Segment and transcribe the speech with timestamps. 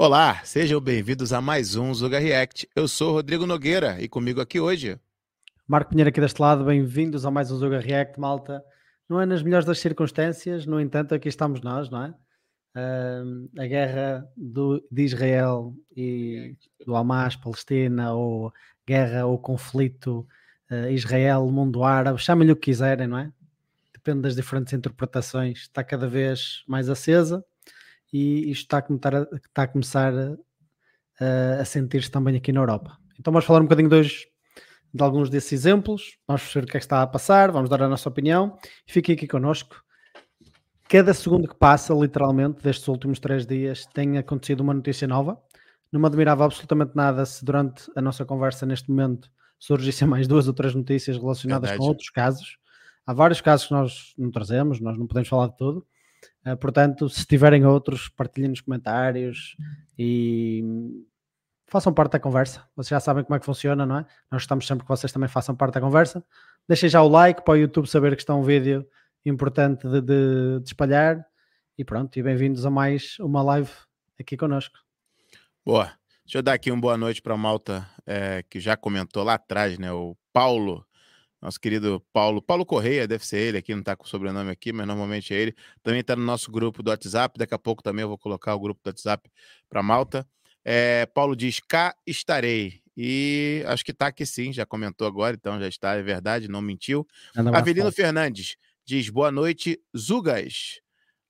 [0.00, 2.68] Olá, sejam bem-vindos a mais um Zuga React.
[2.76, 4.96] Eu sou Rodrigo Nogueira e comigo aqui hoje.
[5.66, 8.62] Marco Pinheiro aqui deste lado, bem-vindos a mais um Zuga React, malta.
[9.08, 12.14] Não é nas melhores das circunstâncias, no entanto, aqui estamos nós, não é?
[12.76, 16.56] Uh, a guerra do, de Israel e
[16.86, 18.52] do Hamas, Palestina, ou
[18.86, 20.24] guerra ou conflito
[20.70, 23.32] uh, Israel, mundo árabe, chamem-lhe o que quiserem, não é?
[23.92, 27.44] Depende das diferentes interpretações, está cada vez mais acesa
[28.12, 32.60] e isto está a começar a, está a, começar a, a sentir-se também aqui na
[32.60, 32.98] Europa.
[33.18, 34.26] Então vamos falar um bocadinho de hoje
[34.92, 37.82] de alguns desses exemplos, vamos ver o que é que está a passar, vamos dar
[37.82, 39.82] a nossa opinião e fiquem aqui connosco.
[40.88, 45.38] Cada segundo que passa, literalmente, destes últimos três dias, tem acontecido uma notícia nova.
[45.92, 50.48] Não me admirava absolutamente nada se durante a nossa conversa neste momento surgissem mais duas
[50.48, 51.86] ou três notícias relacionadas Verdade.
[51.86, 52.56] com outros casos.
[53.06, 55.86] Há vários casos que nós não trazemos, nós não podemos falar de tudo.
[56.46, 59.56] Uh, portanto, se tiverem outros, partilhem nos comentários
[59.98, 60.64] e
[61.66, 62.66] façam parte da conversa.
[62.74, 64.06] Vocês já sabem como é que funciona, não é?
[64.30, 66.24] Nós estamos sempre que vocês também façam parte da conversa.
[66.66, 68.86] Deixem já o like para o YouTube saber que está um vídeo
[69.24, 71.24] importante de, de, de espalhar.
[71.76, 73.70] E pronto, e bem-vindos a mais uma live
[74.18, 74.78] aqui connosco.
[75.64, 75.92] Boa.
[76.24, 79.34] Deixa eu dar aqui uma boa noite para a Malta, é, que já comentou lá
[79.34, 79.90] atrás, né?
[79.90, 80.84] O Paulo,
[81.40, 82.42] nosso querido Paulo.
[82.42, 85.36] Paulo Correia, deve ser ele aqui, não está com o sobrenome aqui, mas normalmente é
[85.36, 85.54] ele.
[85.82, 87.38] Também está no nosso grupo do WhatsApp.
[87.38, 89.30] Daqui a pouco também eu vou colocar o grupo do WhatsApp
[89.68, 90.26] para Malta.
[90.64, 92.82] É, Paulo diz: cá estarei.
[92.96, 96.60] E acho que está aqui sim, já comentou agora, então já está, é verdade, não
[96.60, 97.06] mentiu.
[97.54, 100.80] Avelino Fernandes diz: boa noite, Zugas.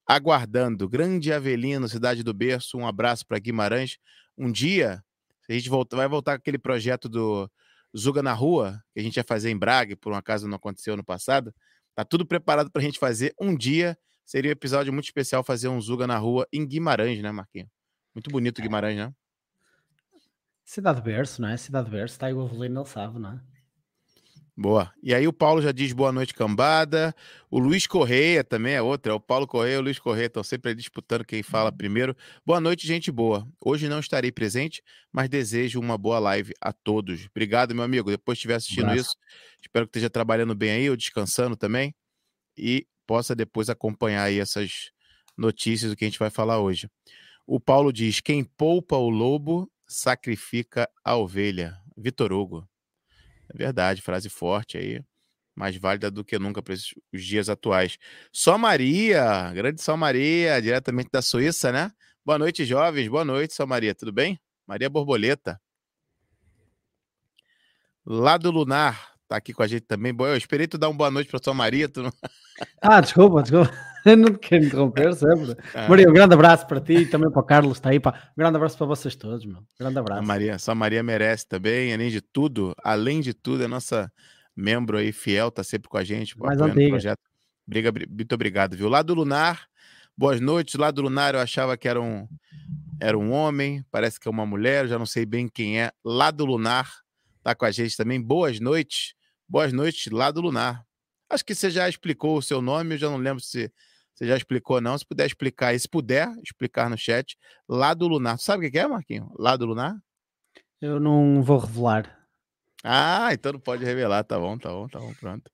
[0.07, 0.89] Aguardando.
[0.89, 2.79] Grande Avelino, cidade do berço.
[2.79, 3.99] Um abraço para Guimarães.
[4.39, 5.05] Um dia,
[5.47, 7.51] a gente volta, vai voltar com aquele projeto do
[7.97, 10.97] Zuga na Rua, que a gente ia fazer em Braga, por um acaso não aconteceu
[10.97, 11.55] no passado.
[11.95, 13.99] Tá tudo preparado para a gente fazer um dia.
[14.25, 17.69] Seria um episódio muito especial fazer um Zuga na Rua em Guimarães, né, Marquinhos?
[18.15, 19.13] Muito bonito Guimarães, né?
[20.65, 21.57] Cidade Berço, não é?
[21.57, 23.58] Cidade Berço, está aí o Avelino, ele sabe, não é?
[24.61, 24.93] Boa.
[25.01, 27.15] E aí o Paulo já diz boa noite, cambada.
[27.49, 29.13] O Luiz Correia também é outro.
[29.13, 32.17] É o Paulo Correia e o Luiz Correia estão sempre disputando quem fala primeiro.
[32.45, 33.47] Boa noite, gente boa.
[33.65, 34.83] Hoje não estarei presente,
[35.13, 37.29] mas desejo uma boa live a todos.
[37.31, 38.11] Obrigado, meu amigo.
[38.11, 39.15] Depois estiver assistindo isso,
[39.63, 41.95] espero que esteja trabalhando bem aí ou descansando também.
[42.57, 44.91] E possa depois acompanhar aí essas
[45.37, 46.91] notícias do que a gente vai falar hoje.
[47.47, 51.79] O Paulo diz: quem poupa o lobo sacrifica a ovelha.
[51.97, 52.68] Vitor Hugo.
[53.49, 55.03] É verdade, frase forte aí,
[55.55, 57.99] mais válida do que nunca para os dias atuais.
[58.33, 61.91] Só Maria, grande Só Maria, diretamente da Suíça, né?
[62.25, 63.09] Boa noite, jovens.
[63.09, 63.95] Boa noite, Só Maria.
[63.95, 64.39] Tudo bem?
[64.67, 65.61] Maria Borboleta.
[68.05, 70.15] Lado Lunar tá aqui com a gente também.
[70.19, 71.89] Eu esperei tu dar uma boa noite para Só Maria.
[71.89, 72.13] Tu não...
[72.83, 73.73] Ah, desculpa, desculpa.
[74.17, 75.57] Não quero interromper sempre.
[75.75, 75.89] Ah.
[75.89, 78.01] Maria, um grande abraço para ti e também para o Carlos, está aí.
[78.01, 78.31] Pá.
[78.37, 79.59] Um grande abraço para vocês todos, meu.
[79.59, 80.23] Um grande abraço.
[80.23, 84.13] A Maria, só a Maria merece também, além de tudo, além de tudo, é nossa
[84.57, 87.21] membro aí fiel, tá sempre com a gente, Mais apoiando o projeto.
[87.67, 88.89] Briga, muito obrigado, viu?
[88.89, 89.69] Lado Lunar,
[90.17, 90.75] boas noites.
[90.75, 92.27] Lado Lunar, eu achava que era um,
[93.01, 95.93] era um homem, parece que é uma mulher, já não sei bem quem é.
[96.05, 96.91] Lado Lunar
[97.43, 98.21] tá com a gente também.
[98.21, 99.15] Boas noites.
[99.49, 100.85] Boas noites, Lado Lunar.
[101.31, 103.73] Acho que você já explicou o seu nome, eu já não lembro se
[104.19, 104.99] você já explicou, não.
[104.99, 108.37] Se puder explicar e se puder explicar no chat, lado lunar.
[108.37, 109.31] Sabe o que é, Marquinho?
[109.39, 109.97] Lado lunar?
[110.81, 112.19] Eu não vou revelar.
[112.83, 114.25] Ah, então não pode revelar.
[114.25, 115.49] Tá bom, tá bom, tá bom, pronto.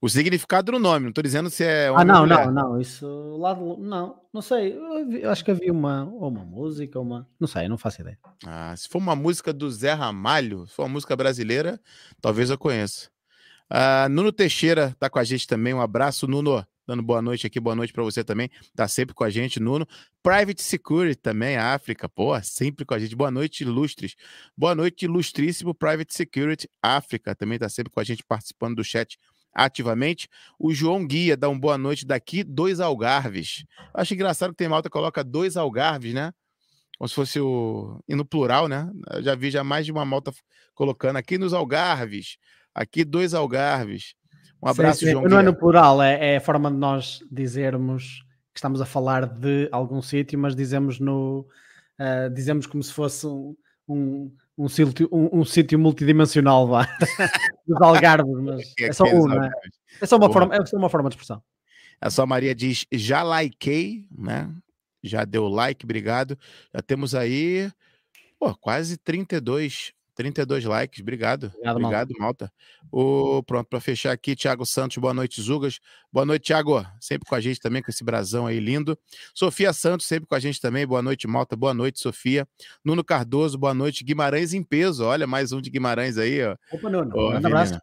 [0.00, 1.86] O significado do nome, não estou dizendo se é.
[1.94, 2.80] Ah, não, não, não.
[2.80, 3.06] Isso
[3.38, 3.76] lado.
[3.78, 4.76] Não, não sei.
[5.22, 7.28] Eu acho que havia uma, uma música, uma.
[7.38, 8.18] Não sei, não faço ideia.
[8.44, 11.80] Ah, se for uma música do Zé Ramalho, se for uma música brasileira,
[12.20, 13.10] talvez eu conheça.
[13.68, 15.72] Ah, Nuno Teixeira tá com a gente também.
[15.72, 19.22] Um abraço, Nuno dando boa noite aqui, boa noite para você também, tá sempre com
[19.22, 19.86] a gente, Nuno.
[20.22, 23.14] Private Security também, África, pô, sempre com a gente.
[23.14, 24.16] Boa noite, ilustres.
[24.56, 29.16] Boa noite, ilustríssimo Private Security África, também tá sempre com a gente participando do chat
[29.54, 30.28] ativamente.
[30.58, 33.64] O João Guia dá uma boa noite daqui, dois algarves.
[33.94, 36.32] Acho engraçado que tem malta coloca dois algarves, né?
[36.98, 38.02] Como se fosse o.
[38.08, 38.90] E no plural, né?
[39.12, 40.32] Eu já vi já mais de uma malta
[40.74, 42.36] colocando aqui nos algarves.
[42.74, 44.14] Aqui dois algarves.
[44.62, 45.12] Um abraço, sim, sim.
[45.12, 45.24] João.
[45.24, 49.26] Não é no plural, é, é, a forma de nós dizermos que estamos a falar
[49.26, 51.46] de algum sítio, mas dizemos no.
[51.98, 53.54] Uh, dizemos como se fosse um,
[53.88, 56.88] um, um, sítio, um, um sítio multidimensional vá,
[57.66, 59.50] dos algarves, mas é, é só um, não é?
[60.00, 61.42] É só, uma forma, é só uma forma de expressão.
[62.00, 64.50] A sua Maria diz: já likei, né?
[65.02, 66.38] Já deu like, obrigado.
[66.74, 67.70] Já temos aí
[68.40, 71.46] pô, quase 32 32 likes, obrigado.
[71.46, 72.52] Obrigado, obrigado Malta.
[72.92, 75.80] O, pronto, para fechar aqui, Thiago Santos, boa noite, Zugas.
[76.12, 78.98] Boa noite, Thiago, sempre com a gente também, com esse brasão aí lindo.
[79.34, 82.46] Sofia Santos, sempre com a gente também, boa noite, Malta, boa noite, Sofia.
[82.84, 84.04] Nuno Cardoso, boa noite.
[84.04, 86.54] Guimarães em peso, olha, mais um de Guimarães aí, ó.
[86.70, 87.80] Opa, Nuno, um abraço.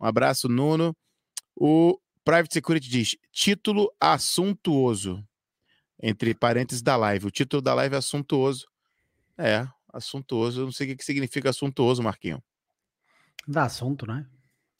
[0.00, 0.96] Um abraço, Nuno.
[1.54, 5.24] O Private Security diz: título assuntuoso.
[6.00, 7.26] Entre parênteses da live.
[7.26, 8.66] O título da live é assuntuoso.
[9.36, 10.60] É, assuntuoso.
[10.60, 12.42] Eu não sei o que significa assuntuoso, Marquinho.
[13.46, 14.26] Dá assunto, né?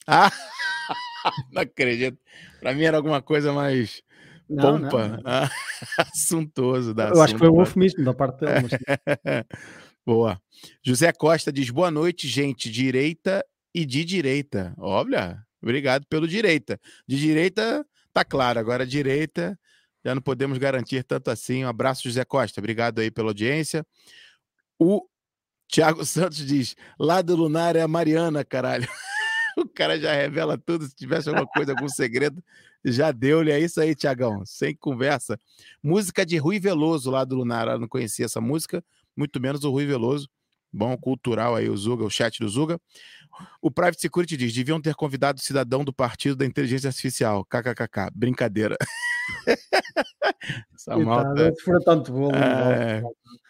[0.06, 0.31] Ah,
[1.52, 2.19] não acredito.
[2.60, 4.02] Para mim era alguma coisa mais
[4.49, 5.08] não, pompa.
[5.08, 5.22] Não, não.
[5.25, 5.50] Ah,
[5.99, 6.94] assuntuoso.
[6.94, 8.69] Dá Eu assunto, acho que foi um eufemismo da parte dele.
[8.70, 9.44] Mas...
[10.05, 10.40] Boa.
[10.82, 12.70] José Costa diz: boa noite, gente.
[12.70, 13.44] Direita
[13.75, 14.75] e de direita.
[14.78, 16.81] Olha, obrigado pelo direita.
[17.06, 19.58] De direita tá claro, agora direita
[20.04, 21.64] já não podemos garantir tanto assim.
[21.64, 22.61] Um abraço, José Costa.
[22.61, 23.87] Obrigado aí pela audiência.
[24.78, 25.06] O
[25.69, 28.88] Tiago Santos diz: lado lunar é a Mariana, caralho.
[29.56, 30.86] o cara já revela tudo.
[30.86, 32.42] Se tivesse alguma coisa, algum segredo,
[32.84, 33.50] já deu-lhe.
[33.50, 34.44] É isso aí, Tiagão.
[34.46, 35.38] Sem conversa.
[35.82, 37.69] Música de Rui Veloso lá do Lunar.
[37.69, 38.84] Eu não conhecia essa música,
[39.16, 40.28] muito menos o Rui Veloso.
[40.70, 42.78] Bom, cultural aí, o Zuga, o chat do Zuga.
[43.60, 47.44] O Private Security diz: deviam ter convidado o cidadão do Partido da Inteligência Artificial.
[47.44, 48.10] KKKK.
[48.14, 48.76] Brincadeira.
[50.75, 51.54] Essa malta.
[51.56, 52.36] Sofreu tanto bullying.
[52.36, 53.02] É...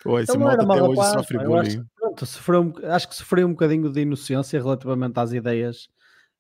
[0.03, 1.59] Pô, esse malta até hoje paz, sofre bullying.
[1.61, 5.89] Acho, pronto, sofreu, acho que sofreu um bocadinho de inocência relativamente às ideias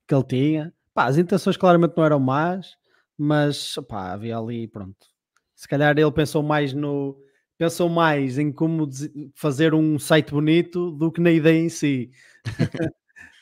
[0.06, 0.74] que ele tinha.
[0.94, 2.76] Pá, as intenções claramente não eram más,
[3.16, 5.06] mas pá, havia ali, pronto.
[5.54, 7.16] Se calhar ele pensou mais no.
[7.56, 8.88] Pensou mais em como
[9.34, 12.10] fazer um site bonito do que na ideia em si.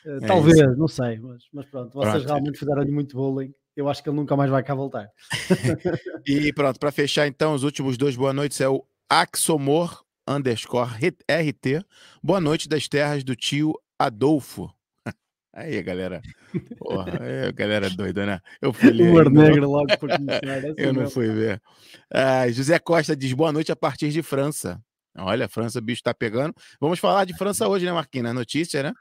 [0.09, 2.27] É Talvez, não sei, mas, mas pronto, vocês pronto.
[2.27, 5.09] realmente fizeram-lhe muito bullying eu acho que ele nunca mais vai cá voltar.
[6.25, 10.89] e pronto, para fechar então, os últimos dois boa noites é o Axomor underscore
[11.29, 11.85] RT.
[12.21, 14.73] Boa noite das terras do tio Adolfo.
[15.53, 16.23] Aí, galera.
[16.79, 18.39] Porra, é, galera doida, né?
[18.59, 19.29] Eu fui ler.
[19.29, 20.41] Negro logo por começar.
[20.75, 21.61] Eu não fui ver.
[22.11, 24.81] Ah, José Costa diz boa noite a partir de França.
[25.15, 26.53] Olha, França, o bicho tá pegando.
[26.79, 28.33] Vamos falar de França hoje, né, Marquinhos?
[28.33, 28.93] Notícia, né?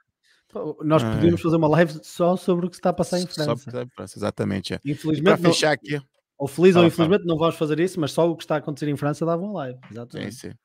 [0.82, 3.70] Nós ah, podíamos fazer uma live só sobre o que está a passar em França.
[3.70, 4.74] Só em França, exatamente.
[4.74, 4.80] É.
[4.84, 6.00] Infelizmente, para fechar aqui.
[6.38, 8.58] Ou feliz fala, ou infelizmente não vamos fazer isso, mas só o que está a
[8.58, 9.78] acontecer em França dava uma live.
[9.90, 10.34] Exatamente.
[10.34, 10.56] Sim, sim.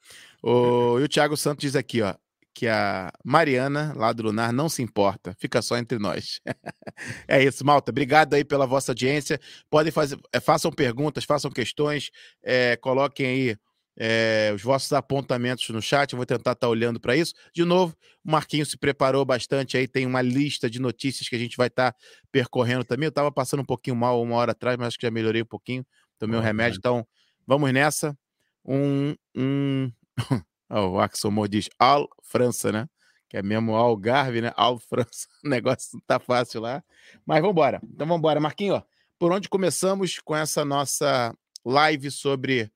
[0.43, 2.13] O, e o Thiago Santos diz aqui, ó,
[2.53, 6.41] que a Mariana, lá do Lunar, não se importa, fica só entre nós.
[7.27, 7.91] é isso, Malta.
[7.91, 9.39] Obrigado aí pela vossa audiência.
[9.69, 12.11] Podem fazer, é, façam perguntas, façam questões,
[12.43, 13.57] é, coloquem aí
[13.97, 16.13] é, os vossos apontamentos no chat.
[16.13, 17.33] Eu vou tentar estar tá olhando para isso.
[17.53, 21.39] De novo, o Marquinhos se preparou bastante aí, tem uma lista de notícias que a
[21.39, 21.97] gente vai estar tá
[22.31, 23.05] percorrendo também.
[23.05, 25.45] Eu estava passando um pouquinho mal uma hora atrás, mas acho que já melhorei um
[25.45, 25.85] pouquinho.
[26.17, 27.05] Tomei um remédio, então
[27.45, 28.17] vamos nessa.
[28.63, 29.15] Um.
[29.35, 29.91] um...
[30.69, 32.88] oh, o Axel diz Al França, né?
[33.27, 34.51] Que é mesmo Algarve, né?
[34.55, 35.27] Al França.
[35.43, 36.83] O negócio não tá fácil lá.
[37.25, 37.81] Mas vamos embora.
[37.83, 38.39] Então vamos embora.
[38.39, 38.83] Marquinho, ó,
[39.17, 41.35] por onde começamos com essa nossa
[41.65, 42.71] live sobre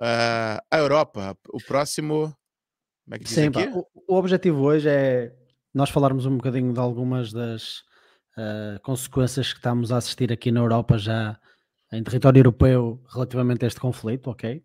[0.00, 1.36] uh, a Europa?
[1.50, 2.34] O próximo
[3.04, 3.68] como é que diz Sim, aqui?
[3.72, 5.32] O, o, objetivo hoje é
[5.74, 7.78] nós falarmos um bocadinho de algumas das
[8.36, 11.38] uh, consequências que estamos a assistir aqui na Europa já
[11.92, 14.62] em território europeu relativamente a este conflito, ok?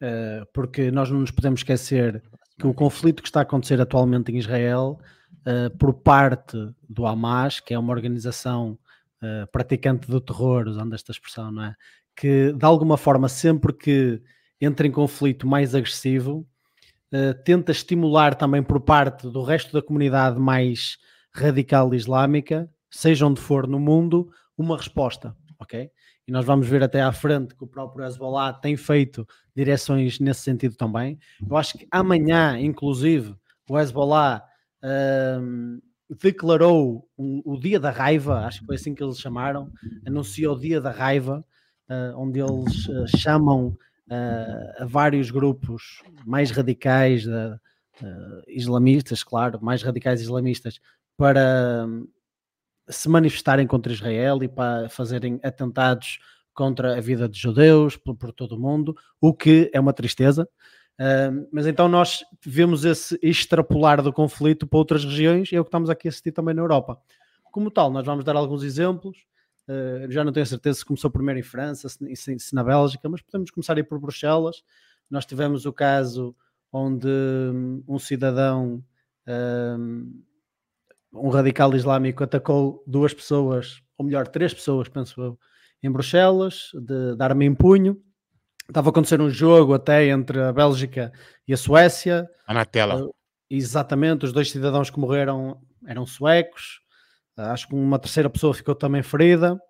[0.00, 2.22] Uh, porque nós não nos podemos esquecer
[2.58, 4.98] que o conflito que está a acontecer atualmente em Israel,
[5.78, 6.56] por parte
[6.88, 8.78] do Hamas, que é uma organização
[9.50, 11.74] praticante do terror, usando esta expressão, não é?
[12.14, 14.22] Que de alguma forma, sempre que
[14.64, 16.46] entra em conflito mais agressivo,
[17.10, 20.96] eh, tenta estimular também por parte do resto da comunidade mais
[21.34, 25.90] radical islâmica, seja onde for no mundo, uma resposta, ok?
[26.26, 30.42] E nós vamos ver até à frente que o próprio Hezbollah tem feito direções nesse
[30.42, 31.18] sentido também.
[31.46, 33.34] Eu acho que amanhã, inclusive,
[33.68, 34.44] o Hezbollah
[34.82, 35.80] ehm,
[36.20, 39.70] declarou um, o Dia da Raiva, acho que foi assim que eles chamaram,
[40.06, 41.44] anunciou o Dia da Raiva,
[41.88, 43.76] uh, onde eles uh, chamam
[44.10, 47.58] a vários grupos mais radicais, uh,
[48.48, 50.80] islamistas, claro, mais radicais islamistas,
[51.16, 52.08] para um,
[52.88, 56.18] se manifestarem contra Israel e para fazerem atentados
[56.54, 60.48] contra a vida de judeus por, por todo o mundo, o que é uma tristeza.
[61.00, 65.64] Uh, mas então nós vemos esse extrapolar do conflito para outras regiões e é o
[65.64, 66.98] que estamos aqui a assistir também na Europa.
[67.50, 69.16] Como tal, nós vamos dar alguns exemplos
[69.68, 73.08] Uh, já não tenho certeza se começou primeiro em França, se, se, se, na Bélgica,
[73.08, 74.62] mas podemos começar aí por Bruxelas.
[75.10, 76.34] Nós tivemos o caso
[76.72, 78.82] onde um, um cidadão,
[79.28, 80.22] um,
[81.12, 85.38] um, radical islâmico, atacou duas pessoas, ou melhor, três pessoas, penso eu,
[85.82, 88.02] em Bruxelas, de, de arma em punho.
[88.68, 91.12] Estava a acontecer um jogo até entre a Bélgica
[91.46, 92.28] e a Suécia.
[92.40, 93.04] Está na tela.
[93.04, 93.14] Uh,
[93.50, 96.80] exatamente, os dois cidadãos que morreram eram suecos,
[97.36, 99.60] acho que uma terceira pessoa ficou também ferida.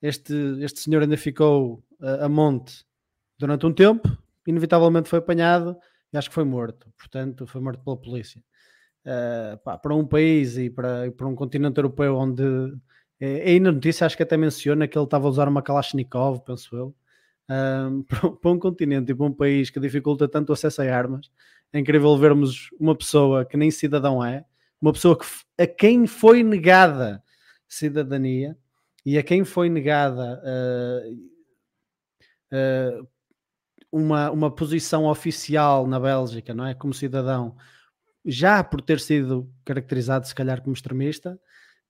[0.00, 2.84] Este, este senhor ainda ficou uh, a monte
[3.38, 4.08] durante um tempo,
[4.46, 5.76] inevitavelmente foi apanhado
[6.12, 6.90] e acho que foi morto.
[6.96, 8.42] Portanto, foi morto pela polícia.
[9.04, 12.42] Uh, pá, para um país e para, para um continente europeu onde
[13.20, 16.40] é, aí na notícia acho que até menciona que ele estava a usar uma Kalashnikov,
[16.44, 16.94] penso eu,
[17.50, 21.30] um, para, um continente e para um país que dificulta tanto o acesso a armas.
[21.72, 24.44] É incrível vermos uma pessoa que nem cidadão é,
[24.80, 25.26] uma pessoa que,
[25.58, 27.22] a quem foi negada
[27.68, 28.56] cidadania
[29.04, 31.14] e a quem foi negada uh,
[32.52, 33.08] uh,
[33.90, 36.74] uma, uma posição oficial na Bélgica, não é?
[36.74, 37.56] Como cidadão,
[38.24, 41.40] já por ter sido caracterizado, se calhar, como extremista,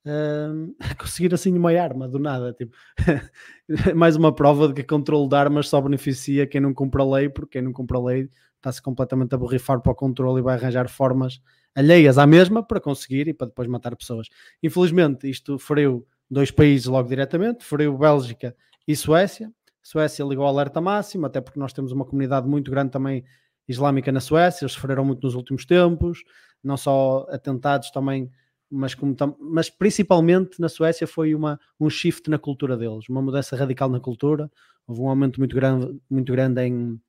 [0.07, 2.52] uh, conseguir assim uma arma do nada.
[2.52, 2.76] Tipo,
[3.97, 7.28] mais uma prova de que controle de armas só beneficia quem não cumpre a lei,
[7.28, 10.57] porque quem não cumpre a lei está-se completamente a borrifar para o controle e vai
[10.57, 11.40] arranjar formas
[11.75, 14.28] alheias à mesma para conseguir e para depois matar pessoas.
[14.62, 18.54] Infelizmente, isto feriu dois países logo diretamente, feriu Bélgica
[18.87, 19.52] e Suécia.
[19.82, 23.25] Suécia ligou ao alerta máximo, até porque nós temos uma comunidade muito grande também
[23.68, 26.25] islâmica na Suécia, eles sofreram muito nos últimos tempos,
[26.64, 28.30] não só atentados também,
[28.70, 33.56] mas, como mas principalmente na Suécia foi uma, um shift na cultura deles, uma mudança
[33.56, 34.50] radical na cultura,
[34.87, 37.00] houve um aumento muito grande, muito grande em,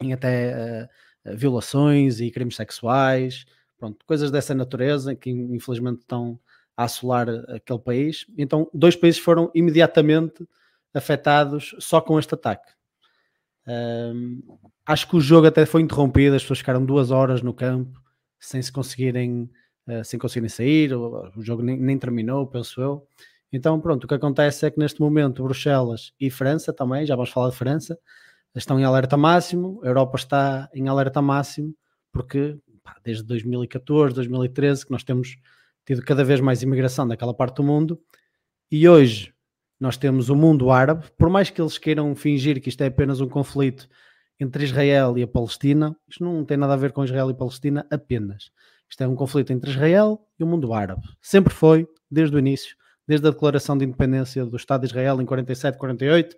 [0.00, 0.88] em até
[1.24, 3.44] uh, violações e crimes sexuais,
[3.80, 6.38] pronto, coisas dessa natureza que infelizmente estão
[6.76, 8.26] a assolar aquele país.
[8.36, 10.46] Então, dois países foram imediatamente
[10.92, 12.70] afetados só com este ataque.
[13.66, 14.42] Um,
[14.84, 17.98] acho que o jogo até foi interrompido, as pessoas ficaram duas horas no campo
[18.38, 19.50] sem se conseguirem,
[19.86, 23.06] uh, sem conseguirem sair, o, o jogo nem, nem, terminou, penso eu.
[23.52, 27.30] Então, pronto, o que acontece é que neste momento Bruxelas e França também, já vamos
[27.30, 27.98] falar de França,
[28.54, 31.74] estão em alerta máximo, a Europa está em alerta máximo,
[32.12, 32.58] porque
[33.04, 35.36] desde 2014, 2013 que nós temos
[35.84, 38.00] tido cada vez mais imigração daquela parte do mundo,
[38.70, 39.34] e hoje
[39.78, 43.20] nós temos o mundo árabe, por mais que eles queiram fingir que isto é apenas
[43.20, 43.88] um conflito
[44.38, 47.86] entre Israel e a Palestina, isto não tem nada a ver com Israel e Palestina
[47.90, 48.50] apenas.
[48.88, 51.02] Isto é um conflito entre Israel e o mundo árabe.
[51.20, 55.26] Sempre foi, desde o início, desde a declaração de independência do Estado de Israel em
[55.26, 56.36] 47, 48,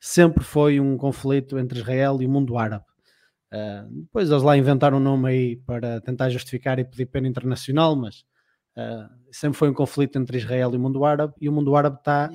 [0.00, 2.84] sempre foi um conflito entre Israel e o mundo árabe.
[3.54, 7.94] Uh, depois eles lá inventaram um nome aí para tentar justificar e pedir pena internacional,
[7.94, 8.24] mas
[8.76, 11.98] uh, sempre foi um conflito entre Israel e o mundo árabe, e o mundo árabe
[11.98, 12.32] está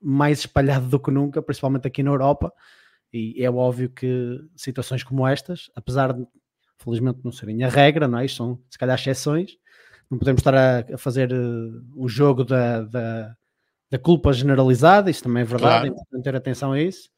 [0.00, 2.52] mais espalhado do que nunca, principalmente aqui na Europa,
[3.12, 6.26] e é óbvio que situações como estas, apesar de
[6.78, 8.24] felizmente não serem a regra, não é?
[8.24, 9.56] Isto são se calhar exceções,
[10.10, 13.36] não podemos estar a, a fazer uh, o jogo da, da,
[13.90, 15.86] da, culpa generalizada, isso também é verdade, claro.
[15.86, 17.10] é importante ter atenção a isso,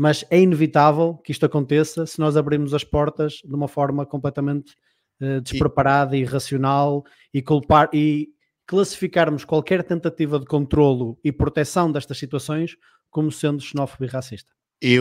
[0.00, 4.74] mas é inevitável que isto aconteça se nós abrirmos as portas de uma forma completamente
[5.20, 7.04] uh, despreparada e irracional
[7.34, 8.30] e culpar e
[8.66, 12.78] classificarmos qualquer tentativa de controlo e proteção destas situações
[13.10, 14.50] como sendo xenófobo e racista.
[14.82, 14.96] E,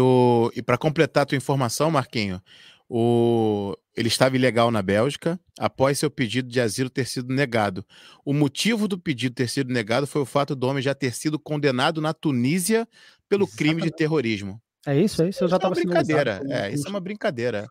[0.53, 2.41] e para completar a tua informação, Marquinho,
[2.89, 7.85] o, ele estava ilegal na Bélgica após seu pedido de asilo ter sido negado.
[8.25, 11.39] O motivo do pedido ter sido negado foi o fato do homem já ter sido
[11.39, 12.85] condenado na Tunísia
[13.29, 13.57] pelo Exatamente.
[13.57, 14.61] crime de terrorismo.
[14.85, 15.43] É isso, é isso.
[15.43, 16.41] Eu já estava é brincadeira.
[16.49, 17.67] É, isso é uma brincadeira.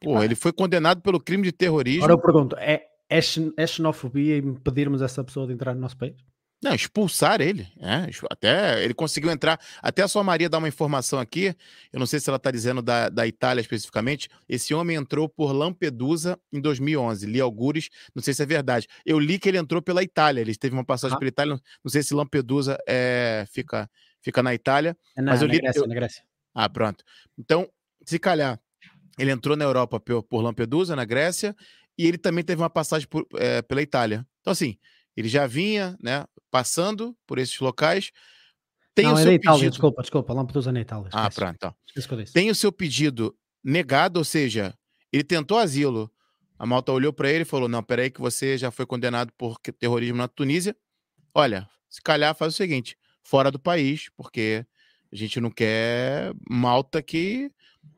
[0.00, 2.04] Pô, ele foi condenado pelo crime de terrorismo.
[2.04, 3.20] Agora eu pergunto: é, é,
[3.56, 6.16] é xenofobia impedirmos essa pessoa de entrar no nosso país?
[6.62, 7.66] Não, expulsar ele.
[7.80, 9.58] É, até ele conseguiu entrar.
[9.82, 11.56] Até a sua Maria dá uma informação aqui.
[11.92, 14.28] Eu não sei se ela está dizendo da, da Itália especificamente.
[14.48, 17.26] Esse homem entrou por Lampedusa em 2011.
[17.26, 18.86] Li algures, não sei se é verdade.
[19.04, 20.40] Eu li que ele entrou pela Itália.
[20.40, 21.18] Ele teve uma passagem ah.
[21.18, 21.60] pela Itália.
[21.84, 23.90] Não sei se Lampedusa é, fica,
[24.22, 24.96] fica na Itália.
[25.16, 25.88] É na, mas eu li, na Grécia, eu...
[25.88, 26.24] na Grécia.
[26.54, 27.04] Ah, pronto.
[27.38, 27.68] Então,
[28.04, 28.60] se calhar,
[29.18, 31.54] ele entrou na Europa por, Lampedusa, na Grécia,
[31.98, 34.26] e ele também teve uma passagem por, é, pela Itália.
[34.40, 34.78] Então, assim,
[35.16, 38.10] ele já vinha, né, passando por esses locais.
[38.94, 39.70] Tem Não, o é seu é Itália, pedido...
[39.70, 41.10] desculpa, desculpa, Lampedusa na Itália.
[41.12, 41.74] Ah, pronto, então.
[42.32, 44.74] Tem o seu pedido negado, ou seja,
[45.12, 46.10] ele tentou asilo.
[46.58, 49.58] A malta olhou para ele e falou: Não, peraí, que você já foi condenado por
[49.58, 50.76] terrorismo na Tunísia.
[51.34, 54.64] Olha, se calhar faz o seguinte: fora do país, porque
[55.12, 57.50] a gente não quer malta que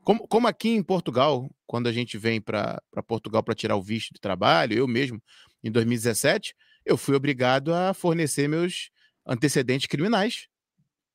[0.03, 4.13] como, como aqui em Portugal, quando a gente vem para Portugal para tirar o visto
[4.13, 5.21] de trabalho, eu mesmo,
[5.63, 6.55] em 2017,
[6.85, 8.91] eu fui obrigado a fornecer meus
[9.25, 10.47] antecedentes criminais.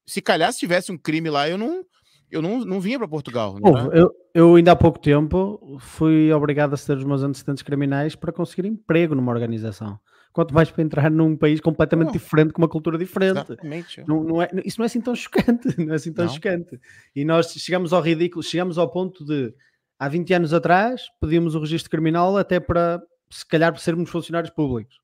[0.07, 1.85] Se calhar, se tivesse um crime lá, eu não,
[2.31, 3.57] eu não, não vinha para Portugal.
[3.59, 4.01] É?
[4.01, 8.33] eu, eu ainda há pouco tempo fui obrigado a ceder os meus antecedentes criminais para
[8.33, 10.01] conseguir emprego numa organização
[10.33, 13.57] quanto mais para entrar num país completamente oh, diferente, com uma cultura diferente.
[14.07, 16.33] Não, não é, isso não é assim tão chocante, não é assim tão não.
[16.33, 16.81] chocante.
[17.15, 19.53] E nós chegamos ao ridículo, chegamos ao ponto de
[19.99, 24.53] há 20 anos atrás pedíamos o registro criminal até para, se calhar, para sermos funcionários
[24.53, 24.99] públicos.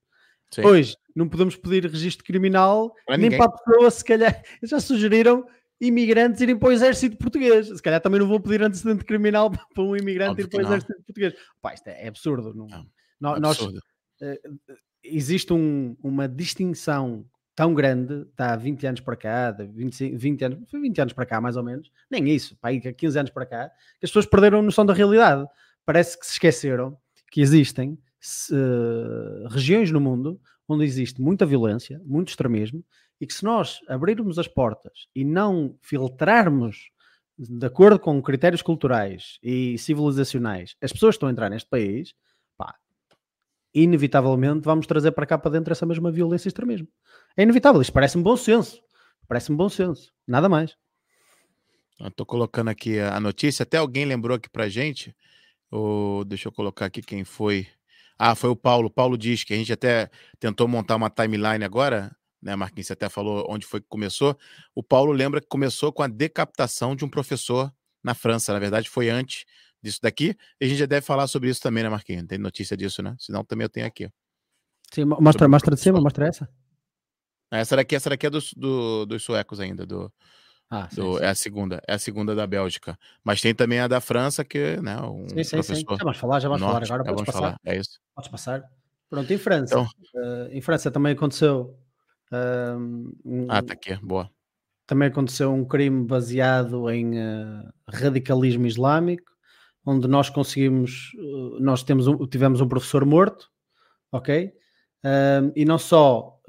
[0.51, 0.65] Sim.
[0.65, 5.45] Hoje, não podemos pedir registro criminal para nem para a pessoa, se calhar, já sugeriram
[5.81, 7.67] imigrantes irem para o exército português.
[7.67, 10.67] Se calhar também não vou pedir antecedente criminal para um imigrante Óbvio ir para o
[10.67, 11.35] exército português.
[11.61, 12.55] Pá, isto é, é absurdo.
[12.55, 12.67] Não,
[13.21, 13.81] não, nós, absurdo.
[14.23, 14.77] Uh,
[15.09, 20.59] existe um, uma distinção tão grande, está há 20 anos para cá, 25, 20 anos,
[20.71, 24.05] 20 anos para cá mais ou menos, nem isso, há 15 anos para cá, que
[24.05, 25.47] as pessoas perderam a noção da realidade.
[25.85, 26.97] Parece que se esqueceram
[27.31, 27.99] que existem
[28.51, 32.85] uh, regiões no mundo onde existe muita violência, muito extremismo,
[33.21, 36.91] e que se nós abrirmos as portas e não filtrarmos
[37.39, 42.15] de acordo com critérios culturais e civilizacionais as pessoas que estão a entrar neste país,
[43.83, 46.89] inevitavelmente vamos trazer para cá para dentro essa mesma violência e extremismo.
[47.37, 48.81] É inevitável, isto parece-me bom senso.
[49.29, 50.77] Parece-me bom senso, nada mais.
[52.01, 55.15] Estou colocando aqui a notícia, até alguém lembrou aqui para gente,
[55.71, 57.67] ou deixa eu colocar aqui quem foi.
[58.19, 58.91] Ah, foi o Paulo.
[58.91, 62.87] Paulo diz que a gente até tentou montar uma timeline agora, né, Marquinhos?
[62.87, 64.39] Você até falou onde foi que começou.
[64.75, 68.53] O Paulo lembra que começou com a decapitação de um professor na França.
[68.53, 69.45] Na verdade, foi antes
[69.87, 70.37] disso daqui.
[70.61, 72.27] E a gente já deve falar sobre isso também, né, Marquinhos?
[72.27, 73.17] Tem notícia disso, né?
[73.19, 74.11] Senão também eu tenho aqui.
[74.93, 76.49] Sim, mostra, mostra de cima, mostra essa.
[77.51, 80.13] Essa daqui, essa daqui é dos, do, dos suecos ainda, do,
[80.69, 81.25] ah, sim, do, sim.
[81.25, 82.99] É a segunda, é a segunda da Bélgica.
[83.23, 85.77] Mas tem também a da França, que né, um sim, sim, professor.
[85.77, 85.97] Sim.
[85.97, 87.17] Já vamos falar, já vamos norte, falar agora.
[87.17, 87.41] Podes passar.
[87.41, 88.01] Falar, é isso.
[88.15, 88.65] Podes passar.
[89.09, 89.75] Pronto, em França.
[89.75, 91.79] Então, uh, em França também aconteceu.
[92.33, 94.29] Uh, um, ah, tá aqui, boa.
[94.87, 99.36] Também aconteceu um crime baseado em uh, radicalismo islâmico,
[99.87, 101.13] onde nós conseguimos,
[101.61, 103.49] nós temos um, tivemos um professor morto,
[104.13, 104.53] ok?
[105.55, 106.41] e não só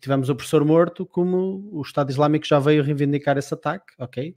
[0.00, 4.34] tivemos o professor morto, como o Estado Islâmico já veio reivindicar esse ataque, ok?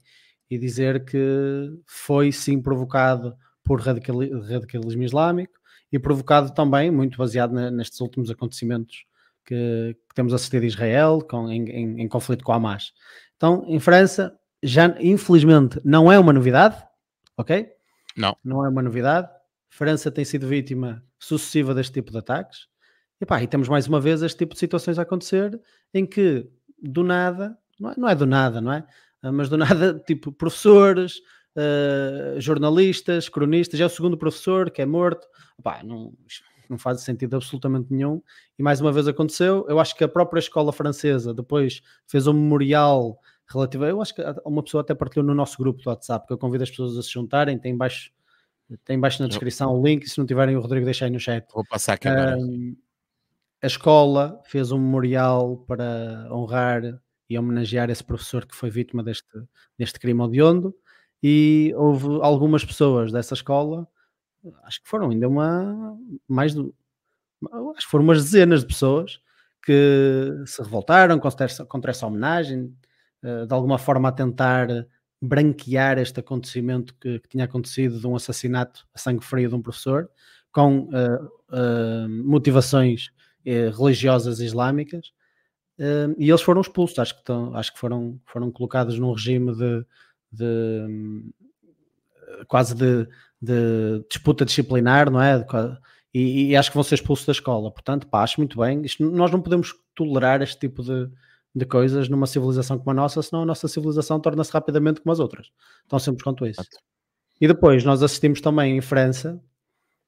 [0.48, 5.54] E dizer que foi sim provocado por radicalismo islâmico
[5.90, 9.04] e provocado também, muito baseado nestes últimos acontecimentos
[9.44, 12.92] que, que temos assistido a Israel com, em, em, em, conflito com a Hamas.
[13.36, 16.76] Então, em França, já infelizmente não é uma novidade,
[17.36, 17.73] ok?
[18.16, 18.36] Não.
[18.44, 19.28] Não é uma novidade.
[19.68, 22.68] França tem sido vítima sucessiva deste tipo de ataques.
[23.20, 25.60] E, pá, e temos mais uma vez este tipo de situações a acontecer
[25.92, 26.48] em que
[26.80, 28.86] do nada, não é, não é do nada, não é?
[29.22, 31.18] Ah, mas do nada, tipo, professores,
[31.56, 35.26] uh, jornalistas, cronistas, é o segundo professor que é morto.
[35.62, 36.12] Pá, não,
[36.68, 38.22] não faz sentido absolutamente nenhum.
[38.58, 39.64] E mais uma vez aconteceu.
[39.68, 43.84] Eu acho que a própria escola francesa depois fez um memorial relativo.
[43.84, 46.64] Eu acho que uma pessoa até partilhou no nosso grupo do WhatsApp, que eu convido
[46.64, 47.58] as pessoas a se juntarem.
[47.58, 48.10] Tem embaixo,
[48.84, 50.08] tem embaixo na descrição o link.
[50.08, 51.46] Se não tiverem, o Rodrigo deixa aí no chat.
[51.52, 52.36] Vou passar aqui agora.
[53.62, 56.82] a escola fez um memorial para honrar
[57.28, 59.26] e homenagear esse professor que foi vítima deste,
[59.78, 60.74] deste crime odiondo.
[61.22, 63.88] E houve algumas pessoas dessa escola
[64.64, 65.96] acho que foram ainda uma
[66.28, 66.74] mais do,
[67.76, 69.20] acho que foram umas dezenas de pessoas
[69.64, 72.74] que se revoltaram contra essa, contra essa homenagem,
[73.46, 74.68] de alguma forma a tentar
[75.20, 79.62] branquear este acontecimento que, que, tinha acontecido de um assassinato a sangue frio de um
[79.62, 80.10] professor,
[80.52, 83.06] com uh, uh, motivações
[83.46, 85.12] uh, religiosas islâmicas,
[86.18, 89.84] e eles foram expulsos, acho que, estão, acho que foram, foram colocados num regime de,
[90.30, 91.24] de
[92.46, 93.08] quase de
[93.44, 95.46] de disputa disciplinar, não é?
[96.12, 97.70] E, e, acho que vão ser expulsos da escola.
[97.70, 98.82] Portanto, pá, acho muito bem.
[98.82, 101.10] Isto, nós não podemos tolerar este tipo de,
[101.54, 105.20] de coisas numa civilização como a nossa, senão a nossa civilização torna-se rapidamente como as
[105.20, 105.50] outras.
[105.88, 106.62] Tão simples quanto isso.
[107.40, 109.40] E depois nós assistimos também em França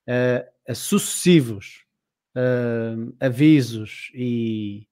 [0.09, 1.85] uh, a sucessivos
[2.37, 4.87] uh, avisos e,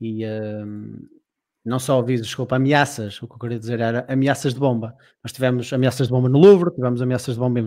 [0.00, 1.08] e uh,
[1.64, 4.96] não só avisos, desculpa, ameaças, o que eu queria dizer era ameaças de bomba.
[5.22, 7.60] Nós tivemos ameaças de bomba no Louvre, tivemos ameaças de bomba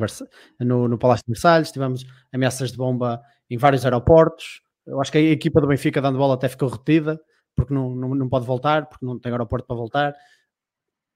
[0.60, 4.62] no, no Palácio de Versalhes, tivemos ameaças de bomba em vários aeroportos.
[4.86, 7.22] Eu acho que a equipa do Benfica dando bola até ficou retida,
[7.56, 10.16] porque não, não, não pode voltar, porque não tem aeroporto para voltar.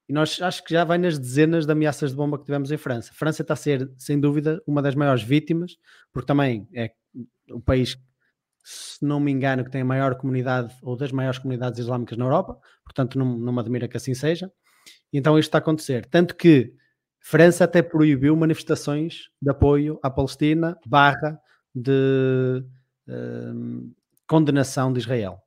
[0.09, 2.77] E nós acho que já vai nas dezenas de ameaças de bomba que tivemos em
[2.77, 3.11] França.
[3.13, 5.77] França está a ser, sem dúvida, uma das maiores vítimas,
[6.13, 6.91] porque também é
[7.51, 7.97] o país
[8.69, 12.25] se não me engano, que tem a maior comunidade ou das maiores comunidades islâmicas na
[12.25, 14.51] Europa, portanto não, não me admira que assim seja.
[15.11, 16.05] Então isto está a acontecer.
[16.07, 16.73] Tanto que
[17.17, 21.39] França até proibiu manifestações de apoio à Palestina barra
[21.73, 22.61] de
[23.07, 23.95] uh,
[24.27, 25.41] condenação de Israel.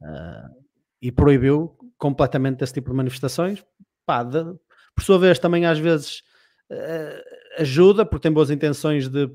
[0.00, 0.66] Uh,
[1.00, 3.64] e proibiu completamente esse tipo de manifestações.
[4.04, 4.44] Pá, de,
[4.94, 6.22] por sua vez, também às vezes
[6.70, 9.28] uh, ajuda, porque tem boas intenções de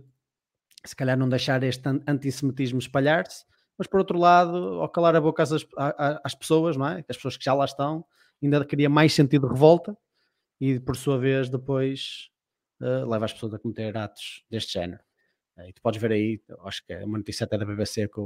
[0.85, 3.45] se calhar não deixar este antissemitismo espalhar-se,
[3.77, 5.51] mas por outro lado, ao calar a boca às,
[6.23, 7.05] às pessoas, não é?
[7.07, 8.03] As pessoas que já lá estão,
[8.41, 9.95] ainda cria mais sentido de revolta
[10.59, 12.29] e por sua vez depois
[12.81, 15.01] uh, leva as pessoas a cometer atos deste género.
[15.57, 18.19] Uh, e tu podes ver aí, acho que é uma notícia até da BBC que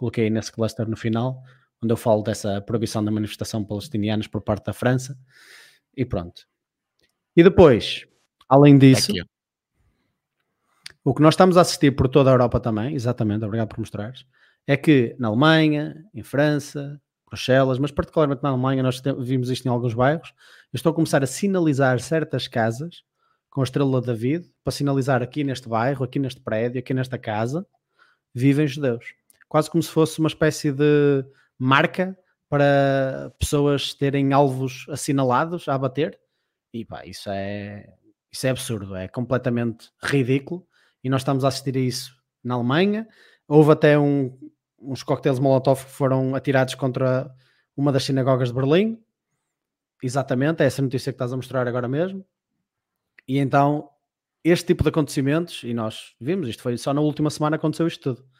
[0.00, 1.42] coloquei nesse cluster no final,
[1.82, 5.16] onde eu falo dessa proibição da manifestação palestinianas por parte da França.
[5.94, 6.46] E pronto.
[7.36, 8.06] E depois,
[8.48, 9.22] além disso, Aqui.
[11.04, 14.24] o que nós estamos a assistir por toda a Europa também, exatamente, obrigado por mostrares,
[14.66, 19.68] é que na Alemanha, em França, Bruxelas, mas particularmente na Alemanha, nós vimos isto em
[19.68, 20.32] alguns bairros,
[20.72, 23.04] estou a começar a sinalizar certas casas
[23.50, 27.18] com a estrela de David, para sinalizar aqui neste bairro, aqui neste prédio, aqui nesta
[27.18, 27.66] casa,
[28.34, 29.19] vivem judeus.
[29.50, 31.24] Quase como se fosse uma espécie de
[31.58, 32.16] marca
[32.48, 36.16] para pessoas terem alvos assinalados a bater.
[36.72, 37.92] E pá, isso é,
[38.30, 40.64] isso é absurdo, é completamente ridículo.
[41.02, 43.08] E nós estamos a assistir a isso na Alemanha.
[43.48, 44.38] Houve até um,
[44.78, 47.28] uns coquetéis Molotov que foram atirados contra
[47.76, 49.02] uma das sinagogas de Berlim.
[50.00, 52.24] Exatamente, é essa notícia que estás a mostrar agora mesmo.
[53.26, 53.90] E então,
[54.44, 58.14] este tipo de acontecimentos, e nós vimos, isto foi só na última semana aconteceu isto
[58.14, 58.30] tudo.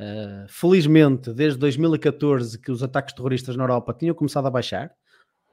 [0.00, 4.92] Uh, felizmente, desde 2014 que os ataques terroristas na Europa tinham começado a baixar,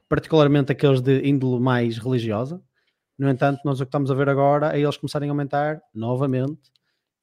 [0.08, 2.62] particularmente aqueles de índole mais religiosa.
[3.18, 6.72] No entanto, nós o que estamos a ver agora é eles começarem a aumentar novamente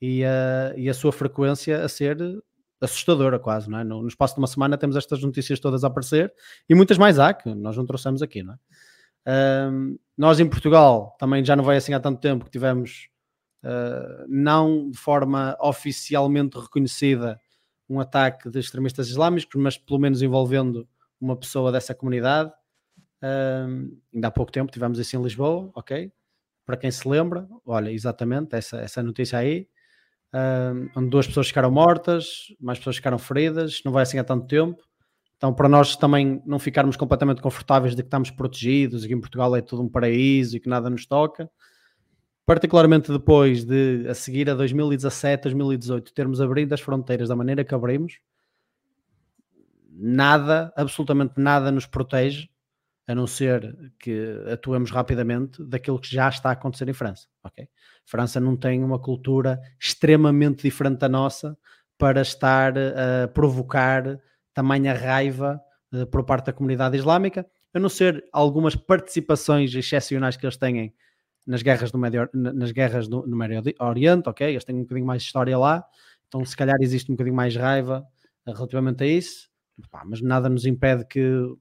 [0.00, 2.18] e a, e a sua frequência a ser
[2.80, 3.85] assustadora quase, não é?
[3.85, 6.32] No, no, espaço de uma semana temos estas notícias todas a aparecer
[6.68, 8.58] e muitas mais há que nós não trouxemos aqui, não é?
[9.24, 13.08] Um, nós em Portugal também já não vai assim há tanto tempo que tivemos
[14.29, 17.40] não de forma oficialmente reconhecida
[17.88, 20.88] um ataque de extremistas islâmicos, mas pelo menos envolvendo
[21.20, 22.53] uma pessoa dessa comunidade.
[23.22, 26.11] Um, ainda há pouco tempo tivemos isso em Lisboa, ok?
[26.66, 29.68] Para quem se lembra, olha, exatamente, essa, essa notícia aí
[30.96, 34.83] onde duas pessoas ficaram mortas, mais pessoas ficaram feridas, não vai assim há tanto tempo.
[35.37, 39.20] Então, para nós também não ficarmos completamente confortáveis de que estamos protegidos e que em
[39.20, 41.51] Portugal é tudo um paraíso e que nada nos toca,
[42.44, 47.74] particularmente depois de, a seguir a 2017, 2018, termos abrido as fronteiras da maneira que
[47.74, 48.18] abrimos,
[49.90, 52.48] nada, absolutamente nada nos protege,
[53.07, 57.26] a não ser que atuemos rapidamente daquilo que já está a acontecer em França?
[58.05, 61.57] França não tem uma cultura extremamente diferente da nossa
[61.98, 64.20] para estar a provocar
[64.52, 65.61] tamanha raiva
[65.92, 70.92] uh, por parte da comunidade islâmica, a não ser algumas participações excepcionais que eles têm
[71.46, 74.48] nas guerras, do Médio, nas guerras do, no Médio Oriente, ok?
[74.48, 75.85] Eles têm um bocadinho mais de história lá,
[76.28, 78.07] então se calhar existe um bocadinho mais raiva
[78.46, 79.50] uh, relativamente a isso,
[79.90, 81.20] Pá, mas nada nos impede que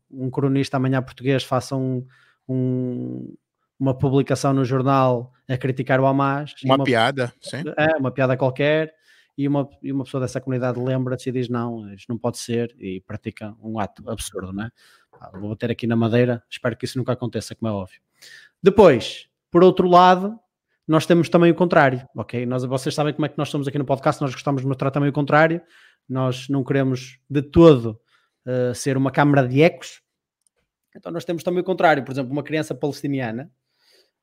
[0.10, 2.06] um cronista amanhã português faça um,
[2.48, 3.34] um,
[3.80, 6.54] uma publicação no jornal a criticar o Hamas.
[6.64, 7.64] Uma, uma piada, sim.
[7.78, 8.94] É, uma piada qualquer,
[9.38, 12.76] e uma, e uma pessoa dessa comunidade lembra-se e diz: Não, isto não pode ser,
[12.78, 14.72] e pratica um ato absurdo, não é?
[15.34, 18.02] Vou bater aqui na madeira, espero que isso nunca aconteça, como é óbvio.
[18.62, 20.40] Depois, por outro lado,
[20.88, 22.46] nós temos também o contrário, ok?
[22.46, 24.92] Nós, vocês sabem como é que nós somos aqui no podcast, nós gostamos de mostrar
[24.92, 25.62] também o contrário,
[26.08, 28.00] nós não queremos de todo
[28.46, 30.02] uh, ser uma câmara de ecos,
[30.96, 33.52] então nós temos também o contrário, por exemplo, uma criança palestiniana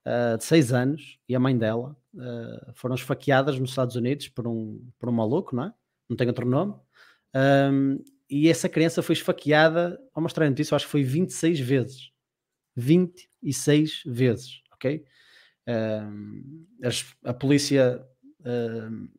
[0.07, 4.47] uh, de 6 anos e a mãe dela uh, foram esfaqueadas nos Estados Unidos por
[4.47, 5.75] um, por um maluco, não é?
[6.09, 6.75] Não tem outro nome.
[7.35, 12.11] Um, e essa criança foi esfaqueada, vou mostrar notícia, acho que foi 26 vezes.
[12.77, 15.05] 26 vezes, ok?
[15.69, 16.65] Um,
[17.25, 18.03] a polícia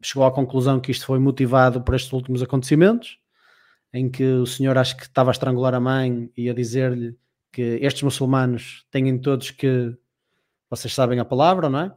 [0.01, 3.19] chegou à conclusão que isto foi motivado por estes últimos acontecimentos,
[3.93, 7.15] em que o senhor acho que estava a estrangular a mãe e a dizer-lhe
[7.51, 9.95] que estes muçulmanos têm todos que
[10.69, 11.93] vocês sabem a palavra, não é?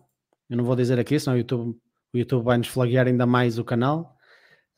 [0.48, 1.78] Eu não vou dizer aqui, senão o YouTube,
[2.12, 4.16] o YouTube vai nos flaguear ainda mais o canal.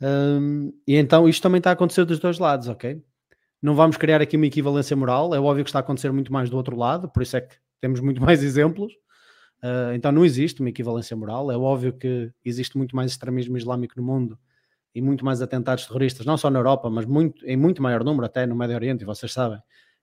[0.01, 3.03] Um, e então isto também está a acontecer dos dois lados, ok?
[3.63, 6.51] Não vamos criar aqui uma equivalência moral, é óbvio que está a acontecer muito mais
[6.51, 8.93] do outro lado, por isso é que temos muito mais exemplos.
[9.65, 13.95] Uh, então não existe uma equivalência moral, é óbvio que existe muito mais extremismo islâmico
[13.97, 14.39] no mundo
[14.95, 18.27] e muito mais atentados terroristas, não só na Europa, mas muito, em muito maior número
[18.27, 19.59] até no Médio Oriente, e vocês sabem.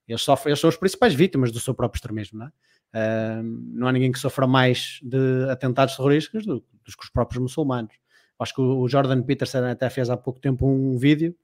[0.08, 2.50] Eles, sofrem, eles são os principais vítimas do seu próprio extremismo, não é?
[2.94, 7.40] Uh, não há ninguém que sofra mais de atentados terroristas do, do que os próprios
[7.40, 7.94] muçulmanos.
[8.40, 11.34] Acho que o Jordan Peterson até fez há pouco tempo um vídeo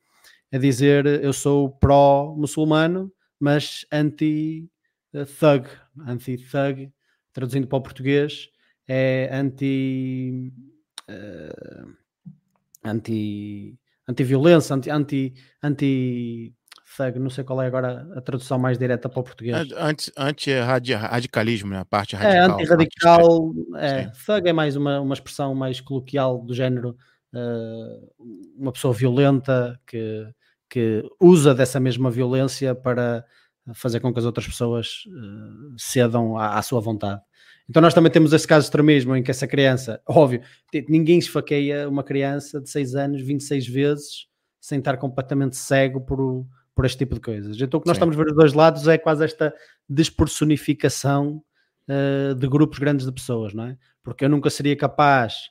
[0.53, 5.69] a dizer eu sou pró-muçulmano, mas anti-thug,
[6.05, 6.93] anti-thug,
[7.39, 8.49] traduzindo para o português,
[8.87, 10.53] é anti...
[11.09, 11.95] Uh,
[12.85, 16.55] anti anti-violência, anti, anti, anti
[16.97, 19.71] thug, não sei qual é agora a tradução mais direta para o português.
[19.77, 21.81] Anti, anti-radicalismo, né?
[21.81, 22.41] a parte radical.
[22.41, 26.97] É, anti-radical, é, thug é mais uma, uma expressão mais coloquial do género
[27.35, 30.27] uh, uma pessoa violenta que,
[30.71, 33.25] que usa dessa mesma violência para
[33.75, 37.21] fazer com que as outras pessoas uh, cedam à, à, sua vontade.
[37.69, 40.41] Então nós também temos esse caso de extremismo em que essa criança, óbvio,
[40.89, 44.27] ninguém esfaqueia uma criança de 6 anos 26 vezes
[44.59, 47.61] sem estar completamente cego por, por este tipo de coisas.
[47.61, 48.01] Então o que nós Sim.
[48.01, 49.55] estamos a ver dos dois lados é quase esta
[49.89, 51.43] despersonificação
[51.89, 53.79] uh, de grupos grandes de pessoas, não é?
[54.03, 55.51] Porque eu nunca seria capaz,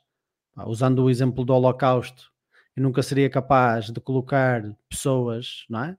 [0.65, 2.32] usando o exemplo do Holocausto,
[2.75, 5.97] eu nunca seria capaz de colocar pessoas, não é?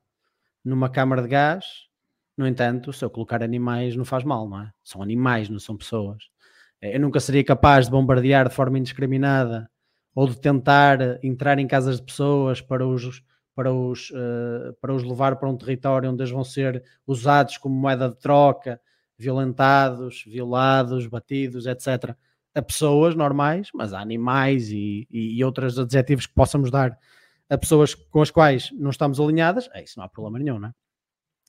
[0.64, 1.87] Numa câmara de gás
[2.38, 4.72] no entanto, se eu colocar animais não faz mal, não é?
[4.84, 6.24] São animais, não são pessoas.
[6.80, 9.68] Eh, eu nunca seria capaz de bombardear de forma indiscriminada
[10.14, 13.22] ou de tentar entrar em casas de pessoas para os,
[13.54, 17.74] para os, uh, para os levar para um território onde eles vão ser usados como
[17.74, 18.80] moeda de troca,
[19.18, 22.16] violentados, violados, batidos, etc.
[22.54, 26.96] A pessoas normais, mas a animais e, e outros adjetivos que possamos dar
[27.50, 30.68] a pessoas com as quais não estamos alinhadas, é, isso não há problema nenhum, não
[30.68, 30.72] é?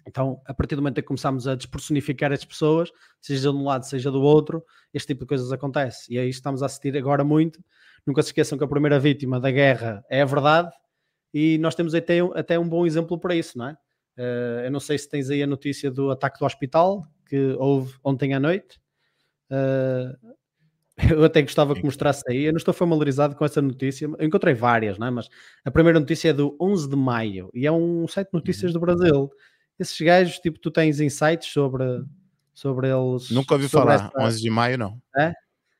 [0.10, 2.92] Então, a partir do momento em que começamos a despersonificar as pessoas,
[3.22, 6.12] seja de um lado, seja do outro, este tipo de coisas acontece.
[6.12, 7.64] E é isso que estamos a assistir agora muito.
[8.08, 10.72] Nunca se esqueçam que a primeira vítima da guerra é a verdade
[11.32, 13.74] e nós temos até, até um bom exemplo para isso, não é?
[14.18, 17.94] Uh, eu não sei se tens aí a notícia do ataque do hospital que houve
[18.04, 18.82] ontem à noite.
[19.52, 20.36] Uh,
[21.14, 22.46] eu até gostava que mostrasse aí.
[22.46, 24.06] Eu não estou familiarizado com essa notícia.
[24.06, 25.12] Eu encontrei várias, não é?
[25.12, 25.30] mas
[25.64, 28.80] a primeira notícia é do 11 de maio e é um site de notícias uhum.
[28.80, 29.32] do Brasil
[29.80, 31.84] esses gajos, tipo, tu tens insights sobre,
[32.54, 33.30] sobre eles.
[33.32, 34.12] Nunca ouvi falar, essa...
[34.20, 35.02] 11 de maio não.
[35.18, 35.34] É?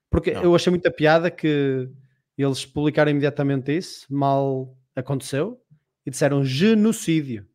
[0.10, 0.44] Porque não.
[0.44, 1.90] eu achei muita piada que
[2.38, 5.62] eles publicaram imediatamente isso, mal aconteceu,
[6.06, 7.46] e disseram genocídio.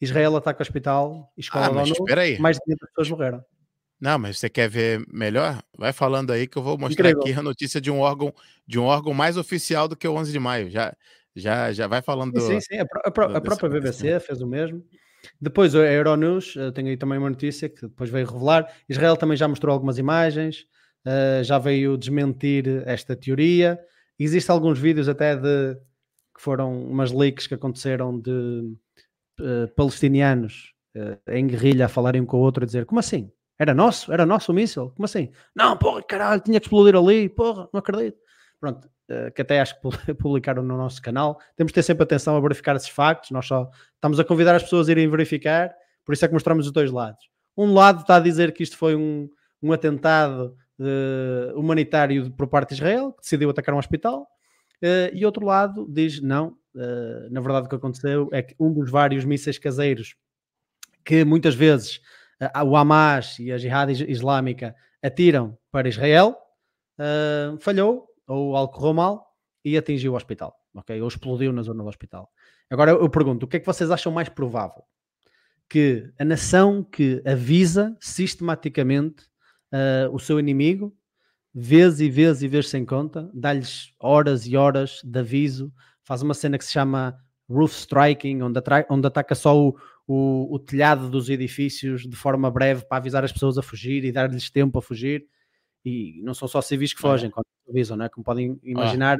[0.00, 3.44] Israel ataca o hospital, escola ah, mas ONU, mais de 500 pessoas morreram.
[4.00, 5.62] Não, mas você quer ver melhor?
[5.78, 7.22] Vai falando aí que eu vou mostrar Incrível.
[7.22, 8.34] aqui a notícia de um órgão
[8.66, 10.68] de um órgão mais oficial do que o 11 de maio.
[10.68, 10.92] Já
[11.36, 12.78] já já vai falando sim, do, sim, sim.
[12.78, 14.84] A, a, a própria BBC fez o mesmo.
[15.40, 18.66] Depois a Euronews, eh, tenho aí também uma notícia que depois veio revelar.
[18.88, 20.66] Israel também já mostrou algumas imagens,
[21.06, 23.78] uh, já veio desmentir esta teoria.
[24.18, 25.74] Existem alguns vídeos até de
[26.34, 28.74] que foram umas leaks que aconteceram de
[29.40, 30.72] uh, palestinianos
[31.26, 33.30] em guerrilha a falarem um com o outro a dizer como assim?
[33.58, 34.12] Era nosso?
[34.12, 34.90] Era nosso o míssil?
[34.90, 35.30] Como assim?
[35.54, 38.18] Não, porra, caralho, tinha que explodir ali, porra, não acredito.
[38.62, 41.40] Pronto, eh, que até acho que publicaram no nosso canal.
[41.56, 43.32] Temos de ter sempre atenção a verificar esses factos.
[43.32, 46.66] Nós só estamos a convidar as pessoas a irem verificar, por isso é que mostramos
[46.66, 47.28] os dois lados.
[47.56, 49.28] Um lado está a dizer que isto foi um,
[49.60, 54.28] um atentado uh, humanitário por parte de Israel, que decidiu atacar um hospital,
[54.80, 56.56] uh, e outro lado diz não.
[57.30, 60.14] Na verdade, o que aconteceu é que um dos vários mísseis caseiros
[61.04, 62.00] que muitas vezes
[62.64, 66.34] o Hamas e a Jihad Islâmica atiram para Israel
[67.60, 71.00] falhou ou algo correu mal e atingiu o hospital, ok?
[71.00, 72.30] Ou explodiu na zona do hospital.
[72.70, 74.82] Agora eu pergunto, o que é que vocês acham mais provável?
[75.68, 79.24] Que a nação que avisa sistematicamente
[79.72, 80.94] uh, o seu inimigo,
[81.54, 86.34] vezes e vezes e vezes sem conta, dá-lhes horas e horas de aviso, faz uma
[86.34, 91.28] cena que se chama roof striking, onde, onde ataca só o, o, o, telhado dos
[91.28, 95.26] edifícios de forma breve para avisar as pessoas a fugir e dar-lhes tempo a fugir.
[95.84, 98.08] E não são só civis que fogem, quando avisam, né?
[98.08, 99.18] Como podem imaginar.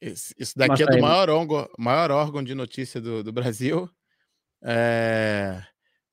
[0.00, 3.90] Isso, isso daqui é do maior órgão, maior órgão de notícia do, do Brasil.
[4.62, 5.62] É,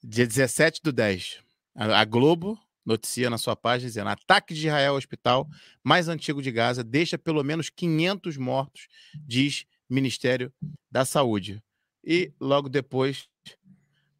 [0.03, 1.39] dia 17 do 10.
[1.75, 5.47] A, a Globo noticia na sua página dizendo: ataque de Israel ao hospital
[5.83, 10.51] mais antigo de Gaza deixa pelo menos 500 mortos, diz Ministério
[10.91, 11.61] da Saúde.
[12.03, 13.29] E logo depois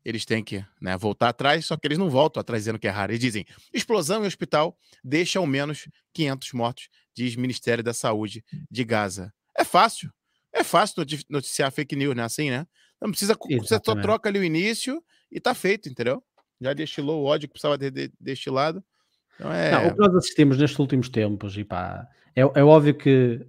[0.04, 2.92] eles têm que né, voltar atrás, só que eles não voltam atrás dizendo que é
[2.92, 3.12] raro.
[3.12, 8.84] Eles dizem: explosão em hospital deixa ao menos 500 mortos, diz Ministério da Saúde de
[8.84, 9.34] Gaza.
[9.58, 10.12] É fácil.
[10.52, 12.24] É fácil noticiar fake news, né?
[12.24, 12.68] Assim, né?
[13.02, 13.34] Não precisa.
[13.34, 13.68] Exatamente.
[13.68, 16.24] Você só troca ali o início e tá feito, entendeu?
[16.62, 18.84] Já destilou o ódio que precisava ter destilado.
[19.36, 19.72] Então é...
[19.72, 23.46] Não, o que nós assistimos nestes últimos tempos, e pá, é, é óbvio que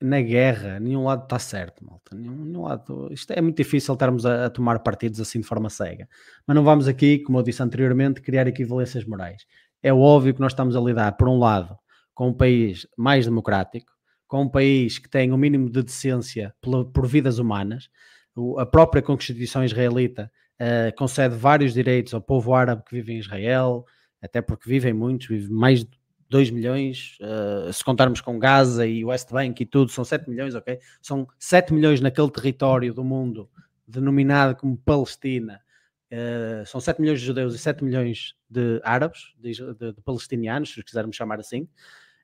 [0.00, 2.16] na guerra, nenhum lado está certo, malta.
[2.16, 3.08] Nenhum, nenhum, lado.
[3.12, 6.08] Isto é muito difícil estarmos a, a, tomar partidos assim de forma cega.
[6.46, 9.44] Mas não vamos aqui, como eu disse anteriormente, criar equivalências morais.
[9.82, 11.76] É óbvio que nós estamos a lidar, por um lado,
[12.14, 13.92] com um país mais democrático,
[14.26, 17.88] com um país que tem o um mínimo de decência por, por vidas humanas.
[18.36, 20.30] O, a própria Constituição israelita
[20.60, 23.84] uh, concede vários direitos ao povo árabe que vive em Israel,
[24.22, 25.84] até porque vivem muitos, vivem mais
[26.28, 30.54] 2 milhões, uh, se contarmos com Gaza e West Bank e tudo, são 7 milhões,
[30.54, 30.78] ok?
[31.00, 33.48] São 7 milhões naquele território do mundo
[33.86, 35.60] denominado como Palestina.
[36.12, 40.72] Uh, são 7 milhões de judeus e 7 milhões de árabes, de, de, de, palestinianos,
[40.72, 41.66] se quisermos chamar assim.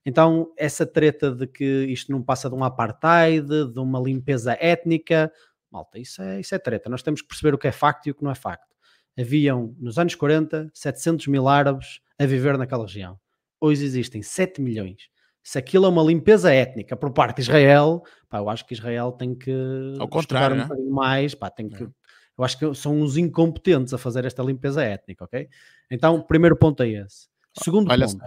[0.04, 5.32] Então, essa treta de que isto não passa de um apartheid, de uma limpeza étnica,
[5.70, 6.90] malta, isso é, isso é treta.
[6.90, 8.74] Nós temos que perceber o que é facto e o que não é facto.
[9.18, 13.18] Haviam, nos anos 40, 700 mil árabes a viver naquela região
[13.60, 15.08] hoje existem 7 milhões.
[15.42, 19.12] Se aquilo é uma limpeza étnica por parte de Israel, pá, eu acho que Israel
[19.12, 19.52] tem que
[19.98, 20.64] Ao contrário, um né?
[20.64, 21.86] bocadinho mais, pá, tem que, É.
[22.38, 25.46] eu acho que são uns incompetentes a fazer esta limpeza étnica, ok?
[25.90, 27.28] Então, primeiro ponto é esse.
[27.62, 28.24] Segundo Olha ponto,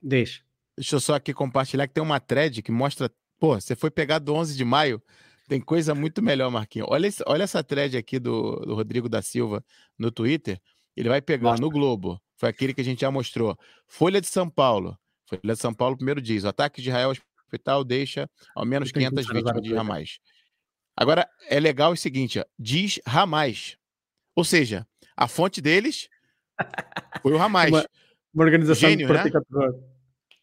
[0.00, 0.42] diz.
[0.76, 3.10] Deixa eu só aqui compartilhar que tem uma thread que mostra.
[3.38, 5.02] Pô, você foi pegar do 11 de maio,
[5.48, 6.86] tem coisa muito melhor, Marquinhos.
[6.90, 9.64] Olha, esse- olha essa thread aqui do, do Rodrigo da Silva
[9.98, 10.60] no Twitter.
[10.96, 11.66] Ele vai pegar Mostra.
[11.66, 13.56] no Globo, foi aquele que a gente já mostrou.
[13.86, 14.98] Folha de São Paulo.
[15.28, 18.88] Folha de São Paulo primeiro diz: o ataque de Israel ao hospital deixa ao menos
[18.88, 19.92] Eu tenho que 500 começar a usar vítimas de.
[19.92, 20.18] Hamas.
[20.96, 23.76] Agora, é legal o seguinte: ó, diz Hamas.
[24.34, 24.84] Ou seja,
[25.16, 26.08] a fonte deles
[27.22, 27.70] foi o Hamas.
[27.70, 27.86] Uma,
[28.34, 29.22] uma organização Gênio, né?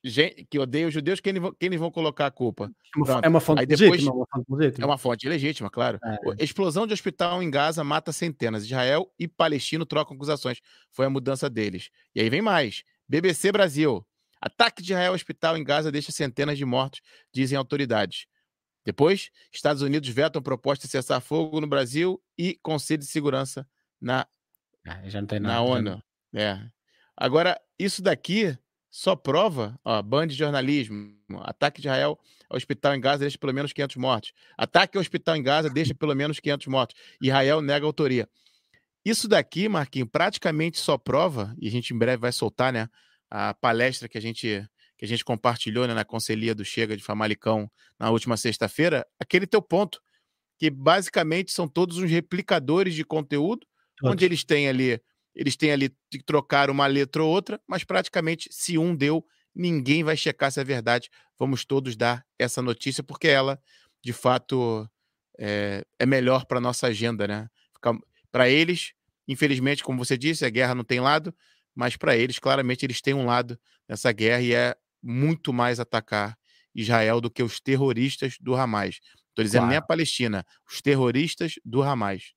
[0.02, 0.36] Pratica terror.
[0.36, 2.66] Gen- que odeia os judeus, quem quem eles vão colocar a culpa?
[2.66, 3.26] É uma, Pronto.
[3.26, 4.84] é uma fonte Aí depois- legítima, uma fonte legítima.
[4.84, 6.00] É uma fonte legítima, claro.
[6.04, 6.44] É.
[6.44, 8.64] Explosão de hospital em Gaza mata centenas.
[8.66, 10.60] Israel e palestino trocam acusações.
[10.92, 11.90] Foi a mudança deles.
[12.16, 12.84] E aí vem mais.
[13.08, 14.06] BBC Brasil.
[14.42, 17.02] Ataque de Israel ao hospital em Gaza deixa centenas de mortos,
[17.34, 18.26] dizem autoridades.
[18.86, 23.68] Depois, Estados Unidos vetam proposta de cessar fogo no Brasil e Conselho de Segurança
[24.00, 24.26] na
[24.88, 25.60] Ah, já não tem na nada.
[25.68, 26.04] já ONU.
[26.34, 26.58] É.
[27.18, 28.58] Agora, isso daqui
[28.90, 33.54] só prova, ó, Band de jornalismo, ataque de Israel ao hospital em Gaza deixa pelo
[33.54, 34.34] menos 500 mortos.
[34.58, 36.96] Ataque ao hospital em Gaza deixa pelo menos 500 mortos.
[37.22, 38.28] Israel nega a autoria.
[39.06, 42.90] Isso daqui, Marquinhos, praticamente só prova, e a gente em breve vai soltar, né,
[43.30, 47.02] a palestra que a gente que a gente compartilhou né, na Conselhia do Chega de
[47.02, 50.02] Famalicão na última sexta-feira, aquele teu ponto,
[50.58, 53.66] que basicamente são todos uns replicadores de conteúdo
[54.04, 55.02] onde eles têm ali,
[55.36, 60.04] eles têm ali que trocar uma letra ou outra, mas praticamente se um deu, ninguém
[60.04, 61.10] vai checar se é verdade.
[61.38, 63.60] Vamos todos dar essa notícia porque ela,
[64.04, 64.90] de fato,
[65.40, 67.48] é, é melhor para nossa agenda, né?
[68.32, 68.94] Para eles,
[69.28, 71.34] infelizmente, como você disse, a guerra não tem lado,
[71.76, 76.38] mas para eles, claramente, eles têm um lado nessa guerra e é muito mais atacar
[76.76, 79.00] Israel do que os terroristas do Hamas.
[79.30, 79.88] Estou dizendo nem a Claro.
[79.88, 82.34] Palestina, os terroristas do Hamas.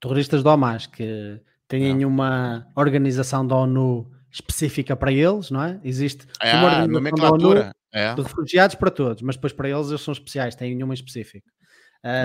[0.00, 2.06] terroristas do Hamas, que têm É.
[2.06, 5.80] uma organização da ONU específica para eles, não é?
[5.82, 7.72] Existe É uma organização da nomenclatura.
[7.92, 8.10] É.
[8.10, 11.50] ONU de refugiados para todos, mas depois para eles eles são especiais, têm nenhuma específica.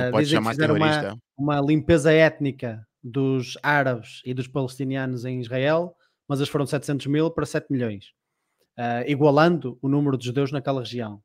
[0.05, 1.17] Não pode que chamar terrorista.
[1.37, 5.95] uma, uma limpeza étnica dos árabes e dos palestinianos em Israel,
[6.27, 8.11] mas eles foram de 700 mil para 7 milhões,
[8.77, 11.21] ah, igualando o número de judeus naquela região.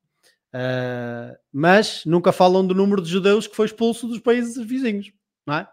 [0.54, 5.12] Ah, mas nunca falam do número de judeus que foi expulso dos países vizinhos,
[5.46, 5.68] não é?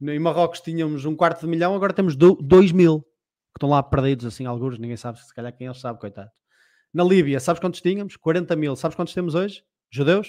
[0.00, 4.26] Em Marrocos tínhamos um quarto de milhão, agora temos 2 mil que estão lá perdidos,
[4.26, 6.30] assim, alguns, ninguém sabe, se calhar quem eles sabe, coitado.
[6.92, 8.16] Na Líbia, sabes quantos tínhamos?
[8.16, 8.76] 40 mil.
[8.76, 9.64] Sabes quantos temos hoje?
[9.90, 10.28] Judeus?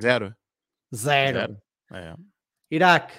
[0.00, 0.34] Zero.
[0.94, 1.38] Zero.
[1.38, 1.62] Zero.
[1.92, 2.16] É.
[2.70, 3.14] Iraque,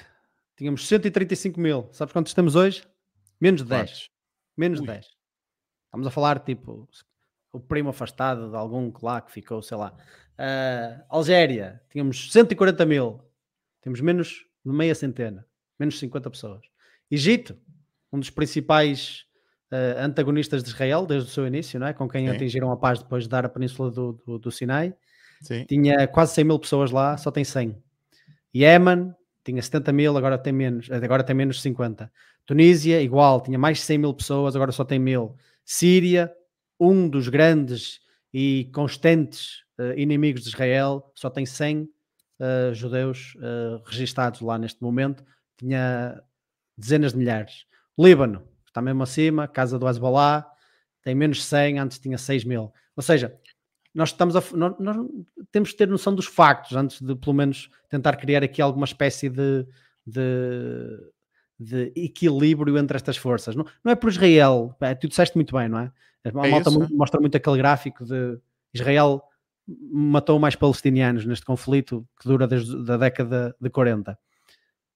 [0.58, 1.90] tínhamos 135 mil.
[1.92, 2.86] Sabes quantos temos hoje?
[3.40, 3.82] Menos de 10.
[3.82, 4.10] Quantos?
[4.58, 4.94] Menos de Ui.
[4.94, 5.06] 10.
[5.86, 6.90] Estamos a falar, tipo,
[7.52, 9.96] o primo afastado de algum que lá que ficou, sei lá.
[10.38, 13.22] Ah, Algéria, tínhamos 140 mil.
[13.82, 15.46] Temos menos de meia centena.
[15.80, 16.62] Menos de 50 pessoas.
[17.10, 17.58] Egito,
[18.12, 19.26] um dos principais
[19.72, 21.94] ah, antagonistas de Israel desde o seu início, não é?
[21.94, 22.36] Com quem Sim.
[22.36, 24.94] atingiram a paz depois de dar a península do, do, do Sinai.
[25.42, 25.66] Sim.
[25.66, 27.76] Tinha quase 100 mil pessoas lá, só tem 100.
[28.56, 32.12] Yemen tinha 70 mil, agora tem menos, agora tem menos 50.
[32.46, 35.36] Tunísia, igual, tinha mais de 100 mil pessoas, agora só tem mil.
[35.66, 36.32] Síria,
[36.80, 38.00] um dos grandes
[38.34, 41.90] e constantes eh, inimigos de Israel, só tem 100
[42.44, 45.24] eh, judeus eh, registados lá neste momento,
[45.58, 46.22] tinha
[46.78, 47.66] dezenas de milhares.
[47.98, 50.46] Líbano, está mesmo acima, casa do Hezbollah,
[51.02, 52.74] tem menos 100, antes tinha 6 mil.
[52.98, 53.34] Ou seja,
[53.96, 54.98] nós estamos a, nós, nós
[55.54, 59.30] temos que ter noção dos factos antes de pelo menos tentar criar aqui alguma espécie
[59.30, 59.66] de,
[60.06, 61.00] de,
[61.58, 63.56] de equilíbrio entre estas forças.
[63.56, 65.92] Não, não é por Israel, pá, tu disseste muito bem, não é?
[66.26, 68.38] A É malta isso, mostra muito aquele gráfico de
[68.74, 69.24] Israel
[69.68, 74.18] matou mais palestinianos neste conflito que dura desde a década de 40.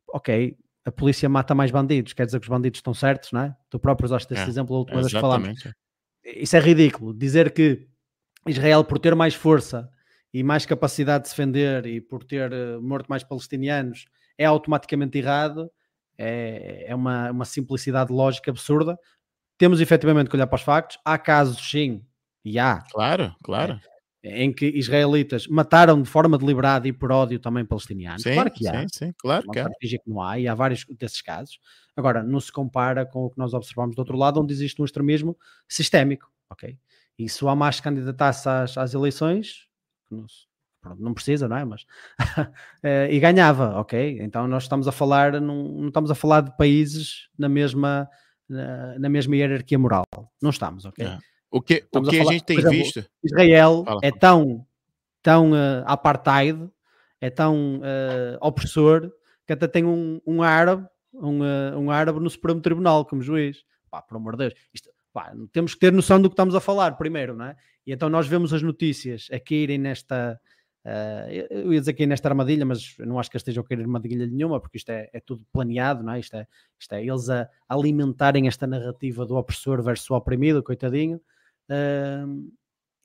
[0.10, 3.56] Ok, a polícia mata mais bandidos, quer dizer que os bandidos estão certos, não é?
[3.70, 5.78] Tu próprio usaste esse É, exemplo a última vez que falámos Exatamente.
[6.24, 7.14] isso é ridículo.
[7.14, 7.88] Dizer que
[8.48, 9.90] Israel, por ter mais força
[10.34, 14.06] e mais capacidade de se defender e por ter eh, morto mais palestinianos,
[14.38, 15.70] é automaticamente errado,
[16.18, 18.98] é, é uma, uma simplicidade lógica absurda.
[19.58, 20.98] Temos efetivamente que olhar para os factos.
[21.04, 22.06] Há casos, sim,
[22.46, 23.80] e há, Claro, claro.
[24.30, 28.23] Em que israelitas mataram de forma deliberada e por ódio também palestinianos.
[28.23, 28.80] Sim, claro que há.
[28.82, 31.60] sim, sim, claro Não que fingir que não há, e há vários desses casos.
[31.96, 34.86] Agora, não se compara com o que nós observamos do outro lado, onde existe um
[34.86, 36.78] extremismo sistémico, ok?
[37.17, 39.67] E se o Hamas se candidatasse às, às eleições,
[40.82, 41.65] pronto, não precisa, não é?
[41.65, 41.86] Mas,
[42.84, 44.19] eh, e ganhava, ok?
[44.21, 48.08] Então nós estamos a falar, não, não estamos a falar de países na mesma,
[48.48, 50.04] na, na mesma hierarquia moral.
[50.42, 51.06] Não estamos, ok?
[51.06, 51.17] É.
[51.50, 53.06] O que, o que a, falar, a, gente tem exemplo, visto.
[53.23, 54.00] Israel Fala.
[54.04, 54.65] é tão,
[55.21, 56.69] tão uh, apartheid,
[57.21, 59.12] é tão uh, opressor,
[59.45, 63.63] que até tem um, um árabe, um, uh, um árabe no Supremo Tribunal como juiz.
[63.89, 64.54] Pá, por amor de Deus.
[64.73, 67.56] Isto, pá, temos que ter noção do que estamos a falar primeiro, não é?
[67.85, 70.39] E então nós vemos as notícias a caírem nesta.
[70.85, 73.81] Uh, eu ia dizer que nesta armadilha, mas eu não acho que estejam a cair
[73.81, 76.19] armadilha nenhuma, porque isto é, é tudo planeado, não é?
[76.19, 76.48] Isto é,
[76.79, 81.19] isto é eles a alimentarem esta narrativa do opressor versus o oprimido, coitadinho,
[81.70, 82.52] uh,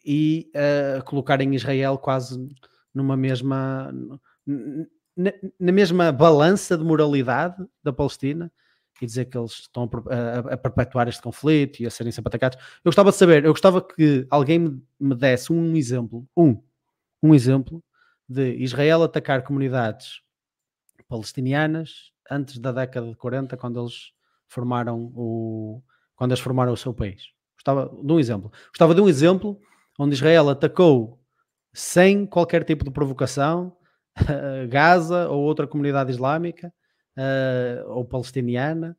[0.04, 2.48] e uh, colocarem Israel quase
[2.94, 3.92] numa mesma.
[5.14, 8.50] Na, mesma balança de moralidade da Palestina
[9.00, 12.56] e dizer que eles estão a, a, perpetuar este conflito e a serem sempre atacados.
[12.82, 16.62] Eu gostava de saber, eu gostava que alguém me, me desse um exemplo, um,
[17.22, 17.84] um exemplo
[18.28, 20.22] de Israel atacar comunidades
[21.08, 24.12] palestinianas antes da década de 40, quando eles
[24.46, 25.82] formaram o
[26.16, 27.32] quando eles formaram o seu país.
[27.62, 28.52] Gostava de um exemplo.
[28.68, 29.58] Gostava de um exemplo
[29.98, 31.20] onde Israel atacou
[31.72, 33.76] sem qualquer tipo de provocação
[34.68, 36.72] Gaza ou outra comunidade islâmica
[37.16, 38.96] uh, ou palestiniana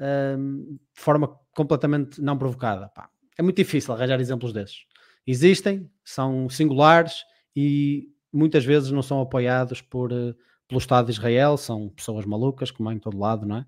[0.00, 2.88] uh, de forma completamente não provocada.
[2.88, 4.86] Pá, é muito difícil arranjar exemplos desses.
[5.26, 10.34] Existem, são singulares e muitas vezes não são apoiados por, uh,
[10.68, 13.66] pelo Estado de Israel, são pessoas malucas, como em todo lado, não é?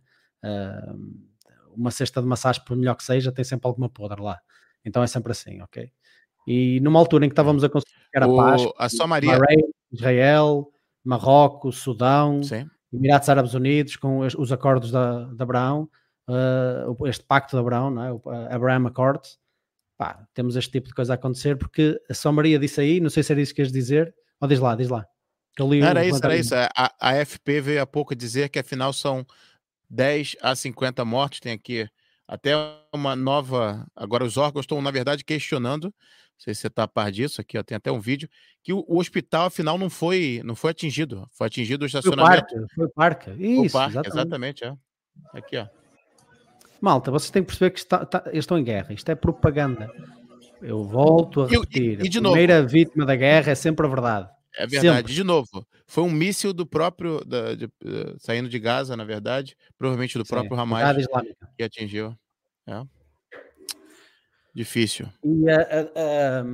[1.76, 4.38] Uma cesta de massagem, por melhor que seja, tem sempre alguma podre lá.
[4.84, 5.90] Então é sempre assim, ok?
[6.46, 9.38] E numa altura em que estávamos a conseguir a paz, a só Maria...
[9.92, 10.70] Israel,
[11.04, 12.68] Marrocos, Sudão, Sim.
[12.92, 15.88] Emirados Árabes Unidos, com os, os acordos da, de Abraão,
[16.28, 18.12] uh, este pacto de Abraão, não é?
[18.12, 19.20] o Abraham Accord,
[19.96, 23.10] pá, temos este tipo de coisa a acontecer, porque a São Maria disse aí, não
[23.10, 25.06] sei se era isso que queres dizer, ou diz lá, diz lá.
[25.58, 26.54] não, era isso, era isso.
[26.54, 29.26] A, a FP veio há pouco dizer que afinal são
[29.90, 31.88] 10 a 50 mortes, tem aqui
[32.26, 32.52] até
[32.92, 33.86] uma nova.
[33.96, 35.92] Agora, os órgãos estão, na verdade, questionando
[36.38, 38.28] não sei se você está a par disso, aqui ó, tem até um vídeo,
[38.62, 41.28] que o, o, hospital, afinal, não foi, não foi atingido.
[41.32, 42.46] Foi atingido o estacionamento.
[42.48, 43.30] Foi o parque, foi o parque.
[43.32, 44.62] Isso, o parque, exatamente.
[44.62, 44.74] exatamente é.
[45.36, 45.66] Aqui, ó.
[46.80, 48.94] Malta, vocês têm que perceber que está, está, eles estão em guerra.
[48.94, 49.90] Isto é propaganda.
[50.62, 52.00] Eu volto a repetir.
[52.00, 54.28] E, e, a primeira novo, vítima da guerra é sempre a verdade.
[54.58, 54.96] É verdade.
[54.96, 55.14] Sempre.
[55.14, 59.56] De novo, foi um míssil do próprio, da, de, uh, saindo de Gaza, na verdade,
[59.78, 61.06] provavelmente do Sim, próprio Hamas,
[61.56, 62.12] que atingiu.
[62.66, 62.82] É.
[64.52, 65.06] Difícil.
[65.22, 66.44] E a, a,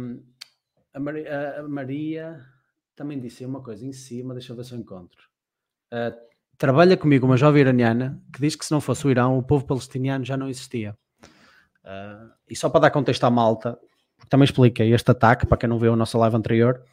[0.92, 2.46] a, Maria, a, Maria,
[2.94, 5.26] também disse uma coisa em cima, deixa eu ver se eu encontro.
[5.90, 6.14] Uh,
[6.58, 9.64] trabalha comigo uma jovem iraniana que diz que se não fosse o Irão, o povo
[9.64, 10.94] palestiniano já não existia.
[11.82, 13.78] Uh, e só para dar contexto à malta,
[14.28, 16.84] também expliquei este ataque, para quem não viu a nossa live anterior,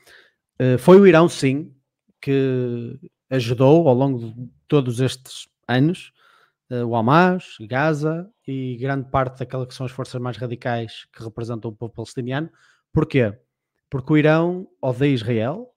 [0.80, 1.74] foi o Irão, sim,
[2.22, 3.00] que
[3.30, 6.12] ajudou ao longo de todos estes anos
[6.72, 11.24] uh, o Hamas, Gaza e grande parte daquela que são as forças mais radicais que
[11.24, 12.50] representam o povo palestiniano.
[12.94, 13.34] Porquê?
[13.90, 15.68] Porque o Irão odeia Israel.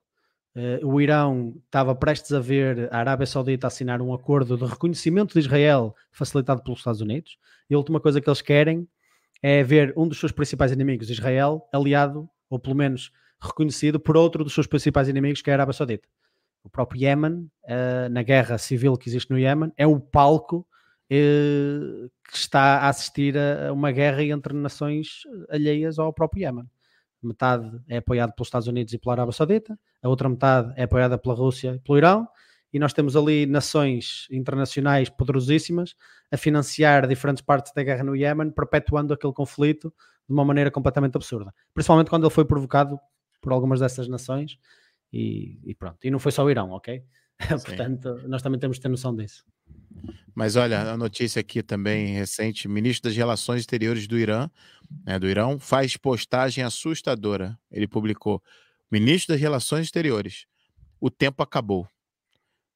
[0.54, 5.32] Uh, o Irão estava prestes a ver a Arábia Saudita assinar um acordo de reconhecimento
[5.32, 7.36] de Israel facilitado pelos Estados Unidos.
[7.68, 8.86] E a última coisa que eles querem
[9.42, 13.10] é ver um dos seus principais inimigos, Israel, aliado, ou pelo menos
[13.44, 16.08] reconhecido por outro dos seus principais inimigos, que é a Arábia Saudita.
[16.62, 20.66] O próprio Iémen, uh, na guerra civil que existe no Iémen, é o palco
[21.10, 26.64] eh, que está a assistir a uma guerra entre nações alheias ao próprio Iémen.
[27.22, 31.16] Metade é apoiada pelos Estados Unidos e pela Arábia Saudita, a outra metade é apoiada
[31.16, 32.28] pela Rússia e pelo Irão,
[32.72, 35.94] e nós temos ali nações internacionais poderosíssimas
[36.30, 39.94] a financiar diferentes partes da guerra no Iémen, perpetuando aquele conflito
[40.28, 41.54] de uma maneira completamente absurda.
[41.72, 42.98] Principalmente quando ele foi provocado
[43.44, 44.58] por algumas dessas nações,
[45.12, 45.98] e, e pronto.
[46.02, 47.04] E não foi só o Irão, ok?
[47.64, 49.44] Portanto, nós também temos que ter noção disso.
[50.34, 54.48] Mas olha, a notícia aqui também recente: ministro das Relações Exteriores do Irã,
[55.04, 57.56] né, do Irão, faz postagem assustadora.
[57.70, 58.42] Ele publicou:
[58.90, 60.46] ministro das Relações Exteriores,
[60.98, 61.86] o tempo acabou.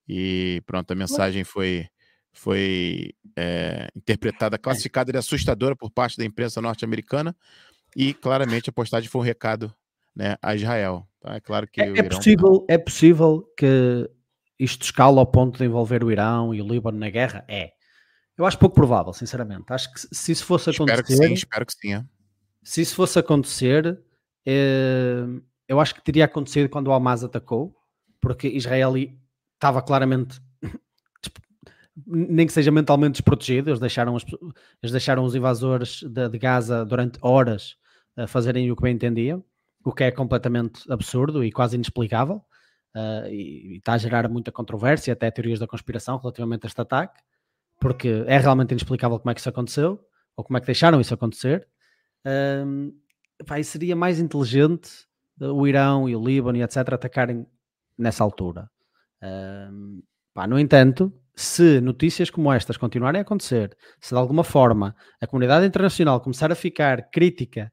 [0.07, 1.89] E pronto, a mensagem foi
[2.33, 7.35] foi é, interpretada, classificada de assustadora por parte da imprensa norte-americana
[7.97, 9.75] e claramente a postagem foi um recado
[10.19, 11.09] né, a Israel.
[11.21, 11.37] Tá?
[11.37, 14.11] É claro que é, é possível, é possível que
[14.59, 17.45] isto escala ao ponto de envolver o Irão e o Líbano na guerra?
[17.49, 17.71] É.
[18.37, 19.73] Eu acho pouco provável, sinceramente.
[19.73, 21.01] Acho que se isso fosse acontecer.
[21.01, 21.95] Espero que sim, espero que sim.
[21.95, 22.05] É.
[22.63, 23.99] Se isso fosse acontecer,
[24.45, 25.25] eh,
[25.69, 27.75] eu acho que teria acontecido quando o Hamas atacou,
[28.21, 28.95] porque Israel
[29.55, 30.41] estava claramente.
[32.07, 34.25] nem que seja mentalmente desprotegido, eles deixaram os,
[34.83, 37.77] eles deixaram os invasores de, de Gaza durante horas
[38.17, 39.45] a fazerem o que bem entendiam,
[39.85, 42.45] o que é completamente absurdo e quase inexplicável
[42.95, 47.21] uh, e, está a gerar muita controvérsia, até teorias da conspiração relativamente a este ataque,
[47.81, 50.01] porque é realmente inexplicável como é que isso aconteceu,
[50.37, 51.67] ou como é que deixaram isso acontecer.
[53.47, 54.91] Pá, seria mais inteligente
[55.41, 56.77] o Irão e o Líbano e etc.
[56.93, 57.47] atacarem
[57.97, 58.69] nessa altura.
[60.35, 65.27] Pá, no entanto, se notícias como estas continuarem a acontecer, se de alguma forma a
[65.27, 67.73] comunidade internacional começar a ficar crítica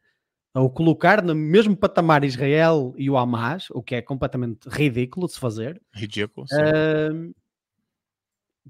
[0.56, 5.34] ou colocar no mesmo patamar Israel e o Hamas, o que é completamente ridículo de
[5.34, 7.36] se fazer, ridículo, uh,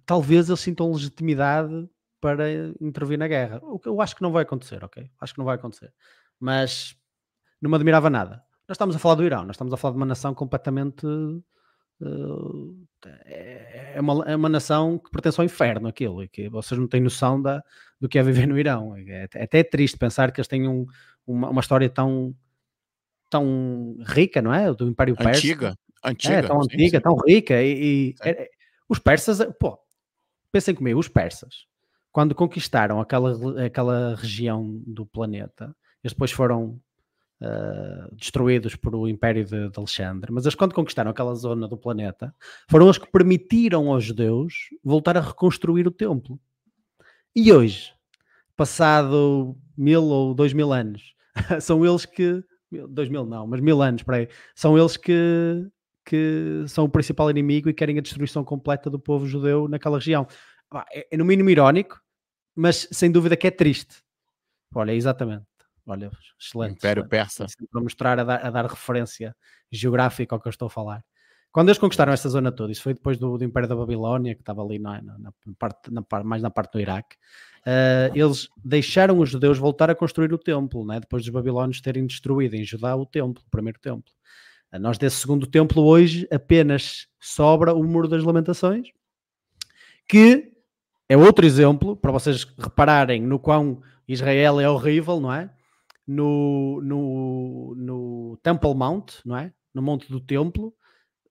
[0.03, 1.87] talvez eles sintam legitimidade
[2.19, 2.49] para
[2.81, 3.59] intervir na guerra.
[3.61, 5.07] O que eu acho que não vai acontecer, ok?
[5.21, 5.93] Acho que não vai acontecer.
[6.39, 6.97] Mas
[7.61, 8.43] não me admirava nada.
[8.67, 11.05] Nós estamos a falar do Irão, nós estamos a falar de uma nação completamente
[12.01, 12.85] Uh,
[13.25, 16.99] é, uma, é uma nação que pertence ao inferno, aquilo, e que vocês não têm
[16.99, 17.63] noção da,
[17.99, 18.95] do que é viver no Irão.
[18.97, 20.85] É, é até triste pensar que eles têm um,
[21.25, 22.35] uma, uma, história tão,
[23.29, 24.73] tão rica, não é?
[24.73, 25.39] Do Império Persa.
[25.39, 26.33] Antiga, antiga.
[26.35, 27.03] É, tão sim, antiga, sim.
[27.03, 27.61] tão rica.
[27.61, 28.49] E, e é,
[28.87, 29.77] os persas, pô,
[30.51, 31.65] pensem comigo, os persas,
[32.11, 36.79] quando conquistaram aquela, aquela região do planeta, eles depois foram
[37.41, 41.77] Uh, destruídos por o Império de, de, Alexandre, mas eles, quando conquistaram aquela zona do
[41.77, 42.33] planeta,
[42.69, 46.39] foram os que permitiram aos judeus voltar a reconstruir o templo.
[47.35, 47.94] E hoje,
[48.55, 51.13] passado mil ou dois mil anos,
[51.61, 52.43] são eles que.
[52.89, 55.65] Dois mil não, mas mil anos, para aí, são eles que,
[56.03, 60.27] que são o principal inimigo e querem a destruição completa do povo judeu naquela região.
[60.91, 62.01] É, é no mínimo irónico,
[62.55, 64.03] mas sem dúvida que é triste.
[64.73, 65.45] Olha, exatamente.
[65.85, 66.77] Olha, excelente.
[66.77, 67.09] Império excelente.
[67.09, 67.45] Persa.
[67.71, 69.35] Para mostrar, a dar, a dar, referência
[69.71, 71.03] geográfica ao que eu estou a falar.
[71.51, 74.41] Quando eles conquistaram esta zona toda, isso foi depois do, do Império da Babilónia, que
[74.41, 77.15] estava ali na, na, na parte, na, mais na parte do Iraque,
[77.67, 80.99] uh, eles deixaram os judeus voltar a construir o templo, né?
[80.99, 84.11] depois dos babilónios terem destruído em Judá o templo, o primeiro templo.
[84.73, 88.87] Uh, nós desse segundo templo hoje apenas sobra o Muro das Lamentações,
[90.07, 90.51] que
[91.07, 95.49] é outro exemplo, para vocês repararem no quão Israel é horrível, não é?
[96.07, 99.53] no, no, no Temple Mount, não é?
[99.73, 100.73] No Monte do Templo,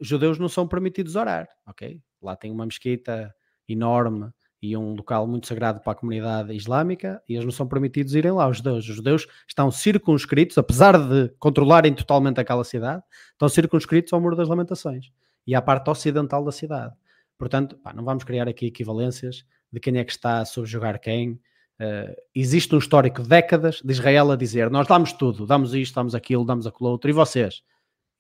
[0.01, 2.01] os judeus não são permitidos orar, ok?
[2.21, 3.35] Lá tem uma mesquita
[3.69, 4.31] enorme
[4.65, 8.33] e um local muito sagrado para a comunidade islâmica e eles não são permitidos irem
[8.33, 8.89] lá, os judeus.
[8.89, 13.03] Os judeus estão circunscritos, apesar de controlarem totalmente aquela cidade,
[13.33, 15.13] estão circunscritos ao Muro das Lamentações
[15.47, 16.95] e à parte ocidental da cidade.
[17.37, 21.39] Portanto, pá, não vamos criar aqui equivalências de quem é que está a subjugar quem,
[21.75, 25.93] Uh, existe um histórico de décadas de Israel a dizer: Nós damos tudo, damos isto,
[25.97, 27.65] damos aquilo, damos aquilo outro, e vocês?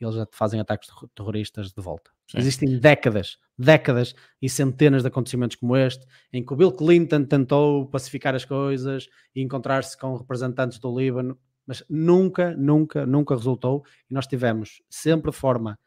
[0.04, 2.10] Eles já fazem ataques terroristas de volta.
[2.30, 2.38] Sim.
[2.38, 7.86] Existem décadas, décadas e centenas de acontecimentos como este, em que o Bill Clinton tentou
[7.86, 13.84] pacificar as coisas e encontrar-se com representantes do Líbano, mas nunca, nunca, nunca resultou.
[14.10, 15.78] E nós tivemos sempre de forma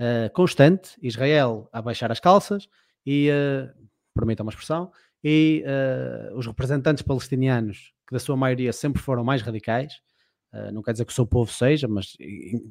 [0.00, 2.68] uh, constante Israel a baixar as calças
[3.04, 4.90] e, uh, permitam uma expressão,
[5.22, 10.00] e uh, os representantes palestinianos, que da sua maioria sempre foram mais radicais,
[10.52, 12.16] uh, não quer dizer que o seu povo seja, mas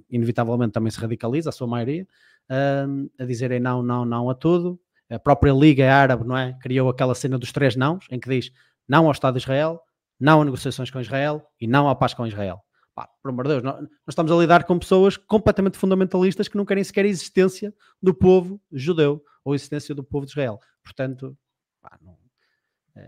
[0.10, 2.08] inevitavelmente também se radicaliza, a sua maioria,
[2.50, 4.80] uh, a dizerem não, não, não a tudo.
[5.10, 6.58] A própria Liga Árabe, não é?
[6.62, 8.52] Criou aquela cena dos três nãos, em que diz
[8.88, 9.82] não ao Estado de Israel,
[10.20, 12.62] não a negociações com Israel e não à paz com Israel.
[12.94, 16.56] Pá, por amor de Deus, nós, nós, estamos a lidar com pessoas completamente fundamentalistas que
[16.56, 20.60] não querem sequer a existência do povo judeu ou a existência do povo de Israel.
[20.82, 21.38] Portanto,
[21.82, 22.18] pá, não,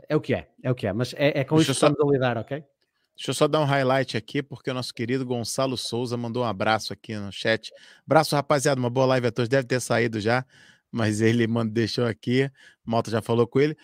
[0.09, 1.86] é o que é, é o que é, mas é, é com Deixa isso que
[1.86, 1.88] só...
[1.88, 2.63] estamos a lidar, ok?
[3.18, 6.45] Deixa eu só dar um highlight aqui, porque o nosso querido Gonçalo Souza mandou um
[6.45, 7.72] abraço aqui no chat.
[8.05, 8.80] Abraço, rapaziada.
[8.80, 9.49] Uma boa live a todos.
[9.49, 10.45] Deve ter saído já,
[10.91, 12.47] mas ele mandou, deixou aqui.
[12.86, 13.76] Malta já falou com ele.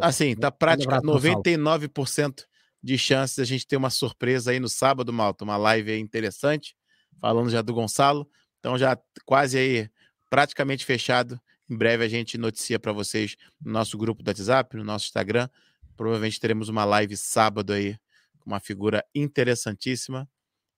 [0.00, 2.44] Assim, tá prática 99%
[2.80, 5.42] de chances a gente ter uma surpresa aí no sábado, Malta.
[5.42, 6.76] Uma live interessante,
[7.20, 8.30] falando já do Gonçalo.
[8.60, 9.90] Então, já quase aí,
[10.30, 14.82] praticamente fechado em breve a gente noticia para vocês no nosso grupo do WhatsApp, no
[14.82, 15.48] nosso Instagram.
[15.96, 17.96] Provavelmente teremos uma live sábado aí
[18.44, 20.28] uma figura interessantíssima.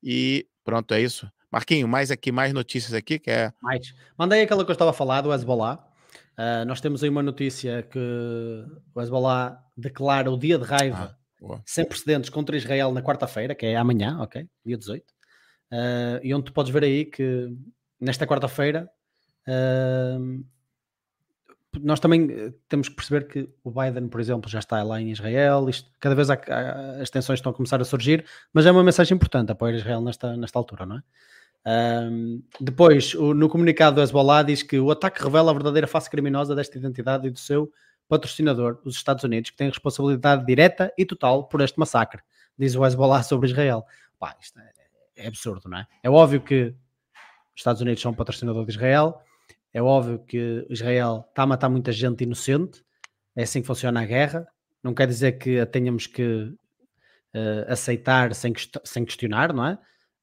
[0.02, 1.30] E pronto, é isso.
[1.50, 3.52] Marquinho, mais aqui, mais notícias aqui, que é...
[3.60, 3.94] Mais.
[4.16, 5.86] Mandei aquela que eu estava a falar do Hezbollah.
[6.32, 7.98] Uh, nós temos aí uma notícia que
[8.94, 11.16] o Hezbollah declara o dia de raiva
[11.50, 14.48] ah, sem precedentes contra Israel na quarta-feira, que é amanhã, ok?
[14.64, 15.02] Dia 18.
[15.02, 15.06] Uh,
[15.72, 17.54] ah, e onde tu podes ver aí que
[18.00, 18.88] nesta quarta-feira
[19.46, 20.44] uh,
[21.80, 25.10] nós também eh, temos que perceber que o Biden, por exemplo, já está lá em
[25.10, 28.70] Israel, isto, cada vez há, há, as tensões estão a começar a surgir, mas é
[28.70, 31.02] uma mensagem importante apoiar Israel nesta, nesta altura, não é?
[31.64, 36.10] Um, depois, o, no comunicado do Hezbollah diz que o ataque revela a verdadeira face
[36.10, 37.72] criminosa desta identidade e do seu
[38.08, 42.20] patrocinador, os Estados Unidos, que tem responsabilidade direta e total por este massacre,
[42.58, 43.84] diz o Hezbollah sobre Israel.
[44.18, 44.72] Pá, isto é,
[45.16, 45.86] é absurdo, não é?
[46.02, 46.74] É óbvio que
[47.54, 49.22] os Estados Unidos são patrocinador de Israel,
[49.72, 52.84] é óbvio que Israel está a matar muita gente inocente,
[53.34, 54.46] é assim que funciona a guerra.
[54.82, 56.54] Não quer dizer que a tenhamos que
[57.34, 58.52] uh, aceitar sem,
[58.84, 59.78] sem questionar, não é?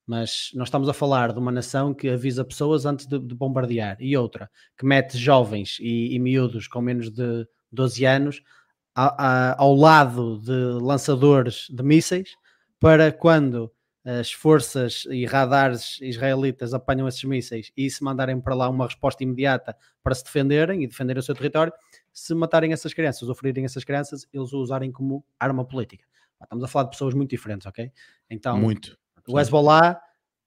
[0.05, 3.97] Mas nós estamos a falar de uma nação que avisa pessoas antes de, de bombardear
[3.99, 8.41] e outra que mete jovens e, e miúdos com menos de 12 anos
[8.95, 12.31] a, a, ao lado de lançadores de mísseis
[12.79, 13.71] para quando
[14.03, 19.23] as forças e radares israelitas apanham esses mísseis e se mandarem para lá uma resposta
[19.23, 21.73] imediata para se defenderem e defenderem o seu território,
[22.11, 26.05] se matarem essas crianças ou ferirem essas crianças, eles o usarem como arma política.
[26.41, 27.91] Estamos a falar de pessoas muito diferentes, ok?
[28.29, 28.97] Então, muito.
[29.27, 30.01] O Hezbollah,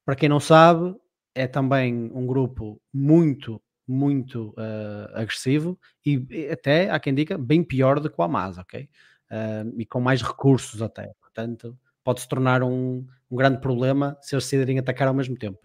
[0.05, 0.96] para quem não sabe,
[1.34, 8.00] é também um grupo muito, muito uh, agressivo e até, há quem diga, bem pior
[8.00, 8.88] do que o Hamas, ok?
[9.30, 11.12] Uh, e com mais recursos até.
[11.20, 15.61] Portanto, pode se tornar um, um grande problema se eles decidirem atacar ao mesmo tempo,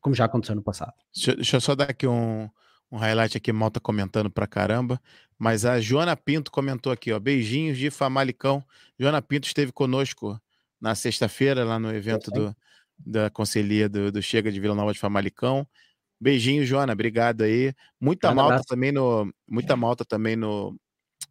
[0.00, 0.92] como já aconteceu no passado.
[1.14, 2.48] Deixa, deixa eu só dar aqui um,
[2.90, 5.00] um highlight aqui, mal tá comentando pra caramba,
[5.38, 8.64] mas a Joana Pinto comentou aqui, ó, beijinhos de Famalicão.
[8.98, 10.40] Joana Pinto esteve conosco
[10.80, 12.54] na sexta-feira, lá no evento do,
[12.98, 15.66] da Conselhia do, do, Chega de Vila Nova de Famalicão.
[16.20, 17.72] Beijinho, Joana, obrigado aí.
[18.00, 18.68] Muita malta abraço.
[18.68, 20.78] também no, muita malta também no,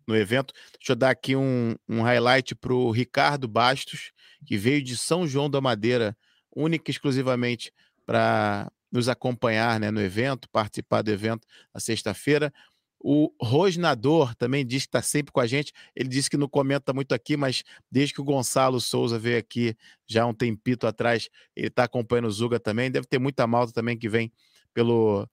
[0.08, 0.54] no evento.
[0.78, 4.12] Deixa eu dar aqui um, um highlight para o Ricardo Bastos,
[4.46, 6.16] que veio de São João da Madeira,
[6.56, 7.72] única e exclusivamente
[8.06, 12.54] para nos acompanhar né, no evento, participar do evento na sexta-feira.
[13.04, 15.74] O Rosnador também diz que está sempre com a gente.
[15.96, 19.76] Ele disse que não comenta muito aqui, mas desde que o Gonçalo Souza veio aqui
[20.06, 22.92] já um tempito atrás, ele está acompanhando o Zuga também.
[22.92, 24.32] Deve ter muita malta também que vem
[24.74, 25.28] pelo,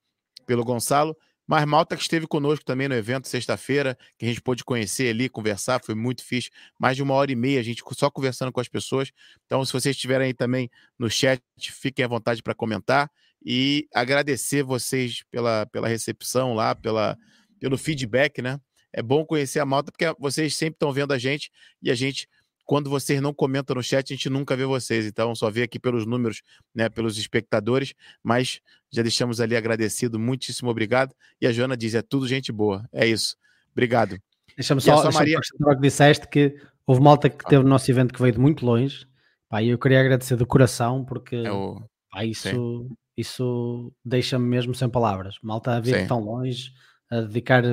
[0.46, 1.14] pelo Gonçalo.
[1.48, 5.30] Mas Malta que esteve conosco também no evento sexta-feira, que a gente pôde conhecer ali,
[5.30, 6.50] conversar, foi muito fixe.
[6.78, 9.10] Mais de uma hora e meia, a gente só conversando com as pessoas.
[9.46, 13.10] Então, se vocês estiverem aí também no chat, fiquem à vontade para comentar.
[13.42, 17.16] E agradecer vocês pela, pela recepção lá, pela,
[17.58, 18.60] pelo feedback, né?
[18.92, 21.50] É bom conhecer a Malta, porque vocês sempre estão vendo a gente
[21.82, 22.28] e a gente
[22.68, 25.06] quando vocês não comentam no chat, a gente nunca vê vocês.
[25.06, 26.42] Então, só vê aqui pelos números,
[26.74, 27.94] né, pelos espectadores.
[28.22, 28.60] Mas
[28.92, 30.18] já deixamos ali agradecido.
[30.18, 31.14] Muitíssimo obrigado.
[31.40, 32.86] E a Joana diz: é tudo gente boa.
[32.92, 33.36] É isso.
[33.72, 34.18] Obrigado.
[34.54, 35.40] Deixa-me só, deixa Maria...
[35.40, 36.56] que disseste que
[36.86, 39.06] houve malta que teve o nosso evento que veio de muito longe.
[39.48, 41.80] Pá, eu queria agradecer do coração, porque é o...
[42.10, 45.36] pá, isso, isso deixa-me mesmo sem palavras.
[45.42, 46.70] Malta a vir tão longe,
[47.10, 47.64] a dedicar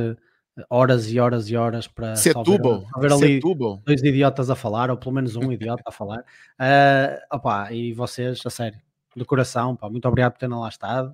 [0.69, 2.87] horas e horas e horas para Setúbal.
[2.93, 3.81] só ver, ali Setúbal.
[3.85, 6.23] dois idiotas a falar, ou pelo menos um idiota a falar.
[6.55, 8.79] Uh, opa, e vocês, a sério,
[9.13, 11.13] do coração, pá, muito obrigado por terem lá estado.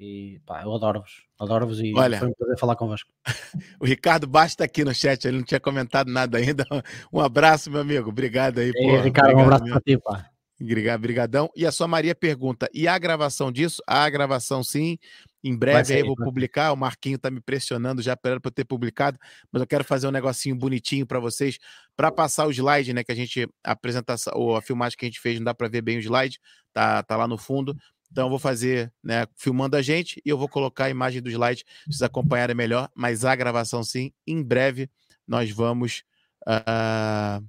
[0.00, 3.10] E pá, eu adoro-vos, adoro-vos e Olha, foi um prazer falar convosco.
[3.78, 6.64] o Ricardo Basta aqui no chat, ele não tinha comentado nada ainda.
[7.12, 8.08] Um abraço, meu amigo.
[8.08, 8.72] Obrigado aí.
[8.74, 10.30] E, Ricardo, um abraço para ti, pá.
[10.94, 11.50] Obrigadão.
[11.54, 13.82] E a sua Maria pergunta: e a gravação disso?
[13.86, 14.98] A gravação sim.
[15.42, 16.72] Em breve aí eu vou publicar.
[16.72, 19.18] O Marquinho tá me pressionando já para eu ter publicado,
[19.52, 21.58] mas eu quero fazer um negocinho bonitinho para vocês
[21.96, 23.04] para passar o slide, né?
[23.04, 25.68] Que a gente a apresentação ou a filmagem que a gente fez não dá para
[25.68, 26.40] ver bem o slide,
[26.72, 27.76] tá, tá lá no fundo.
[28.10, 31.28] Então eu vou fazer, né, filmando a gente e eu vou colocar a imagem do
[31.28, 34.88] slide vocês acompanharem melhor, mas a gravação sim, em breve
[35.26, 36.02] nós vamos
[36.46, 37.44] uh,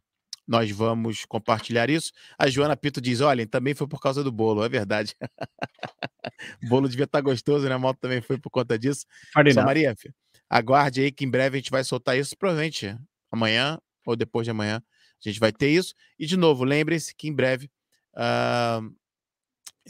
[0.50, 2.12] nós vamos compartilhar isso.
[2.36, 5.16] A Joana Pito diz: olha, também foi por causa do bolo, é verdade.
[5.22, 5.22] o
[6.68, 7.76] bolo devia estar tá gostoso, né?
[7.76, 9.06] A moto também foi por conta disso.
[9.54, 9.95] Só Maria,
[10.50, 12.97] aguarde aí que em breve a gente vai soltar isso, provavelmente
[13.32, 14.82] amanhã ou depois de amanhã
[15.24, 15.93] a gente vai ter isso.
[16.18, 17.70] E de novo, lembrem-se que em breve,
[18.16, 18.91] uh,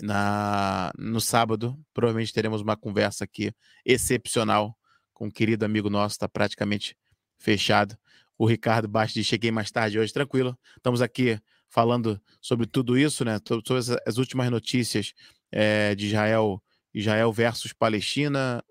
[0.01, 3.53] na, no sábado, provavelmente teremos uma conversa aqui
[3.85, 4.77] excepcional
[5.13, 6.97] com um querido amigo nosso, está praticamente
[7.37, 7.97] fechado
[8.39, 10.57] o Ricardo Bastos diz, cheguei mais tarde hoje, tranquilo.
[10.77, 11.37] Estamos aqui
[11.67, 13.37] falando sobre tudo isso, né?
[13.45, 15.13] Sobre as últimas notícias
[15.51, 16.63] é, de Israel,
[16.93, 18.63] Israel versus Palestina,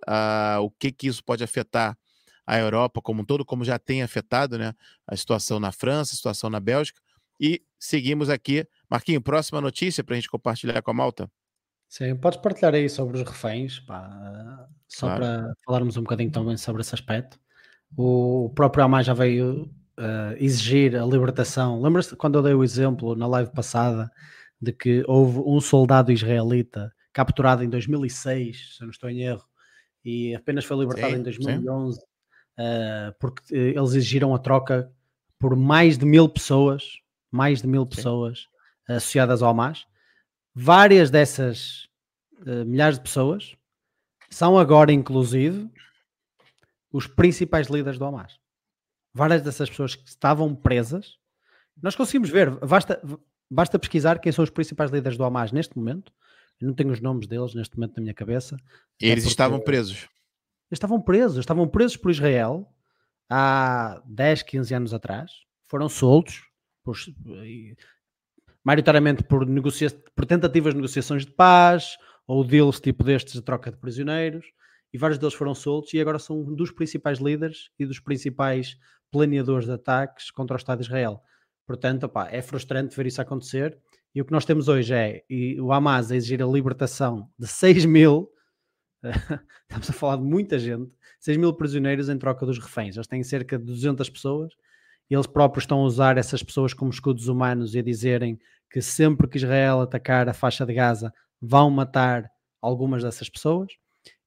[0.63, 1.95] o que que isso pode afetar
[2.47, 4.73] a Europa como um todo, como já tem afetado, né?
[5.07, 6.99] A situação na França, a situação na Bélgica.
[7.39, 8.67] E seguimos aqui.
[8.91, 11.31] Marquinho, próxima notícia para a gente compartilhar com a Malta.
[11.91, 15.21] Sim, podes partilhar aí sobre os reféns, pá, só claro.
[15.21, 17.39] para falarmos um bocadinho também sobre esse aspecto.
[17.97, 21.81] O próprio Hamas já veio uh, exigir a libertação.
[21.81, 24.11] Lembra-se quando eu dei o exemplo na live passada
[24.61, 29.45] de que houve um soldado israelita capturado em 2006, se eu não estou em erro,
[30.05, 32.03] e apenas foi libertado sim, em 2011 uh,
[32.59, 34.91] eh, porque eh, eles exigiram a troca
[35.39, 36.99] por mais de mil pessoas,
[37.31, 37.89] mais de mil sim.
[37.89, 38.47] pessoas
[38.89, 39.87] associadas ao Hamas.
[40.55, 41.89] Várias dessas
[42.41, 43.57] uh, milhares de pessoas
[44.31, 45.71] são agora, inclusive,
[46.93, 48.39] os principais líderes do Hamas.
[49.13, 51.19] Várias dessas pessoas que estavam presas,
[51.83, 53.01] nós conseguimos ver, basta,
[53.51, 56.13] basta pesquisar quem são os principais líderes do Hamas neste momento.
[56.61, 58.57] Eu não tenho os nomes deles neste momento na minha cabeça.
[59.01, 60.09] E eles estavam presos.
[60.71, 62.69] Eles estavam presos, estavam presos por Israel
[63.29, 65.31] há 10, 15 anos atrás,
[65.67, 66.43] foram soltos
[66.83, 66.97] por,
[68.65, 73.71] maioritariamente por, negocia por tentativas de negociações de paz ou deals tipo destes de troca
[73.71, 74.47] de prisioneiros,
[74.93, 78.77] e vários deles foram soltos e agora são dos principais líderes e dos principais
[79.11, 81.23] planeadores de ataques contra o Estado de Israel.
[81.67, 83.79] Portanto, opá, é frustrante ver isso acontecer.
[84.15, 85.23] E o que nós temos hoje é
[85.61, 88.31] o Hamas a exigir a libertação de 6 mil,
[89.03, 92.97] estamos a falar de muita gente, 6 mil prisioneiros em troca dos reféns.
[92.97, 94.55] Eles têm cerca de 200 pessoas
[95.11, 98.39] e eles próprios estão a usar essas pessoas como escudos humanos e a dizerem
[98.71, 102.31] que sempre que Israel atacar a faixa de Gaza vão matar
[102.61, 103.71] algumas dessas pessoas.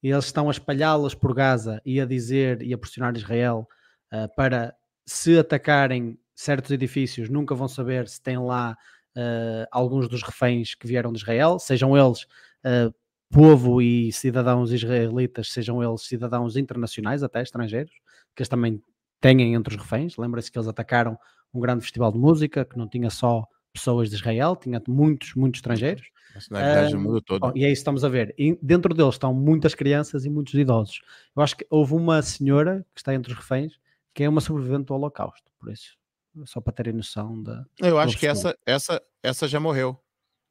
[0.01, 3.67] E eles estão a espalhá-las por Gaza e a dizer e a pressionar Israel
[4.11, 4.75] uh, para
[5.05, 8.75] se atacarem certos edifícios, nunca vão saber se tem lá
[9.15, 12.23] uh, alguns dos reféns que vieram de Israel, sejam eles
[12.65, 12.93] uh,
[13.29, 17.93] povo e cidadãos israelitas, sejam eles cidadãos internacionais, até estrangeiros,
[18.35, 18.83] que eles também
[19.19, 20.17] têm entre os reféns.
[20.17, 21.17] Lembra-se que eles atacaram
[21.53, 25.59] um grande festival de música que não tinha só pessoas de Israel, tinha muitos, muitos
[25.59, 26.07] estrangeiros.
[26.49, 27.51] Uh, do mundo todo.
[27.57, 28.33] e é isso que estamos a ver.
[28.37, 31.01] E dentro deles estão muitas crianças e muitos idosos.
[31.35, 33.73] Eu acho que houve uma senhora que está entre os reféns
[34.13, 35.97] que é uma sobrevivente do Holocausto, por isso
[36.45, 37.65] só para terem noção da.
[37.79, 39.99] Eu acho que essa, essa, essa já morreu.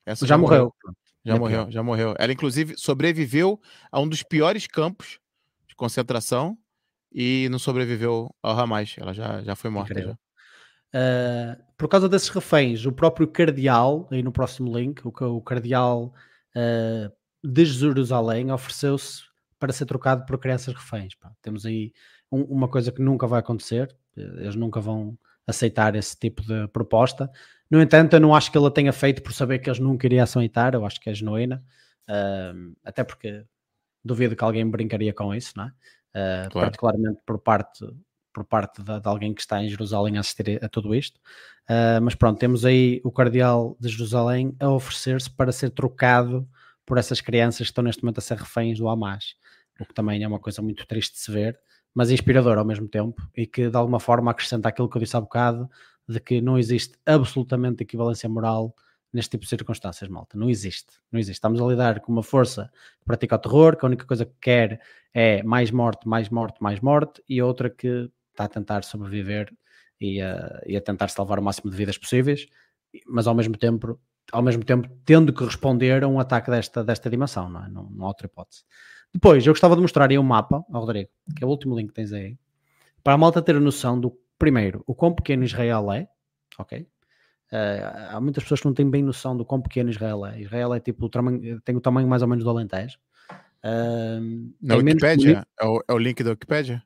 [0.05, 0.73] Essa já, já morreu.
[0.85, 0.97] morreu.
[1.25, 1.71] Já é morreu, pior.
[1.71, 2.15] já morreu.
[2.19, 3.61] Ela, inclusive, sobreviveu
[3.93, 5.21] a um dos piores campos
[5.69, 6.57] de concentração
[7.13, 8.97] e não sobreviveu ao Hamas.
[8.99, 10.01] Ela já, já foi morta.
[10.01, 10.19] Já.
[10.95, 16.13] Uh, por causa desses reféns, o próprio cardeal, aí no próximo link, o, o cardeal
[16.57, 17.13] uh,
[17.43, 19.23] de Jerusalém ofereceu-se
[19.59, 21.15] para ser trocado por crianças reféns.
[21.15, 21.33] Pá.
[21.41, 21.93] Temos aí
[22.31, 25.17] um, uma coisa que nunca vai acontecer, eles nunca vão
[25.47, 27.31] aceitar esse tipo de proposta.
[27.71, 30.07] No entanto, eu não acho que ele a tenha feito por saber que eles nunca
[30.07, 31.63] iriam aceitar, eu acho que é genuína,
[32.09, 33.45] uh, até porque
[34.05, 35.69] duvido que alguém brincaria com isso, não é?
[35.69, 36.67] Uh, claro.
[36.67, 37.85] Particularmente por parte,
[38.33, 41.19] por parte de, de, alguém que está em Jerusalém a assistir a tudo isto.
[41.69, 46.49] Uh, mas pronto, temos aí o Cardeal de Jerusalém a oferecer-se para ser trocado
[46.85, 49.35] por essas crianças que estão neste momento a ser reféns do Hamas,
[49.79, 51.59] o que também é uma coisa muito triste de se ver
[51.95, 55.17] mas inspirador ao mesmo tempo e que de alguma forma acrescenta aquilo que eu disse
[55.17, 55.69] há bocado
[56.09, 58.75] de que não existe absolutamente equivalência moral
[59.13, 60.39] neste tipo de circunstâncias, malta.
[60.39, 60.95] Não existe.
[61.11, 61.39] Não existe.
[61.39, 62.71] Estamos a lidar com uma força
[63.01, 64.81] que pratica o terror, que a única coisa que quer
[65.13, 69.53] é mais morte, mais morte, mais morte, e outra que está a tentar sobreviver
[70.01, 72.47] e a, e a tentar salvar o máximo de vidas possíveis,
[73.07, 73.99] mas ao mesmo tempo,
[74.33, 77.69] ao mesmo tempo tendo que responder a um ataque desta, desta dimensão, não, é?
[77.69, 78.65] não, não há outra hipótese.
[79.13, 81.89] Depois, eu gostava de mostrar aí um mapa ao Rodrigo, que é o último link
[81.89, 82.39] que tens aí,
[83.03, 86.09] para a malta ter a noção do, primeiro, o quão pequeno Israel é,
[86.59, 86.87] ok?
[87.53, 90.41] Uh, há muitas pessoas que não têm bem noção do quão pequeno Israel é.
[90.41, 92.97] Israel é tipo, o tamanho, tem o tamanho mais ou menos do Alentejo.
[93.65, 95.45] Uh, Na Wikipedia?
[95.61, 96.83] É o, é o link da Wikipedia?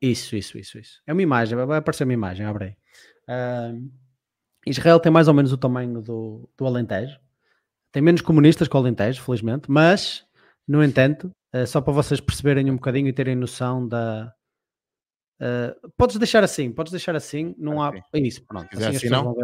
[0.00, 1.02] Isso, isso, isso, isso.
[1.06, 2.76] É uma imagem, vai aparecer uma imagem, abre aí.
[3.28, 3.90] Uh,
[4.66, 7.18] Israel tem mais ou menos o tamanho do, do Alentejo.
[7.90, 10.24] Tem menos comunistas que o Alentejo, felizmente, mas
[10.66, 14.32] no entanto, uh, só para vocês perceberem um bocadinho e terem noção da.
[15.40, 17.92] Uh, podes deixar assim, podes deixar assim, não há.
[18.12, 18.68] É isso, pronto.
[18.76, 19.34] Assim, assim não?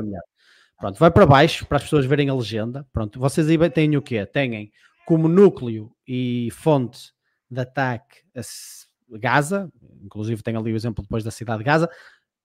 [0.79, 2.87] Pronto, vai para baixo para as pessoas verem a legenda.
[2.93, 4.27] Pronto, vocês aí têm o quê?
[4.27, 4.71] Têm
[5.07, 7.13] como núcleo e fonte
[7.51, 8.23] de ataque
[9.09, 9.71] Gaza,
[10.03, 11.91] inclusive tem ali o exemplo depois da cidade de Gaza,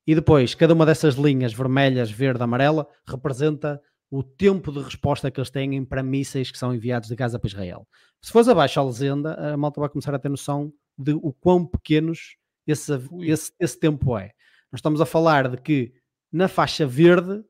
[0.06, 3.82] e depois cada uma dessas linhas vermelhas, verde, amarela representa
[4.12, 7.48] o tempo de resposta que eles têm para mísseis que são enviados de Gaza para
[7.48, 7.88] Israel.
[8.22, 11.66] Se fores abaixo a legenda, a malta vai começar a ter noção de o quão
[11.66, 12.36] pequenos
[12.66, 12.92] esse,
[13.22, 14.32] esse, esse tempo é.
[14.72, 15.94] Nós estamos a falar de que
[16.32, 17.44] na faixa verde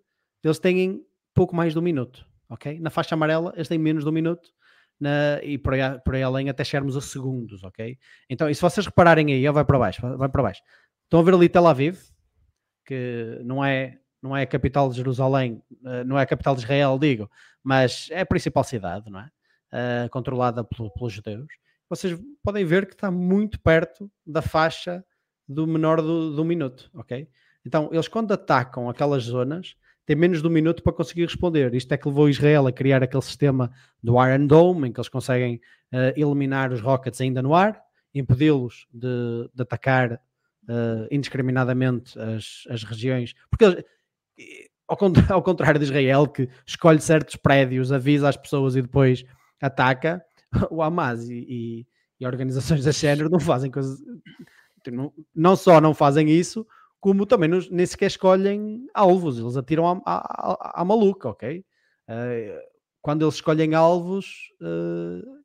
[0.44, 1.02] eles têm
[1.34, 2.80] pouco mais de um minuto, ok?
[2.80, 4.50] Na faixa amarela eles têm menos de um minuto
[5.00, 7.98] na, e por aí, por aí além até chegarmos a segundos, ok?
[8.30, 10.62] Então, e se vocês repararem aí, vai para baixo, vai para baixo.
[11.04, 12.00] Estão a ver ali Tel Aviv,
[12.86, 16.62] que não é não é a capital de Jerusalém, eh, não é a capital de
[16.62, 17.32] Israel, digo,
[17.64, 19.30] mas é a principal cidade, não é?
[19.72, 21.48] Uh, controlada pelo, pelos judeus.
[21.88, 25.06] Vocês podem ver que está muito perto da faixa
[25.48, 27.30] do menor do, do minuto, ok?
[27.66, 29.76] Então, eles quando atacam aquelas zonas,
[30.10, 31.72] têm menos de um minuto para conseguir responder.
[31.76, 35.08] Isto é que levou Israel a criar aquele sistema do Iron Dome, em que eles
[35.08, 35.62] conseguem
[35.94, 37.80] uh, eliminar os rockets ainda no ar,
[38.12, 43.84] impedi-los de, de, atacar uh, indiscriminadamente as, as regiões, porque eles,
[45.30, 49.24] ao contrário de Israel, que escolhe certos prédios, avisa as pessoas e depois
[49.62, 50.26] ataca,
[50.72, 51.88] o Hamas e, e,
[52.20, 54.00] e organizações da género não fazem coisas.
[54.92, 56.66] Não, não só não fazem isso,
[57.00, 61.66] como também não, nem sequer escolhem alvos, eles atiram à, maluca, ok?
[62.08, 62.60] Uh,
[63.02, 65.40] quando eles escolhem alvos, uh,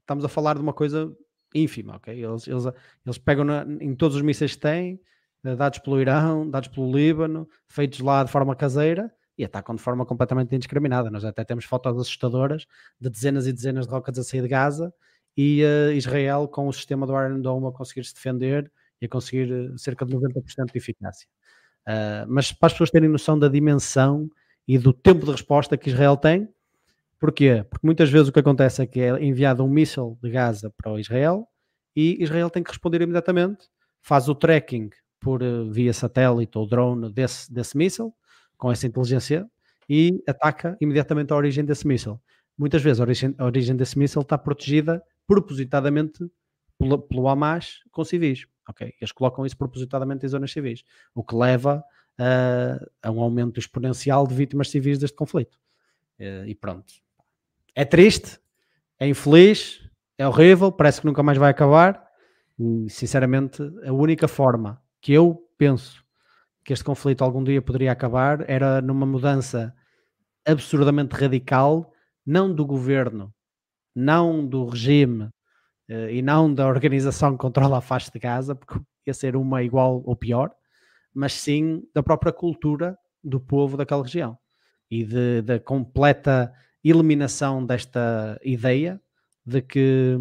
[0.00, 1.14] estamos a falar de uma coisa
[1.54, 2.12] ínfima, ok?
[2.12, 2.64] Eles, eles,
[3.04, 5.00] eles pegam na, em todos os mísseis que têm,
[5.44, 9.80] eh, dados pelo Irão, dados pelo Líbano, feitos lá de forma caseira, e atacam de
[9.80, 11.10] forma completamente indiscriminada.
[11.10, 12.66] Nós até temos fotos assustadoras
[13.00, 14.92] de dezenas e dezenas de rockets a sair de Gaza
[15.36, 18.70] e uh, Israel com o sistema do Iron Dome a conseguir se defender
[19.00, 21.28] e a conseguir uh, cerca de 90% de eficácia.
[21.86, 24.28] Uh, mas para as pessoas terem noção da dimensão
[24.66, 26.48] e do tempo de resposta que Israel tem,
[27.18, 27.64] porquê?
[27.68, 31.00] Porque muitas vezes o que acontece é que é enviado um míssil de Gaza para
[31.00, 31.48] Israel
[31.96, 33.66] e Israel tem que responder imediatamente,
[34.02, 34.90] faz o tracking
[35.20, 35.40] por
[35.70, 38.14] via satélite ou drone desse, desse míssil,
[38.56, 39.48] com essa inteligência
[39.88, 42.20] e ataca imediatamente a origem desse míssil.
[42.58, 46.28] Muitas vezes a origem, a origem desse míssil está protegida propositadamente
[46.78, 48.46] pelo, pelo Hamas com civis.
[48.68, 48.94] Okay?
[49.00, 51.84] Eles colocam isso propositadamente em zonas civis, o que leva
[52.18, 55.58] uh, a um aumento exponencial de vítimas civis deste conflito.
[56.18, 56.92] Uh, e pronto.
[57.74, 58.38] É triste,
[58.98, 59.80] é infeliz,
[60.16, 62.06] é horrível, parece que nunca mais vai acabar.
[62.58, 66.04] E, sinceramente, a única forma que eu penso
[66.64, 69.74] que este conflito algum dia poderia acabar era numa mudança
[70.44, 71.92] absurdamente radical,
[72.26, 73.32] não do governo,
[73.94, 75.30] não do regime
[75.88, 80.02] e não da organização que controla a faixa de Gaza, porque ia ser uma igual
[80.04, 80.50] ou pior,
[81.14, 84.38] mas sim da própria cultura do povo daquela região
[84.90, 85.04] e
[85.42, 86.52] da completa
[86.84, 89.00] eliminação desta ideia
[89.44, 90.18] de que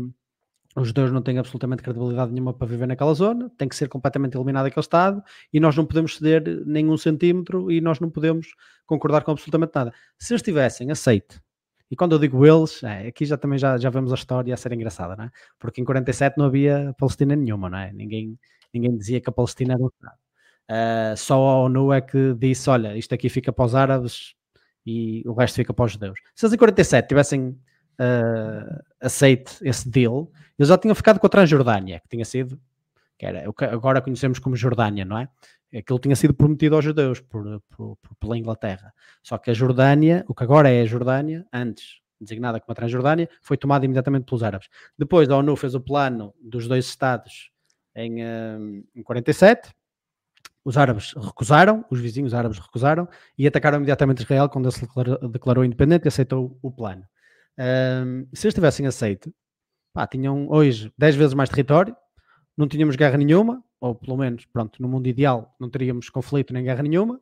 [0.75, 4.37] os judeus não têm absolutamente credibilidade nenhuma para viver naquela zona, tem que ser completamente
[4.37, 8.47] eliminado aquele Estado e nós não podemos ceder nenhum centímetro e nós não podemos
[8.85, 9.93] concordar com absolutamente nada.
[10.19, 11.41] Se eles tivessem aceito,
[11.89, 14.57] e quando eu digo eles, é, aqui já também já, já vemos a história a
[14.57, 15.31] ser engraçada, não é?
[15.57, 17.93] Porque em 47 não havia Palestina nenhuma, não é?
[17.93, 18.37] Ninguém,
[18.73, 20.17] ninguém dizia que a Palestina era um Estado.
[20.69, 24.35] Uh, só a ONU é que disse: olha, isto aqui fica para os árabes
[24.85, 26.19] e o resto fica para os judeus.
[26.35, 30.29] Se eles em 47 tivessem uh, aceite esse deal,
[30.59, 32.59] eles já tinham ficado com a Transjordânia, que tinha sido,
[33.17, 35.29] que era agora conhecemos como Jordânia, não é?
[35.75, 38.93] Aquilo tinha sido prometido aos judeus por, por, pela Inglaterra.
[39.21, 43.29] Só que a Jordânia, o que agora é a Jordânia, antes designada como a Transjordânia,
[43.41, 44.67] foi tomada imediatamente pelos árabes.
[44.97, 47.51] Depois a ONU fez o plano dos dois Estados
[47.95, 49.71] em, um, em 47,
[50.63, 53.07] os árabes recusaram, os vizinhos árabes recusaram
[53.37, 57.03] e atacaram imediatamente Israel quando ele se declarou, declarou independente e aceitou o plano.
[57.57, 59.33] Um, se eles tivessem aceito,
[59.93, 61.95] pá, tinham hoje 10 vezes mais território,
[62.57, 66.63] não tínhamos guerra nenhuma, ou pelo menos, pronto, no mundo ideal não teríamos conflito nem
[66.63, 67.21] guerra nenhuma,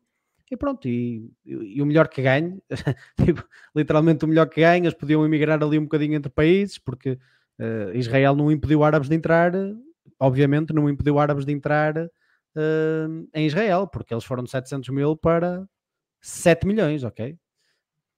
[0.50, 2.62] e pronto, e, e o melhor que ganhe,
[3.18, 3.44] tipo,
[3.76, 7.20] literalmente o melhor que ganhe, eles podiam emigrar ali um bocadinho entre países, porque
[7.60, 9.52] uh, Israel não impediu árabes de entrar,
[10.20, 15.18] obviamente não impediu árabes de entrar uh, em Israel, porque eles foram de 700 mil
[15.18, 15.68] para
[16.22, 17.38] 7 milhões, ok?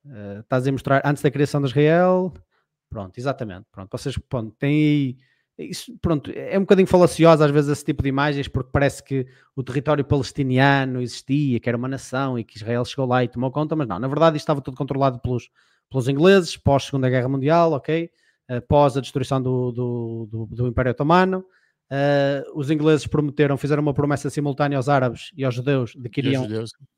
[0.05, 2.33] Uh, estás a mostrar antes da criação de Israel.
[2.89, 3.65] Pronto, exatamente.
[3.71, 5.17] Pronto, vocês pronto, têm aí.
[5.57, 9.25] Isso, pronto, é um bocadinho falacioso às vezes esse tipo de imagens, porque parece que
[9.55, 13.51] o território palestiniano existia, que era uma nação e que Israel chegou lá e tomou
[13.51, 15.49] conta, mas não, na verdade isto estava tudo controlado pelos,
[15.89, 18.11] pelos ingleses, pós Segunda Guerra Mundial, ok?
[18.49, 21.43] Uh, pós a destruição do, do, do, do Império Otomano,
[21.89, 26.19] Uh, os ingleses prometeram, fizeram uma promessa simultânea aos árabes e aos judeus de que
[26.19, 26.45] iriam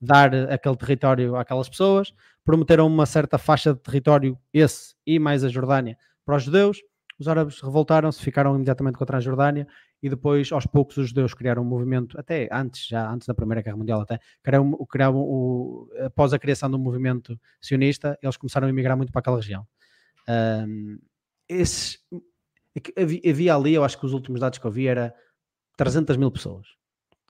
[0.01, 2.11] dar aquele território àquelas pessoas.
[2.43, 5.95] Prometeram uma certa faixa de território, esse e mais a Jordânia,
[6.25, 6.79] para os judeus.
[7.19, 9.67] Os árabes revoltaram-se, ficaram imediatamente contra a Jordânia
[10.01, 13.61] e depois, aos poucos, os judeus criaram um movimento, até antes, já antes da Primeira
[13.61, 18.69] Guerra Mundial, até criaram, criaram o, após a criação do movimento sionista, eles começaram a
[18.69, 19.67] emigrar muito para aquela região.
[20.29, 20.97] Um,
[21.49, 21.99] esses,
[22.95, 25.13] é havia, ali, eu acho que os últimos dados que eu vi era
[25.75, 26.67] 300 mil pessoas.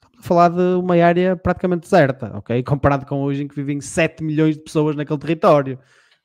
[0.04, 2.62] Estamos a falar de uma área praticamente deserta, ok?
[2.64, 5.80] Comparado com hoje em que vivem 7 milhões de pessoas naquele território,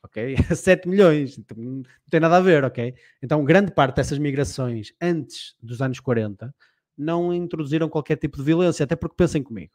[0.05, 0.37] ok?
[0.55, 2.95] 7 milhões, então, não tem nada a ver, ok?
[3.23, 6.55] Então, grande parte dessas migrações antes dos anos 40
[6.97, 9.73] não introduziram qualquer tipo de violência, até porque pensem comigo,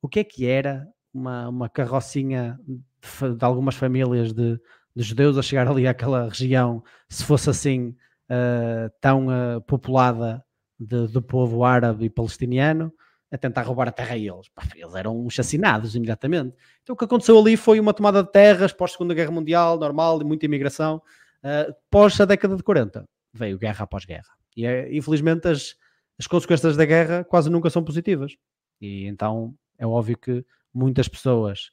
[0.00, 4.60] o que é que era uma, uma carrocinha de, de algumas famílias de,
[4.94, 7.96] de judeus a chegar ali àquela região, se fosse assim
[8.30, 10.44] uh, tão uh, populada
[10.78, 12.92] de, povo árabe e palestiniano
[13.34, 14.48] a tentar roubar a terra a eles.
[14.76, 16.54] eles eram chacinados imediatamente.
[16.84, 20.20] Então o que aconteceu ali foi uma tomada de terras pós Segunda Guerra Mundial, normal,
[20.20, 21.02] e muita imigração.
[21.42, 24.30] Uh, pós a década de 40 veio guerra após guerra.
[24.56, 24.64] E
[24.96, 25.74] infelizmente as,
[26.16, 28.36] as consequências da guerra quase nunca são positivas.
[28.80, 31.72] E então é óbvio que muitas pessoas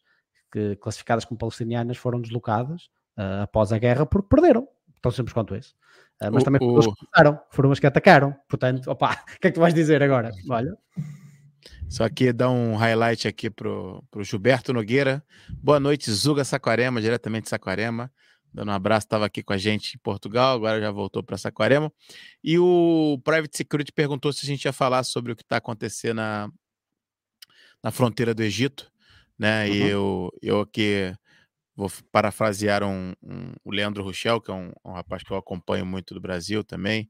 [0.52, 2.86] que, classificadas como palestinianas foram deslocadas
[3.20, 4.68] uh, após a guerra porque perderam.
[5.00, 5.76] Tão simples quanto isso.
[6.20, 7.38] Uh, mas o, também foram o...
[7.38, 8.36] que foram as que atacaram.
[8.50, 10.32] Portanto, opa, o que é que tu vais dizer agora?
[10.50, 10.76] Olha.
[11.90, 15.24] Só que dar um highlight aqui pro, pro Gilberto Nogueira.
[15.50, 18.12] Boa noite, Zuga Saquarema, diretamente de Saquarema.
[18.54, 21.92] Dando um abraço, estava aqui com a gente em Portugal, agora já voltou para Saquarema.
[22.44, 26.18] E o Private Security perguntou se a gente ia falar sobre o que está acontecendo
[26.18, 26.50] na,
[27.82, 28.92] na fronteira do Egito
[29.42, 29.66] né?
[29.66, 29.74] Uhum.
[29.74, 31.16] E eu, eu aqui
[31.76, 35.84] vou parafrasear um, um, o Leandro Rochel, que é um, um, rapaz que eu acompanho
[35.84, 37.10] muito do Brasil também.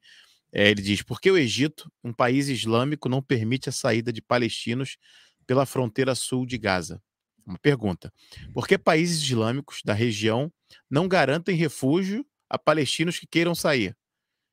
[0.51, 4.21] É, ele diz: por que o Egito, um país islâmico, não permite a saída de
[4.21, 4.97] palestinos
[5.47, 7.01] pela fronteira sul de Gaza?
[7.45, 8.13] Uma pergunta.
[8.53, 10.51] Por que países islâmicos da região
[10.89, 13.95] não garantem refúgio a palestinos que queiram sair?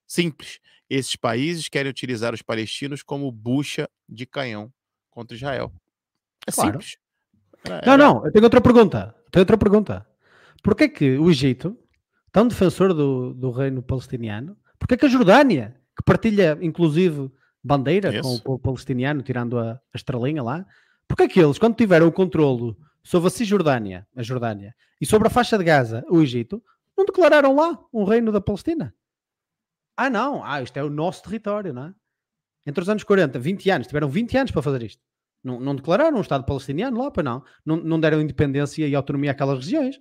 [0.07, 0.59] Simples.
[0.89, 4.73] Esses países querem utilizar os palestinos como bucha de canhão
[5.11, 5.73] contra Israel.
[6.47, 6.71] É claro.
[6.71, 6.97] simples.
[7.65, 9.15] Era, não, não, eu tenho outra pergunta.
[9.31, 10.07] Tenho outra pergunta.
[10.63, 11.79] Por que que o Egito,
[12.33, 17.31] tão defensor do, do reino palestiniano, por que que a Jordânia, que partilha inclusive
[17.63, 18.23] bandeira Isso.
[18.23, 20.65] com o povo palestiniano, tirando a, a estrelinha lá,
[21.09, 25.59] porque aqueles, quando tiveram o controlo sobre a Cisjordânia, a Jordânia, e sobre a faixa
[25.59, 26.63] de Gaza, o Egito,
[26.97, 28.95] não declararam lá um reino da Palestina?
[29.97, 31.95] Ah, não, ah, isto é o nosso território, não é?
[32.65, 35.03] Entre os anos 40, 20 anos, tiveram 20 anos para fazer isto.
[35.43, 37.43] Não, não declararam um Estado palestiniano lá, pois não.
[37.65, 37.77] não.
[37.77, 40.01] Não deram independência e autonomia àquelas regiões.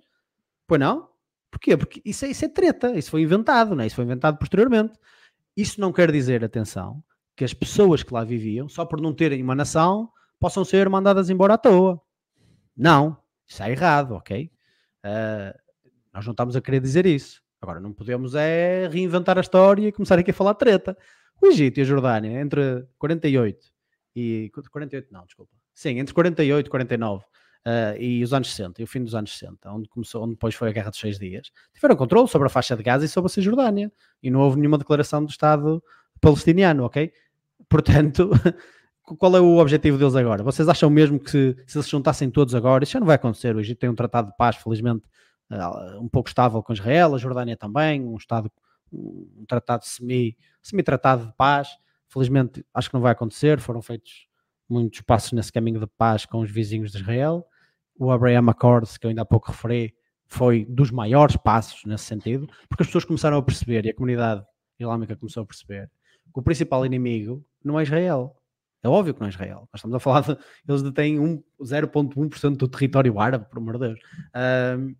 [0.66, 1.08] Pois não?
[1.50, 1.76] Porquê?
[1.76, 3.86] Porque isso é, isso é treta, isso foi inventado, não é?
[3.86, 4.92] Isso foi inventado posteriormente.
[5.58, 7.02] Isso não quer dizer, atenção,
[7.36, 11.30] que as pessoas que lá viviam, só por não terem uma nação, possam ser mandadas
[11.30, 12.00] embora à toa.
[12.76, 14.52] Não, isso é errado, ok?
[15.04, 15.58] Uh,
[16.14, 17.42] nós não estamos a querer dizer isso.
[17.60, 20.96] Agora, não podemos é reinventar a história e começar aqui a falar treta.
[21.42, 23.66] O Egito e a Jordânia, entre 48
[24.14, 24.52] e...
[24.70, 25.50] 48 não, desculpa.
[25.74, 27.24] Sim, entre 48 e 49
[27.68, 30.54] uh, e os anos 60, e o fim dos anos 60, onde começou, onde depois
[30.54, 33.26] foi a Guerra dos Seis Dias, tiveram controle sobre a faixa de Gaza e sobre
[33.26, 33.92] a Cisjordânia.
[34.22, 35.82] E não houve nenhuma declaração do Estado
[36.20, 37.12] palestiniano, ok?
[37.68, 38.30] Portanto,
[39.02, 40.42] qual é o objetivo deles agora?
[40.42, 41.30] Vocês acham mesmo que
[41.66, 43.54] se, eles se juntassem todos agora, isso já não vai acontecer.
[43.54, 45.04] O Egito tem um tratado de paz, felizmente,
[45.50, 48.50] uh, um pouco estável com Israel, a Jordânia também, um estado,
[48.92, 51.68] um tratado semi, semi-tratado de paz.
[52.08, 53.60] Felizmente, acho que não vai acontecer.
[53.60, 54.26] Foram feitos
[54.68, 57.46] muitos passos nesse caminho de paz com os vizinhos de Israel.
[57.98, 59.94] O Abraham Accords, que eu ainda há pouco referi,
[60.26, 64.44] foi dos maiores passos nesse sentido, porque as pessoas começaram a perceber e a comunidade
[64.78, 65.90] islâmica começou a perceber
[66.32, 68.38] que o principal inimigo não é Israel,
[68.82, 69.68] é óbvio que não é Israel.
[69.72, 70.38] Nós estamos a falar de.
[70.68, 74.00] Eles detêm um, 0,1% do território árabe, por amor de Deus.
[74.78, 74.94] Um,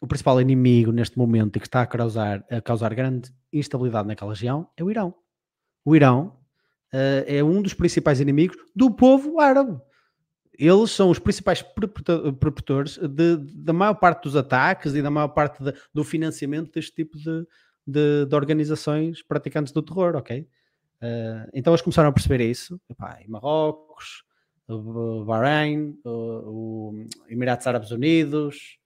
[0.00, 4.32] o principal inimigo neste momento e que está a causar, a causar grande instabilidade naquela
[4.32, 5.14] região é o Irão.
[5.84, 6.38] O Irão
[6.92, 9.78] uh, é um dos principais inimigos do povo árabe.
[10.64, 12.96] Eles são os principais perpetradores
[13.52, 17.44] da maior parte dos ataques e da maior parte de, do financiamento deste tipo de,
[17.84, 20.46] de, de organizações praticantes do terror, ok?
[21.02, 22.80] Uh, então eles começaram a perceber isso.
[22.88, 24.22] Epá, em Marrocos,
[24.68, 28.78] o Bahrein, o Emirados Árabes Unidos,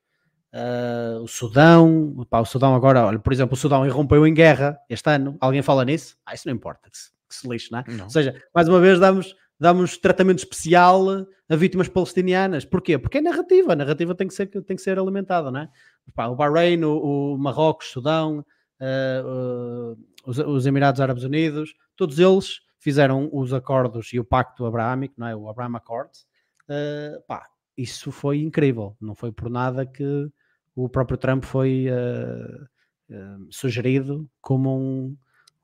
[0.54, 2.16] uh, o Sudão.
[2.22, 5.36] Epá, o Sudão agora, olha, por exemplo, o Sudão irrompeu em guerra este ano.
[5.38, 6.16] Alguém fala nisso?
[6.24, 7.84] Ah, isso não importa, que se, que se lixe, não é?
[7.86, 8.04] Não.
[8.04, 12.64] Ou seja, mais uma vez damos, damos tratamento especial a vítimas palestinianas.
[12.64, 12.98] Porquê?
[12.98, 13.72] Porque é narrativa.
[13.72, 15.68] A narrativa tem que ser, tem que ser alimentada, não é?
[16.28, 18.44] O Bahrein, o, o Marrocos, o Sudão,
[18.80, 25.14] uh, os, os Emirados Árabes Unidos todos eles fizeram os acordos e o pacto abraâmico,
[25.16, 25.34] não é?
[25.34, 26.26] o Abraham Accords,
[26.68, 30.30] uh, pá, isso foi incrível, não foi por nada que
[30.74, 32.64] o próprio Trump foi uh,
[33.14, 35.16] uh, sugerido como um,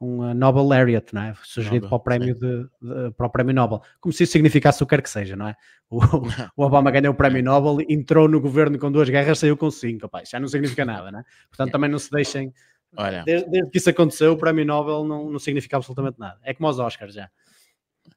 [0.02, 1.34] um Nobel Laureate, não é?
[1.42, 4.82] Sugerido Nobel, para, o prémio de, de, para o prémio Nobel, como se isso significasse
[4.82, 5.56] o que quer que seja, não é?
[5.88, 6.00] O,
[6.56, 10.08] o Obama ganhou o prémio Nobel, entrou no governo com duas guerras, saiu com cinco,
[10.08, 11.24] pá, já não significa nada, não é?
[11.48, 12.52] Portanto, também não se deixem
[12.96, 13.22] Olha.
[13.24, 16.38] Desde, desde, que isso aconteceu, o prémio Nobel não, não significa absolutamente nada.
[16.42, 17.30] É como os Oscars já.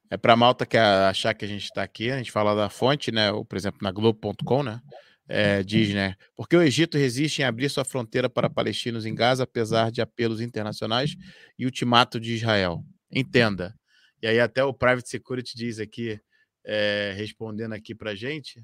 [0.09, 3.11] É para malta que achar que a gente está aqui, a gente fala da fonte,
[3.11, 3.31] né?
[3.31, 4.81] Ou, por exemplo, na Globo.com, né?
[5.27, 6.15] É, diz, né?
[6.35, 10.39] Porque o Egito resiste em abrir sua fronteira para palestinos em Gaza, apesar de apelos
[10.39, 11.15] internacionais
[11.57, 12.85] e ultimato de Israel.
[13.11, 13.75] Entenda.
[14.21, 16.19] E aí até o Private Security diz aqui,
[16.63, 18.63] é, respondendo aqui para gente,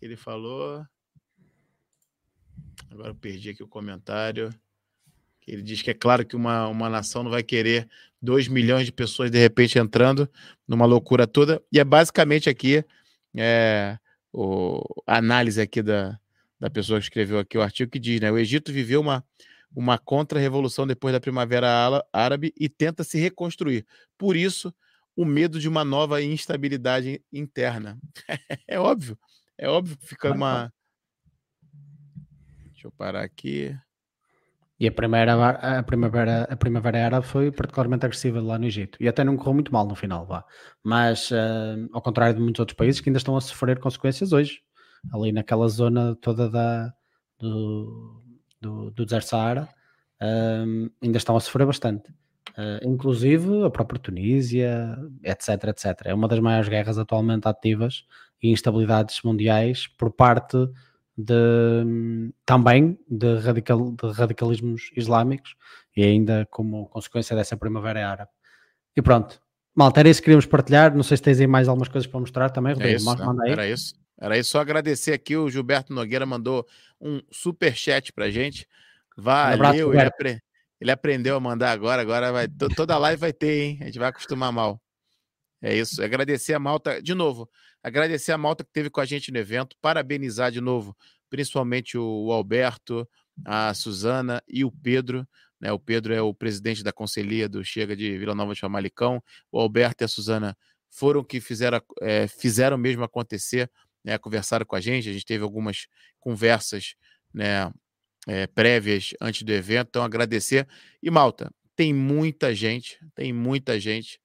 [0.00, 0.84] ele falou.
[2.90, 4.50] Agora eu perdi aqui o comentário.
[5.46, 7.88] Ele diz que é claro que uma, uma nação não vai querer
[8.22, 10.30] 2 milhões de pessoas de repente entrando
[10.66, 11.60] numa loucura toda.
[11.72, 12.84] E é basicamente aqui
[13.36, 13.98] é,
[14.32, 16.18] o, a análise aqui da,
[16.58, 18.30] da pessoa que escreveu aqui o artigo que diz, né?
[18.30, 19.24] O Egito viveu uma,
[19.74, 23.86] uma contra-revolução depois da Primavera Árabe e tenta se reconstruir.
[24.16, 24.74] Por isso,
[25.16, 27.98] o medo de uma nova instabilidade interna.
[28.66, 29.18] é óbvio.
[29.56, 30.72] É óbvio que fica uma.
[32.72, 33.76] Deixa eu parar aqui.
[34.80, 35.34] E a primeira,
[35.78, 38.96] a primavera, a primavera árabe foi particularmente agressiva lá no Egito.
[38.98, 40.42] E até não correu muito mal no final, vá.
[40.82, 44.62] Mas, uh, ao contrário de muitos outros países que ainda estão a sofrer consequências hoje,
[45.12, 46.94] ali naquela zona toda da,
[47.38, 48.22] do,
[48.58, 49.68] do, do deserto Saara,
[50.22, 52.10] uh, ainda estão a sofrer bastante.
[52.52, 56.06] Uh, inclusive a própria Tunísia, etc, etc.
[56.06, 58.06] É uma das maiores guerras atualmente ativas
[58.42, 60.56] e instabilidades mundiais por parte
[61.24, 65.54] de, também de, radical, de radicalismos islâmicos
[65.96, 68.30] e ainda como consequência dessa primavera árabe.
[68.96, 69.40] E pronto,
[69.74, 70.94] malta, era isso que queríamos partilhar.
[70.94, 72.92] Não sei se tens aí mais algumas coisas para mostrar também, Rodrigo.
[72.92, 73.52] É isso, Manda aí.
[73.52, 73.94] Era isso.
[74.18, 74.50] Era isso.
[74.50, 75.36] Só agradecer aqui.
[75.36, 76.66] O Gilberto Nogueira mandou
[77.00, 78.66] um super chat pra gente.
[79.16, 79.90] Valeu.
[79.90, 80.42] Um ele, apre...
[80.80, 82.02] ele, aprendeu a mandar agora.
[82.02, 82.48] Agora vai.
[82.76, 83.78] Toda live vai ter, hein?
[83.80, 84.80] A gente vai acostumar mal.
[85.62, 86.02] É isso.
[86.02, 87.02] Agradecer a malta.
[87.02, 87.48] De novo,
[87.82, 89.76] agradecer a malta que teve com a gente no evento.
[89.80, 90.96] Parabenizar de novo,
[91.28, 93.08] principalmente o Alberto,
[93.44, 95.26] a Suzana e o Pedro.
[95.60, 95.70] Né?
[95.72, 99.22] O Pedro é o presidente da conselhia do Chega de Vila Nova de Famalicão.
[99.52, 100.56] O Alberto e a Suzana
[100.88, 103.70] foram que fizeram, é, fizeram mesmo acontecer,
[104.02, 104.16] né?
[104.16, 105.10] conversaram com a gente.
[105.10, 105.86] A gente teve algumas
[106.18, 106.94] conversas
[107.32, 107.70] né?
[108.26, 109.88] É, prévias antes do evento.
[109.88, 110.68] Então, agradecer.
[111.02, 114.19] E, Malta, tem muita gente, tem muita gente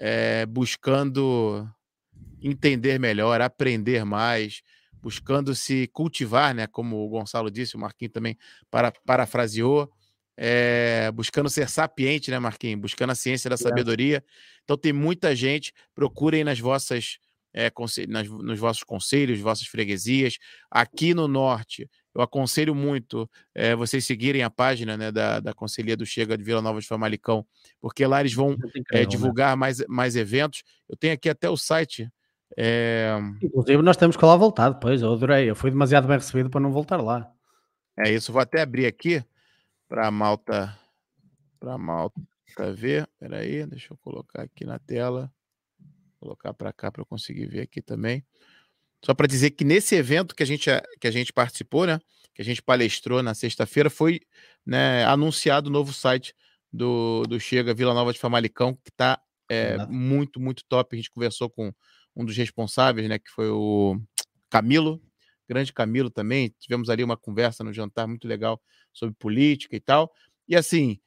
[0.00, 1.68] é, buscando
[2.40, 4.62] entender melhor, aprender mais,
[5.02, 6.66] buscando se cultivar, né?
[6.66, 8.36] Como o Gonçalo disse, o Marquinhos também
[8.70, 9.92] para, parafraseou,
[10.36, 12.80] é, buscando ser sapiente, né, Marquinhos?
[12.80, 14.24] Buscando a ciência da sabedoria.
[14.64, 17.18] Então tem muita gente, procurem nas vossas,
[17.52, 17.70] é,
[18.08, 20.38] nas, nos vossos conselhos, vossas freguesias.
[20.70, 25.96] Aqui no norte, eu aconselho muito é, vocês seguirem a página né, da, da Conselhia
[25.96, 27.46] do Chega de Vila Nova de Famalicão,
[27.80, 28.56] porque lá eles vão
[28.92, 29.56] é, divulgar né?
[29.56, 30.62] mais, mais eventos.
[30.88, 32.10] Eu tenho aqui até o site.
[32.56, 33.16] É...
[33.42, 35.02] Inclusive, nós temos que lá voltar depois.
[35.02, 35.48] Eu adorei.
[35.48, 37.30] Eu fui demasiado bem recebido para não voltar lá.
[37.98, 38.32] É isso.
[38.32, 39.24] Vou até abrir aqui
[39.88, 40.76] para a malta,
[41.58, 42.20] para malta
[42.74, 43.08] ver.
[43.12, 45.32] Espera aí, deixa eu colocar aqui na tela.
[45.78, 48.24] Vou colocar para cá para eu conseguir ver aqui também.
[49.04, 50.70] Só para dizer que nesse evento que a gente
[51.00, 51.98] que a gente participou, né,
[52.34, 54.20] que a gente palestrou na sexta-feira, foi
[54.64, 56.34] né, anunciado o novo site
[56.72, 60.94] do, do Chega Vila Nova de Famalicão, que está é, muito, muito top.
[60.94, 61.72] A gente conversou com
[62.14, 64.00] um dos responsáveis, né, que foi o
[64.48, 65.00] Camilo,
[65.48, 66.54] grande Camilo também.
[66.60, 68.60] Tivemos ali uma conversa no jantar muito legal
[68.92, 70.12] sobre política e tal.
[70.48, 70.98] E assim,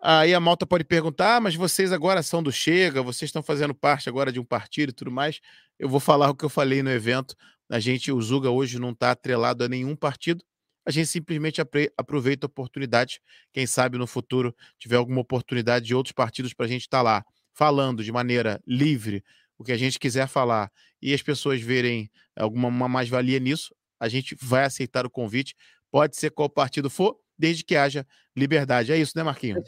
[0.00, 3.74] aí a malta pode perguntar: ah, mas vocês agora são do Chega, vocês estão fazendo
[3.74, 5.40] parte agora de um partido e tudo mais.
[5.82, 7.34] Eu vou falar o que eu falei no evento.
[7.68, 10.44] A gente, o Zuga hoje não está atrelado a nenhum partido.
[10.86, 11.60] A gente simplesmente
[11.98, 13.20] aproveita a oportunidade.
[13.52, 17.02] Quem sabe no futuro tiver alguma oportunidade de outros partidos para a gente estar tá
[17.02, 19.24] lá falando de maneira livre
[19.58, 20.70] o que a gente quiser falar
[21.02, 25.56] e as pessoas verem alguma mais-valia nisso, a gente vai aceitar o convite
[25.90, 28.92] Pode ser qual partido for, desde que haja liberdade.
[28.92, 29.62] É isso, né, Marquinhos?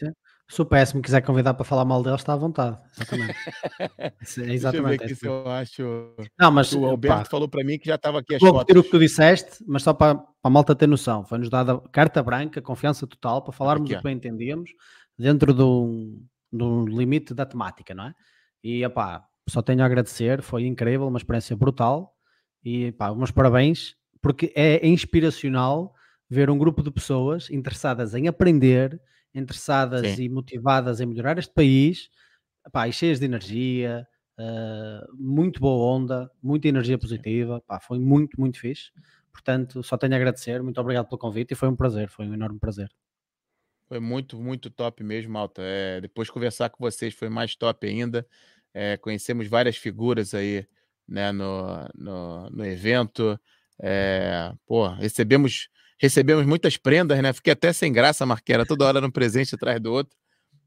[0.47, 2.78] Se o péssimo quiser convidar para falar mal dele, está à vontade.
[2.95, 3.34] Exatamente.
[4.51, 5.07] é exatamente.
[5.07, 6.14] Deixa eu acho.
[6.38, 8.76] Não, mas o Alberto pá, falou para mim que já estava aqui as vou fotos.
[8.76, 11.24] o que tu disseste, mas só para, para a malta ter noção.
[11.24, 14.70] Foi-nos dada carta branca, confiança total para falarmos aqui, o que bem entendíamos
[15.18, 16.20] dentro do,
[16.53, 18.14] do limite da temática, não é?
[18.62, 22.14] E pá, só tenho a agradecer, foi incrível, uma experiência brutal
[22.64, 25.95] e pá, meus parabéns, porque é inspiracional
[26.28, 29.01] ver um grupo de pessoas interessadas em aprender,
[29.35, 30.22] interessadas Sim.
[30.22, 32.09] e motivadas em melhorar este país,
[32.72, 34.07] pá, e cheias de energia,
[34.39, 38.91] uh, muito boa onda, muita energia positiva, pá, foi muito, muito fixe.
[39.32, 42.35] Portanto, só tenho a agradecer, muito obrigado pelo convite e foi um prazer, foi um
[42.35, 42.91] enorme prazer.
[43.89, 45.61] Foi muito, muito top mesmo, Malta.
[45.62, 48.26] É, depois conversar com vocês foi mais top ainda.
[48.72, 50.66] É, conhecemos várias figuras aí
[51.07, 53.39] né, no, no, no evento.
[53.80, 55.68] É, pô, recebemos
[55.99, 57.32] recebemos muitas prendas, né?
[57.32, 60.16] Fiquei até sem graça, Marquinhos, toda hora um presente atrás do outro.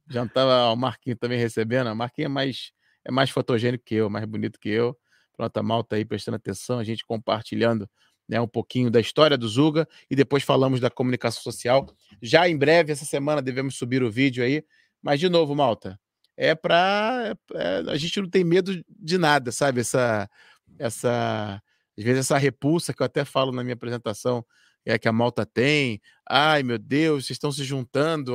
[0.10, 1.88] Já estava o Marquinhos também recebendo.
[1.88, 2.72] A Marquinhos é mais,
[3.06, 4.98] é mais fotogênico que eu, mais bonito que eu.
[5.36, 7.88] Pronto, a malta aí prestando atenção, a gente compartilhando
[8.28, 11.88] né, um pouquinho da história do Zuga e depois falamos da comunicação social.
[12.22, 14.64] Já em breve, essa semana, devemos subir o vídeo aí.
[15.02, 16.00] Mas, de novo, malta,
[16.36, 17.38] é para.
[17.54, 19.82] É, a gente não tem medo de nada, sabe?
[19.82, 20.30] Essa.
[20.80, 21.62] essa
[21.98, 24.46] às vezes, essa repulsa que eu até falo na minha apresentação
[24.88, 26.02] é, que a malta tem.
[26.28, 28.34] Ai, meu Deus, vocês estão se juntando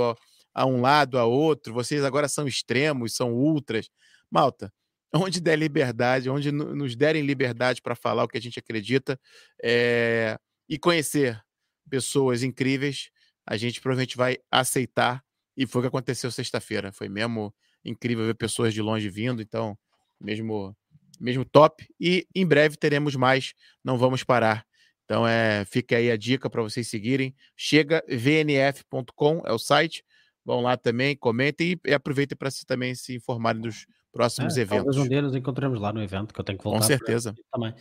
[0.55, 3.89] a um lado, a outro, vocês agora são extremos, são ultras.
[4.31, 4.71] Malta,
[5.15, 9.19] onde der liberdade, onde nos derem liberdade para falar o que a gente acredita
[9.63, 10.39] é,
[10.69, 11.43] e conhecer
[11.89, 13.11] pessoas incríveis,
[13.47, 15.25] a gente provavelmente vai aceitar.
[15.57, 16.93] E foi o que aconteceu sexta-feira.
[16.93, 19.77] Foi mesmo incrível ver pessoas de longe vindo, então,
[20.21, 20.77] mesmo,
[21.19, 21.87] mesmo top.
[21.99, 23.55] E em breve teremos mais.
[23.83, 24.67] Não vamos parar
[25.05, 27.35] então é, fica aí a dica para vocês seguirem.
[27.57, 30.05] Chega vnf.com é o site.
[30.45, 34.85] Vão lá também, comentem e, aproveitem para se, também se informarem dos próximos é, eventos.
[34.87, 36.81] Talvez um dia nos encontremos lá no evento, que eu tenho que voltar.
[36.81, 37.35] Com certeza.
[37.53, 37.73] Também.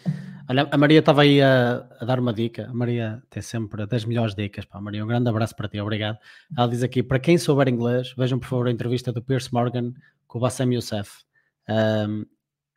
[0.47, 2.67] Olha, a Maria estava aí a, a, dar uma dica.
[2.69, 4.63] A Maria tem sempre das melhores dicas.
[4.65, 4.79] Pá.
[4.79, 6.17] Maria, um grande abraço para ti, obrigado.
[6.55, 9.93] Ela diz aqui: para quem souber inglês, vejam por favor a entrevista do Pierce Morgan
[10.27, 11.23] com o Bassem Youssef.
[11.67, 12.25] Um,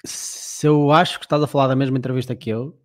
[0.04, 2.78] Se eu acho que estás a falar da mesma entrevista que eu,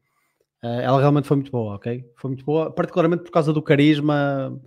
[0.62, 2.04] ela realmente foi muito boa, ok?
[2.18, 4.60] Foi muito boa, particularmente por causa do carisma,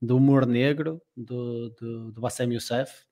[0.00, 3.04] do humor negro do, do, do Bassem Youssef,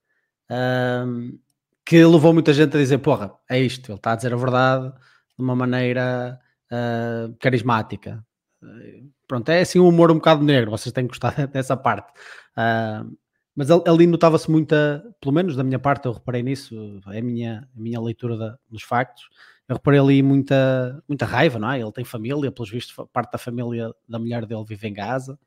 [0.49, 1.37] um,
[1.85, 4.89] que levou muita gente a dizer: porra, é isto, ele está a dizer a verdade
[4.89, 6.39] de uma maneira
[6.71, 8.25] uh, carismática.
[8.61, 12.11] Uh, pronto, é assim um humor um bocado negro, vocês têm que gostar dessa parte.
[12.57, 13.15] Uh,
[13.55, 17.67] mas ali notava-se muita, pelo menos da minha parte, eu reparei nisso, é a minha,
[17.75, 19.29] a minha leitura da, dos factos.
[19.67, 21.79] Eu reparei ali muita, muita raiva, não é?
[21.79, 25.39] Ele tem família, pelos vistos, parte da família da mulher dele vive em Gaza,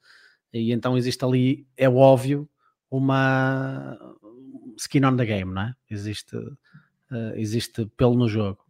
[0.53, 2.49] e então existe ali, é óbvio,
[2.91, 3.99] uma
[4.79, 5.75] skin on the game, não é?
[5.91, 8.65] Existe, uh, existe pelo no jogo.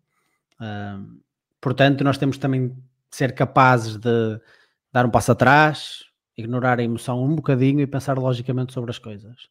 [0.61, 1.21] Uh,
[1.61, 2.77] portanto, nós temos também
[3.09, 4.41] ser capazes de
[4.93, 6.08] dar um passo atrás,
[6.39, 9.49] ignorar a emoção um bocadinho e pensar logicamente sobre as coisas.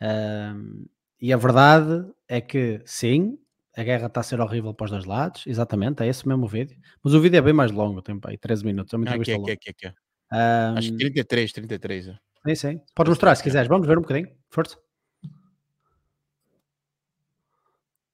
[0.00, 0.86] Um,
[1.20, 3.38] e a verdade é que sim,
[3.76, 6.76] a guerra está a ser horrível para os dois lados, exatamente, é esse mesmo vídeo.
[7.02, 8.92] Mas o vídeo é bem mais longo, tem aí 13 minutos.
[8.92, 9.88] É uma aqui, aqui, aqui, aqui.
[10.32, 12.08] Um, Acho que 33, 33.
[12.08, 12.18] É.
[12.46, 12.80] Sim, sim.
[12.94, 13.68] Podes mostrar se quiseres.
[13.68, 14.34] Vamos ver um bocadinho.
[14.50, 14.78] Força.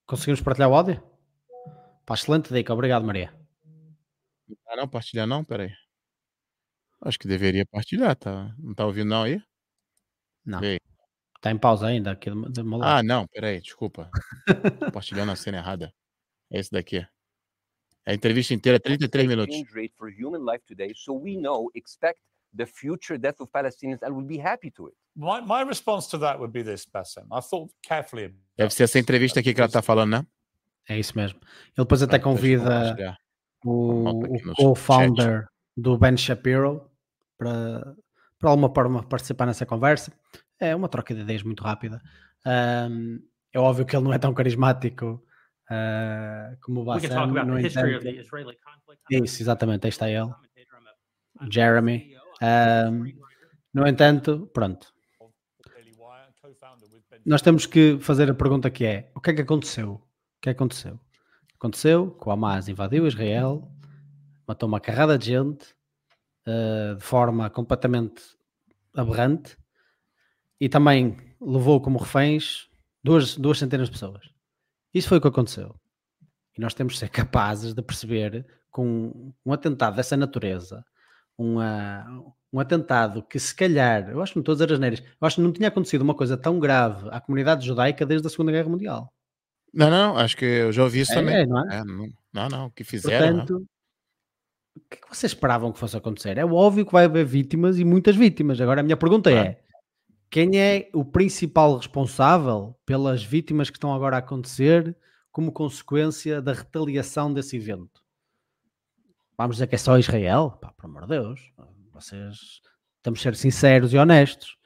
[0.04, 1.02] Conseguimos partilhar o áudio?
[2.04, 2.74] Pá, excelente dica.
[2.74, 3.32] Obrigado, Maria.
[4.66, 5.44] Ah, não, partilhar não?
[5.44, 5.70] Peraí.
[7.00, 8.54] Acho que deveria partilhar, tá?
[8.58, 9.40] Não tá ouvindo não aí?
[10.44, 10.60] Não.
[11.40, 14.10] Tá em pausa ainda aqui do, do Ah, não, peraí, desculpa.
[14.80, 15.92] Tô partilhando a cena errada.
[16.50, 17.06] É esse daqui.
[18.04, 19.56] É a entrevista inteira, 33 minutos.
[19.72, 22.20] rate for human life today, so we know, expect
[22.56, 24.96] the future death of Palestinians and we'll be happy to it.
[25.14, 27.26] My, my response to that would be this, Bassem.
[27.30, 28.34] I thought carefully.
[28.56, 30.26] Deve ser essa entrevista aqui que ela tá falando, né?
[30.88, 31.38] É isso mesmo.
[31.40, 32.96] Ele depois até convida
[33.64, 35.46] o, o co-founder
[35.76, 36.87] do Ben Shapiro
[37.38, 37.94] para,
[38.38, 40.12] para alguma forma participar nessa conversa.
[40.60, 42.02] É uma troca de ideias muito rápida.
[42.44, 43.20] Um,
[43.52, 45.22] é óbvio que ele não é tão carismático
[45.70, 47.08] uh, como o Bassem.
[47.08, 48.06] No entanto,
[49.10, 50.30] isso, exatamente, aí está ele.
[51.50, 52.14] Jeremy.
[52.42, 53.04] Um,
[53.72, 54.92] no entanto, pronto.
[57.24, 59.92] Nós temos que fazer a pergunta que é: o que é que aconteceu?
[59.92, 60.98] O que é que aconteceu?
[61.54, 63.68] Aconteceu que o Hamas invadiu Israel,
[64.46, 65.74] matou uma carrada de gente
[66.48, 68.22] uh, de forma completamente
[68.94, 69.56] aberrante
[70.60, 72.68] e também levou como reféns
[73.04, 74.30] duas, duas centenas de pessoas.
[74.92, 75.74] Isso foi o que aconteceu.
[76.56, 80.84] E nós temos de ser capazes de perceber com um atentado dessa natureza,
[81.36, 82.04] uma,
[82.52, 85.26] um atentado que se calhar, eu acho que não estou a dizer as neiras, eu
[85.26, 88.52] acho que não tinha acontecido uma coisa tão grave à comunidade judaica desde a Segunda
[88.52, 89.12] Guerra Mundial.
[89.72, 91.46] Não, não, acho que eu já ouvi isso é, também.
[91.46, 91.78] Não, é?
[91.78, 93.38] É, não, não, não, o que fizeram.
[93.38, 93.66] Portanto,
[94.78, 96.38] o que, é que vocês esperavam que fosse acontecer?
[96.38, 98.60] É óbvio que vai haver vítimas e muitas vítimas.
[98.60, 99.60] Agora a minha pergunta é:
[100.30, 104.96] quem é o principal responsável pelas vítimas que estão agora a acontecer
[105.30, 108.02] como consequência da retaliação desse evento?
[109.36, 110.58] Vamos dizer que é só Israel?
[110.60, 111.40] Pá, pelo amor de Deus,
[111.92, 112.60] vocês
[113.02, 114.56] temos de ser sinceros e honestos.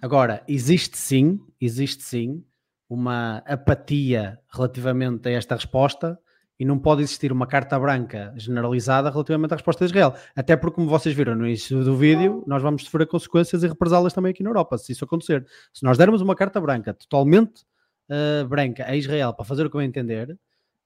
[0.00, 2.44] Agora, existe sim, existe sim
[2.88, 6.18] uma apatia relativamente a esta resposta
[6.58, 10.14] e não pode existir uma carta branca generalizada relativamente à resposta de Israel.
[10.36, 14.12] Até porque, como vocês viram no início do vídeo, nós vamos sofrer consequências e represá-las
[14.12, 15.46] também aqui na Europa, se isso acontecer.
[15.72, 17.64] Se nós dermos uma carta branca totalmente
[18.08, 20.30] uh, branca a Israel para fazer o que eu entender,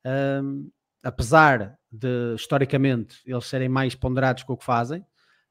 [0.06, 0.70] uh,
[1.02, 5.01] apesar de historicamente eles serem mais ponderados com o que fazem,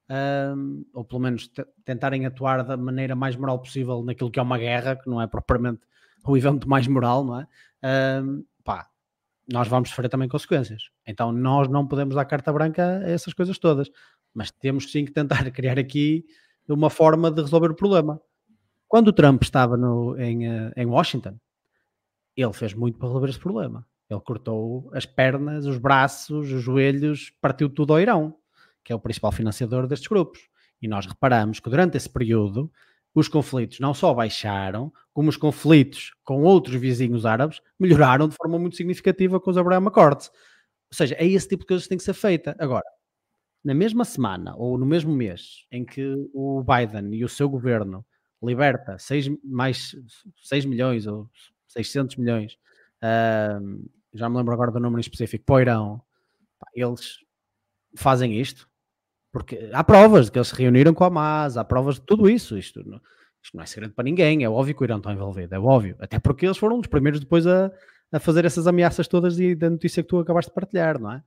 [0.10, 1.52] uh, ou pelo menos
[1.84, 5.28] tentarem atuar da maneira mais moral possível naquilo que é uma guerra, que não é
[5.28, 5.82] propriamente
[6.26, 7.48] o evento mais moral, não é?
[9.52, 10.90] Nós vamos sofrer também consequências.
[11.06, 13.90] Então nós não podemos dar carta branca a essas coisas todas,
[14.34, 16.26] mas temos sim que tentar criar aqui
[16.68, 18.20] uma forma de resolver o problema.
[18.88, 21.38] Quando o Trump estava no, em, eh, em Washington,
[22.36, 23.86] ele fez muito para resolver esse problema.
[24.10, 28.36] Ele cortou as pernas, os braços, os joelhos, partiu tudo ao Irão,
[28.84, 30.48] que é o principal financiador destes grupos.
[30.82, 32.72] E nós reparamos que durante esse período
[33.16, 38.60] os conflitos não só baixaram, como os conflitos com outros vizinhos árabes melhoraram de forma
[38.60, 40.30] muito significativa com os Abraham Accords.
[40.92, 42.54] Ou seja, é esse tipo de coisas que tem que ser feita.
[42.60, 42.86] Agora,
[43.64, 48.06] na mesma semana ou no mesmo mês em que o Biden e o seu governo
[48.44, 49.96] liberta 6, mais
[50.44, 51.30] 6 milhões ou
[51.70, 52.60] 600 milhões,
[53.02, 56.02] uh, já me lembro agora do número específico, para o Irão,
[56.74, 57.20] eles
[57.96, 58.70] fazem isto,
[59.36, 62.30] porque há provas de que eles se reuniram com a Hamas, há provas de tudo
[62.30, 62.58] isso.
[62.58, 63.02] Isto não,
[63.44, 64.46] isto não é segredo para ninguém.
[64.46, 65.98] É óbvio que o Irão está envolvido, é óbvio.
[66.00, 67.70] Até porque eles foram os primeiros depois a,
[68.14, 71.24] a fazer essas ameaças todas e da notícia que tu acabaste de partilhar, não é?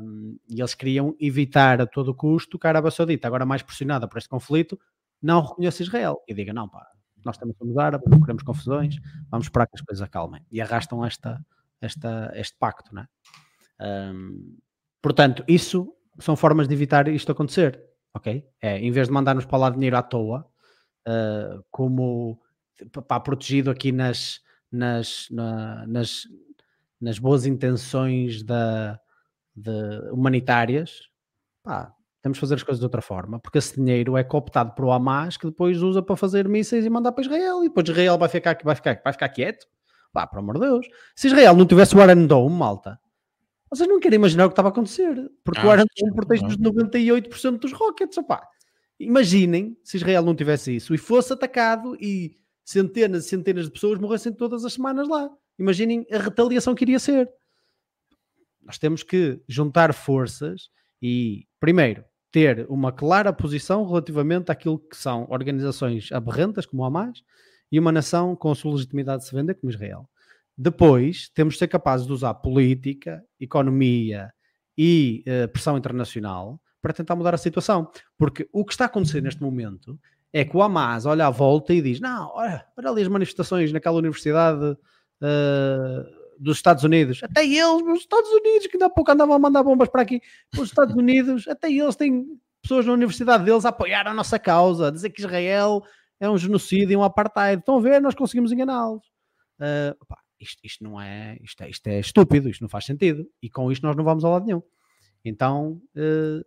[0.00, 4.08] Um, e eles queriam evitar a todo custo que a Arábia Saudita, agora mais pressionada
[4.08, 4.80] por este conflito,
[5.20, 6.86] não reconheça Israel e diga: não, pá,
[7.26, 8.96] nós também somos árabes, não queremos confusões,
[9.30, 10.40] vamos esperar que as coisas acalmem.
[10.50, 11.44] E arrastam esta,
[11.78, 13.08] esta, este pacto, não é?
[14.14, 14.56] Um,
[15.02, 17.82] portanto, isso são formas de evitar isto acontecer,
[18.14, 18.44] ok?
[18.60, 20.46] É, em vez de mandar-nos para lá dinheiro à toa,
[21.06, 22.40] uh, como
[23.06, 24.40] pá, protegido aqui nas,
[24.70, 26.22] nas, na, nas,
[27.00, 28.98] nas boas intenções da,
[29.54, 31.08] de, humanitárias,
[31.62, 34.84] pá, temos de fazer as coisas de outra forma, porque esse dinheiro é cooptado por
[34.84, 38.18] o Hamas que depois usa para fazer mísseis e mandar para Israel, e depois Israel
[38.18, 39.66] vai ficar, vai ficar, vai ficar quieto.
[40.10, 40.86] Pá, por amor de Deus.
[41.14, 42.98] Se Israel não tivesse o Iron Dome, malta,
[43.70, 46.56] vocês não querem imaginar o que estava a acontecer, porque ah, o Iron Dome protege-nos
[46.56, 48.42] 98% dos rockets, opá.
[48.98, 53.98] Imaginem se Israel não tivesse isso e fosse atacado e centenas e centenas de pessoas
[53.98, 55.30] morressem todas as semanas lá.
[55.58, 57.30] Imaginem a retaliação que iria ser.
[58.62, 60.68] Nós temos que juntar forças
[61.00, 67.22] e, primeiro, ter uma clara posição relativamente àquilo que são organizações aberrantes, como o Hamas,
[67.70, 70.08] e uma nação com a sua legitimidade de se vender, como Israel.
[70.60, 74.32] Depois, temos de ser capazes de usar política, economia
[74.76, 77.88] e uh, pressão internacional para tentar mudar a situação.
[78.18, 79.96] Porque o que está acontecendo neste momento
[80.32, 83.72] é que o Hamas olha à volta e diz: Não, olha, olha ali as manifestações
[83.72, 89.12] naquela universidade uh, dos Estados Unidos, até eles, os Estados Unidos, que ainda há pouco
[89.12, 90.20] andavam a mandar bombas para aqui,
[90.56, 92.26] os Estados Unidos, até eles têm
[92.60, 95.84] pessoas na universidade deles a apoiar a nossa causa, a dizer que Israel
[96.18, 97.60] é um genocídio e um apartheid.
[97.60, 99.06] Estão a ver, nós conseguimos enganá-los.
[99.60, 99.96] Uh,
[100.40, 103.26] isto, isto, não é isto, é, isto é estúpido, isto não faz sentido.
[103.42, 104.62] E com isto nós não vamos a lado nenhum.
[105.24, 106.44] Então uh,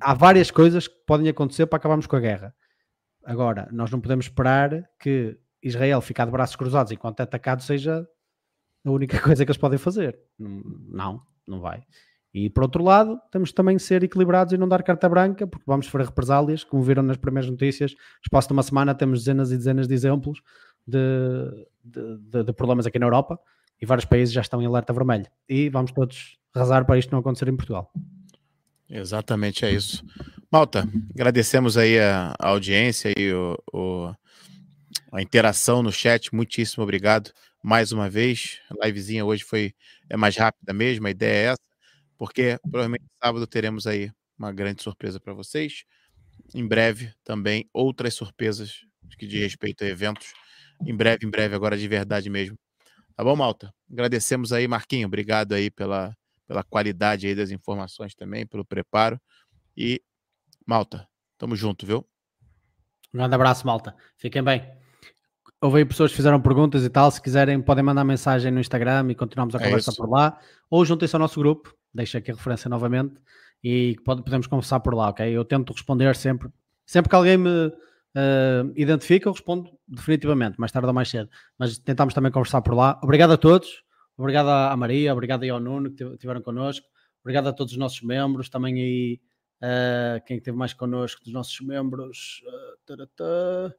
[0.00, 2.54] há várias coisas que podem acontecer para acabarmos com a guerra.
[3.24, 8.06] Agora, nós não podemos esperar que Israel ficar de braços cruzados enquanto é atacado seja
[8.84, 10.18] a única coisa que eles podem fazer.
[10.38, 11.84] Não, não vai.
[12.32, 15.64] E por outro lado, temos também de ser equilibrados e não dar carta branca, porque
[15.66, 17.92] vamos sofrer represálias, como viram nas primeiras notícias.
[17.92, 20.40] No espaço de uma semana temos dezenas e dezenas de exemplos
[20.88, 23.38] de, de, de, de, problemas aqui na Europa
[23.80, 25.26] e vários países já estão em alerta vermelho.
[25.48, 27.92] E vamos todos rezar para isto não acontecer em Portugal.
[28.88, 30.04] Exatamente, é isso.
[30.50, 34.14] Malta, agradecemos aí a, a audiência e o, o,
[35.12, 36.34] a interação no chat.
[36.34, 37.30] Muitíssimo obrigado
[37.62, 38.60] mais uma vez.
[38.70, 39.74] A livezinha hoje foi
[40.08, 41.60] é mais rápida mesmo, a ideia é essa,
[42.16, 45.84] porque provavelmente sábado teremos aí uma grande surpresa para vocês.
[46.54, 48.86] Em breve também outras surpresas
[49.18, 50.32] que diz respeito a eventos.
[50.84, 52.56] Em breve, em breve, agora de verdade mesmo.
[53.16, 53.72] Tá bom, Malta?
[53.90, 55.06] Agradecemos aí, Marquinho.
[55.06, 56.14] Obrigado aí pela,
[56.46, 59.20] pela qualidade aí das informações também, pelo preparo.
[59.76, 60.00] E,
[60.66, 61.06] Malta,
[61.36, 62.06] tamo junto, viu?
[63.12, 63.94] Um grande abraço, Malta.
[64.16, 64.78] Fiquem bem
[65.60, 67.10] houve pessoas que fizeram perguntas e tal.
[67.10, 70.38] Se quiserem, podem mandar mensagem no Instagram e continuamos a é conversa por lá.
[70.70, 73.14] Ou juntem-se ao nosso grupo, deixa aqui a referência novamente
[73.62, 75.28] e pode, podemos conversar por lá, ok?
[75.28, 76.48] Eu tento responder sempre.
[76.86, 77.72] Sempre que alguém me
[78.18, 78.72] uh,
[79.24, 81.28] eu respondo definitivamente, mais tarde ou mais cedo.
[81.58, 82.98] Mas tentamos também conversar por lá.
[83.02, 83.82] Obrigado a todos.
[84.16, 86.86] Obrigado à Maria, obrigado aí ao Nuno que estiveram connosco.
[87.22, 89.20] Obrigado a todos os nossos membros, também aí
[89.62, 92.42] uh, quem esteve mais connosco dos nossos membros.
[93.20, 93.72] Uh,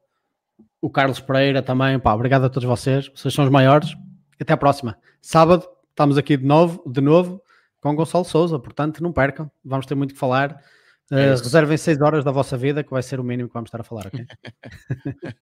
[0.80, 1.98] o Carlos Pereira também.
[1.98, 3.10] Pá, obrigado a todos vocês.
[3.14, 3.94] Vocês são os maiores.
[4.40, 4.96] Até a próxima.
[5.20, 7.42] Sábado estamos aqui de novo, de novo
[7.80, 8.58] com Gonçalo Souza.
[8.58, 9.50] Portanto, não percam.
[9.64, 10.62] Vamos ter muito que falar.
[11.10, 13.80] Uh, reservem 6 horas da vossa vida, que vai ser o mínimo que vamos estar
[13.80, 14.24] a falar, ok?